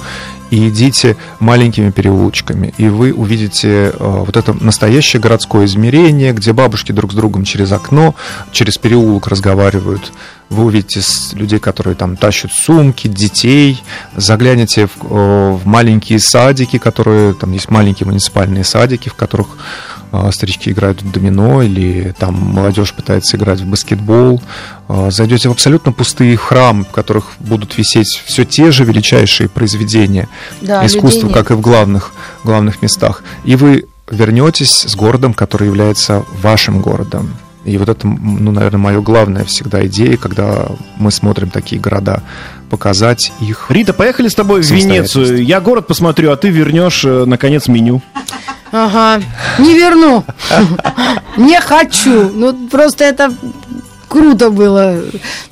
и 0.51 0.69
идите 0.69 1.17
маленькими 1.39 1.91
переулочками, 1.91 2.73
и 2.77 2.87
вы 2.87 3.13
увидите 3.13 3.93
вот 3.99 4.37
это 4.37 4.53
настоящее 4.53 5.21
городское 5.21 5.65
измерение, 5.65 6.33
где 6.33 6.53
бабушки 6.53 6.91
друг 6.91 7.13
с 7.13 7.15
другом 7.15 7.43
через 7.43 7.71
окно, 7.71 8.15
через 8.51 8.77
переулок 8.77 9.27
разговаривают. 9.27 10.11
Вы 10.49 10.65
увидите 10.65 11.01
людей, 11.33 11.59
которые 11.59 11.95
там 11.95 12.17
тащат 12.17 12.51
сумки, 12.51 13.07
детей, 13.07 13.81
заглянете 14.15 14.87
в, 14.87 15.57
в 15.57 15.65
маленькие 15.65 16.19
садики, 16.19 16.77
которые, 16.77 17.33
там 17.33 17.51
есть 17.51 17.69
маленькие 17.71 18.05
муниципальные 18.07 18.63
садики, 18.63 19.09
в 19.09 19.15
которых 19.15 19.47
э, 19.47 19.94
старички 20.31 20.71
играют 20.71 21.01
в 21.01 21.11
домино, 21.11 21.61
или 21.61 22.13
там 22.17 22.35
молодежь 22.35 22.93
пытается 22.93 23.37
играть 23.37 23.59
в 23.59 23.65
баскетбол. 23.65 24.41
Э, 24.87 25.09
зайдете 25.11 25.49
в 25.49 25.51
абсолютно 25.51 25.91
пустые 25.91 26.37
храмы, 26.37 26.83
в 26.85 26.89
которых 26.89 27.33
будут 27.39 27.77
висеть 27.77 28.21
все 28.25 28.45
те 28.45 28.71
же 28.71 28.85
величайшие 28.85 29.49
произведения 29.49 30.27
да, 30.61 30.85
искусства, 30.85 31.29
как 31.29 31.51
и 31.51 31.53
в 31.53 31.61
главных, 31.61 32.13
главных 32.43 32.81
местах. 32.81 33.23
И 33.43 33.55
вы 33.55 33.85
вернетесь 34.09 34.85
с 34.87 34.95
городом, 34.95 35.33
который 35.33 35.67
является 35.67 36.23
вашим 36.41 36.81
городом. 36.81 37.35
И 37.65 37.77
вот 37.79 37.89
это, 37.89 38.07
ну, 38.07 38.51
наверное, 38.51 38.77
мое 38.77 39.01
главное 39.01 39.43
всегда 39.43 39.85
идея, 39.87 40.17
когда 40.17 40.67
мы 40.97 41.09
смотрим 41.11 41.49
такие 41.49 41.81
города, 41.81 42.21
показать 42.69 43.31
их. 43.41 43.65
Рита, 43.69 43.91
поехали 43.91 44.27
с 44.27 44.35
тобой 44.35 44.61
в 44.61 44.69
Венецию. 44.69 45.43
Я 45.43 45.59
город 45.61 45.87
посмотрю, 45.87 46.31
а 46.31 46.37
ты 46.37 46.49
вернешь, 46.49 47.03
э, 47.03 47.25
наконец, 47.25 47.67
меню. 47.67 48.03
Ага, 48.77 49.23
не 49.57 49.73
верну. 49.73 50.25
Не 51.37 51.61
хочу. 51.61 52.29
Ну, 52.33 52.53
просто 52.67 53.05
это 53.05 53.33
круто 54.09 54.49
было. 54.49 54.97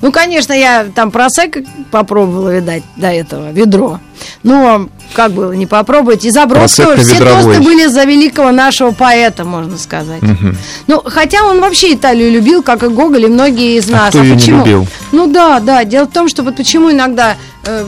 Ну, 0.02 0.12
конечно, 0.12 0.52
я 0.52 0.86
там 0.94 1.10
просек 1.10 1.56
попробовала, 1.90 2.54
видать, 2.54 2.82
до 2.96 3.08
этого, 3.08 3.50
ведро. 3.50 3.98
Но 4.42 4.90
как 5.14 5.32
было 5.32 5.52
не 5.52 5.66
попробовать. 5.66 6.26
И 6.26 6.30
за 6.30 6.44
Бродского 6.44 6.96
все 6.96 7.18
тосты 7.18 7.62
были 7.62 7.86
за 7.86 8.04
великого 8.04 8.50
нашего 8.52 8.90
поэта, 8.90 9.44
можно 9.44 9.78
сказать. 9.78 10.22
Угу. 10.22 10.54
Ну, 10.88 11.02
хотя 11.06 11.44
он 11.44 11.60
вообще 11.60 11.94
Италию 11.94 12.30
любил, 12.30 12.62
как 12.62 12.82
и 12.82 12.88
Гоголь, 12.88 13.24
и 13.24 13.28
многие 13.28 13.78
из 13.78 13.88
а 13.88 13.92
нас. 13.92 14.08
Кто 14.10 14.20
а 14.20 14.34
почему? 14.34 14.58
Не 14.58 14.64
любил? 14.64 14.86
Ну 15.12 15.28
да, 15.28 15.60
да. 15.60 15.84
Дело 15.84 16.04
в 16.04 16.12
том, 16.12 16.28
что 16.28 16.42
вот 16.42 16.56
почему 16.56 16.90
иногда 16.90 17.36
э, 17.64 17.86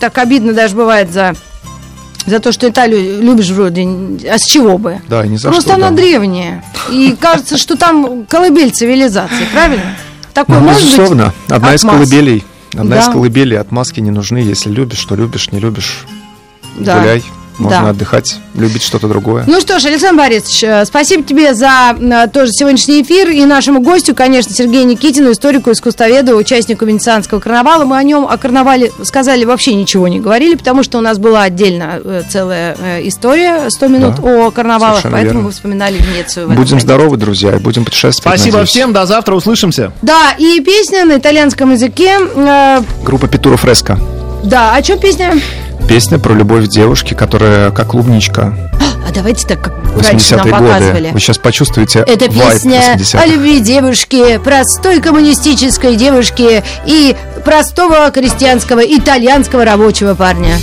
так 0.00 0.16
обидно 0.16 0.54
даже 0.54 0.74
бывает 0.74 1.12
за 1.12 1.34
за 2.28 2.40
то, 2.40 2.52
что 2.52 2.68
Италию 2.68 3.22
любишь 3.22 3.48
вроде, 3.50 3.82
а 4.30 4.38
с 4.38 4.44
чего 4.44 4.78
бы? 4.78 5.00
Да, 5.08 5.26
не 5.26 5.36
за 5.36 5.48
Просто 5.48 5.70
что, 5.70 5.74
она 5.74 5.90
да. 5.90 5.96
древняя. 5.96 6.64
И 6.90 7.16
кажется, 7.20 7.58
что 7.58 7.76
там 7.76 8.26
колыбель 8.26 8.70
цивилизации, 8.70 9.46
правильно? 9.52 9.96
Такой, 10.34 10.60
ну, 10.60 10.68
безусловно, 10.68 11.32
быть, 11.46 11.56
одна 11.56 11.74
из 11.74 11.82
колыбелей. 11.82 12.44
Одна 12.74 12.96
да. 12.96 13.02
из 13.02 13.06
колыбелей 13.06 13.58
отмазки 13.58 14.00
не 14.00 14.10
нужны, 14.10 14.38
если 14.38 14.70
любишь, 14.70 14.98
что 14.98 15.16
любишь, 15.16 15.50
не 15.50 15.58
любишь, 15.58 16.06
да. 16.76 16.98
гуляй. 16.98 17.24
Можно 17.58 17.82
да. 17.82 17.88
отдыхать, 17.90 18.36
любить 18.54 18.82
что-то 18.82 19.08
другое. 19.08 19.44
Ну 19.46 19.60
что 19.60 19.78
ж, 19.78 19.86
Александр 19.86 20.22
Борисович, 20.22 20.62
э, 20.62 20.84
спасибо 20.84 21.24
тебе 21.24 21.54
за 21.54 21.96
э, 21.98 22.28
тоже 22.28 22.52
сегодняшний 22.52 23.02
эфир 23.02 23.30
и 23.30 23.44
нашему 23.44 23.80
гостю, 23.80 24.14
конечно, 24.14 24.54
Сергею 24.54 24.86
Никитину, 24.86 25.32
историку, 25.32 25.72
искусствоведу, 25.72 26.36
участнику 26.36 26.84
Венецианского 26.84 27.40
карнавала. 27.40 27.84
Мы 27.84 27.96
о 27.96 28.02
нем, 28.02 28.26
о 28.28 28.36
карнавале 28.36 28.92
сказали 29.02 29.44
вообще 29.44 29.74
ничего 29.74 30.06
не 30.06 30.20
говорили, 30.20 30.54
потому 30.54 30.82
что 30.82 30.98
у 30.98 31.00
нас 31.00 31.18
была 31.18 31.42
отдельно 31.42 32.00
э, 32.02 32.22
целая 32.28 32.76
история 33.02 33.68
100 33.70 33.88
минут 33.88 34.14
да, 34.16 34.22
о 34.22 34.50
карнавалах, 34.50 35.02
поэтому 35.02 35.22
верно. 35.24 35.40
мы 35.40 35.50
вспоминали 35.50 35.98
Венецию. 35.98 36.48
Будем 36.48 36.78
здоровы, 36.78 37.16
друзья, 37.16 37.56
и 37.56 37.58
будем 37.58 37.84
путешествовать. 37.84 38.38
Спасибо 38.38 38.58
надеюсь. 38.58 38.70
всем, 38.70 38.92
до 38.92 39.04
завтра, 39.06 39.34
услышимся. 39.34 39.92
Да, 40.02 40.34
и 40.38 40.60
песня 40.60 41.04
на 41.04 41.16
итальянском 41.18 41.72
языке. 41.72 42.18
Группа 43.02 43.26
Питура 43.26 43.56
Фреско. 43.56 43.98
Да, 44.44 44.74
о 44.74 44.82
чем 44.82 44.98
песня? 44.98 45.34
Песня 45.88 46.18
про 46.18 46.34
любовь 46.34 46.68
девушки, 46.68 47.14
которая 47.14 47.70
как 47.70 47.88
клубничка. 47.88 48.54
А 49.06 49.12
давайте 49.12 49.46
так, 49.46 49.62
как 49.62 49.74
раньше 50.02 50.36
нам 50.36 50.48
показывали. 50.50 51.04
Годы. 51.04 51.14
Вы 51.14 51.20
сейчас 51.20 51.38
почувствуете 51.38 52.00
Это 52.00 52.28
песня 52.28 52.98
о 53.14 53.26
любви 53.26 53.60
девушки, 53.60 54.38
простой 54.38 55.00
коммунистической 55.00 55.96
девушки 55.96 56.62
и 56.84 57.16
простого 57.44 58.10
крестьянского 58.10 58.80
итальянского 58.80 59.64
рабочего 59.64 60.14
парня. 60.14 60.56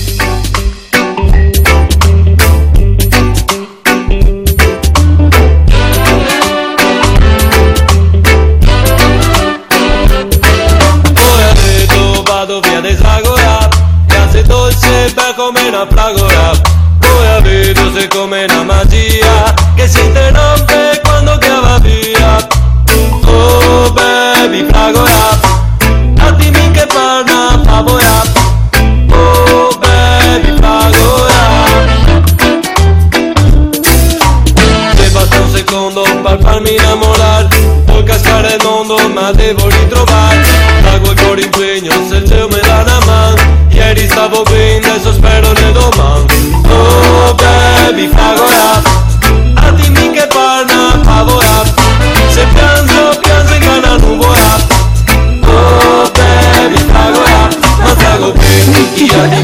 Come 15.36 15.68
una 15.68 15.86
fragola 15.90 16.52
Poi 17.00 17.28
a 17.28 17.42
vedere 17.42 18.08
come 18.08 18.46
una 18.46 18.64
magia 18.64 19.54
Che 19.76 19.88
si 19.88 20.00
interrompe 20.00 21.02
quando 21.04 21.38
chiama 21.40 21.78
via 21.80 22.48
Oh 23.26 23.92
baby 23.92 24.66
fragola 24.66 25.38
Attimi 26.20 26.72
che 26.72 26.88
parla 26.88 27.60
favola 27.66 28.22
Oh 29.12 29.78
baby 29.78 30.56
fragola 30.58 31.68
Se 34.96 35.10
basta 35.10 35.42
un 35.42 35.54
secondo 35.54 36.04
per 36.24 36.40
farmi 36.42 36.76
innamorare 36.76 37.48
Puoi 37.86 38.04
cascare 38.04 38.56
il 38.56 38.64
mondo 38.64 38.98
ma 39.10 39.32
devo 39.32 39.68
mi 47.96 48.12
A 48.14 49.72
ti 49.72 49.90
mi 49.90 50.12
che 50.12 50.28
parna 50.28 51.00
favola 51.02 51.64
Se 52.28 52.46
piango, 52.54 53.18
piango 53.22 53.54
in 53.54 53.60
cana 53.62 53.96
nuvola 53.96 54.56
Oh, 55.48 56.12
baby 56.12 56.76
favola 56.92 57.48
Non 57.80 57.96
trago 57.96 58.34
che, 58.34 58.92
chi 58.96 59.10
ha 59.16 59.26
di 59.28 59.44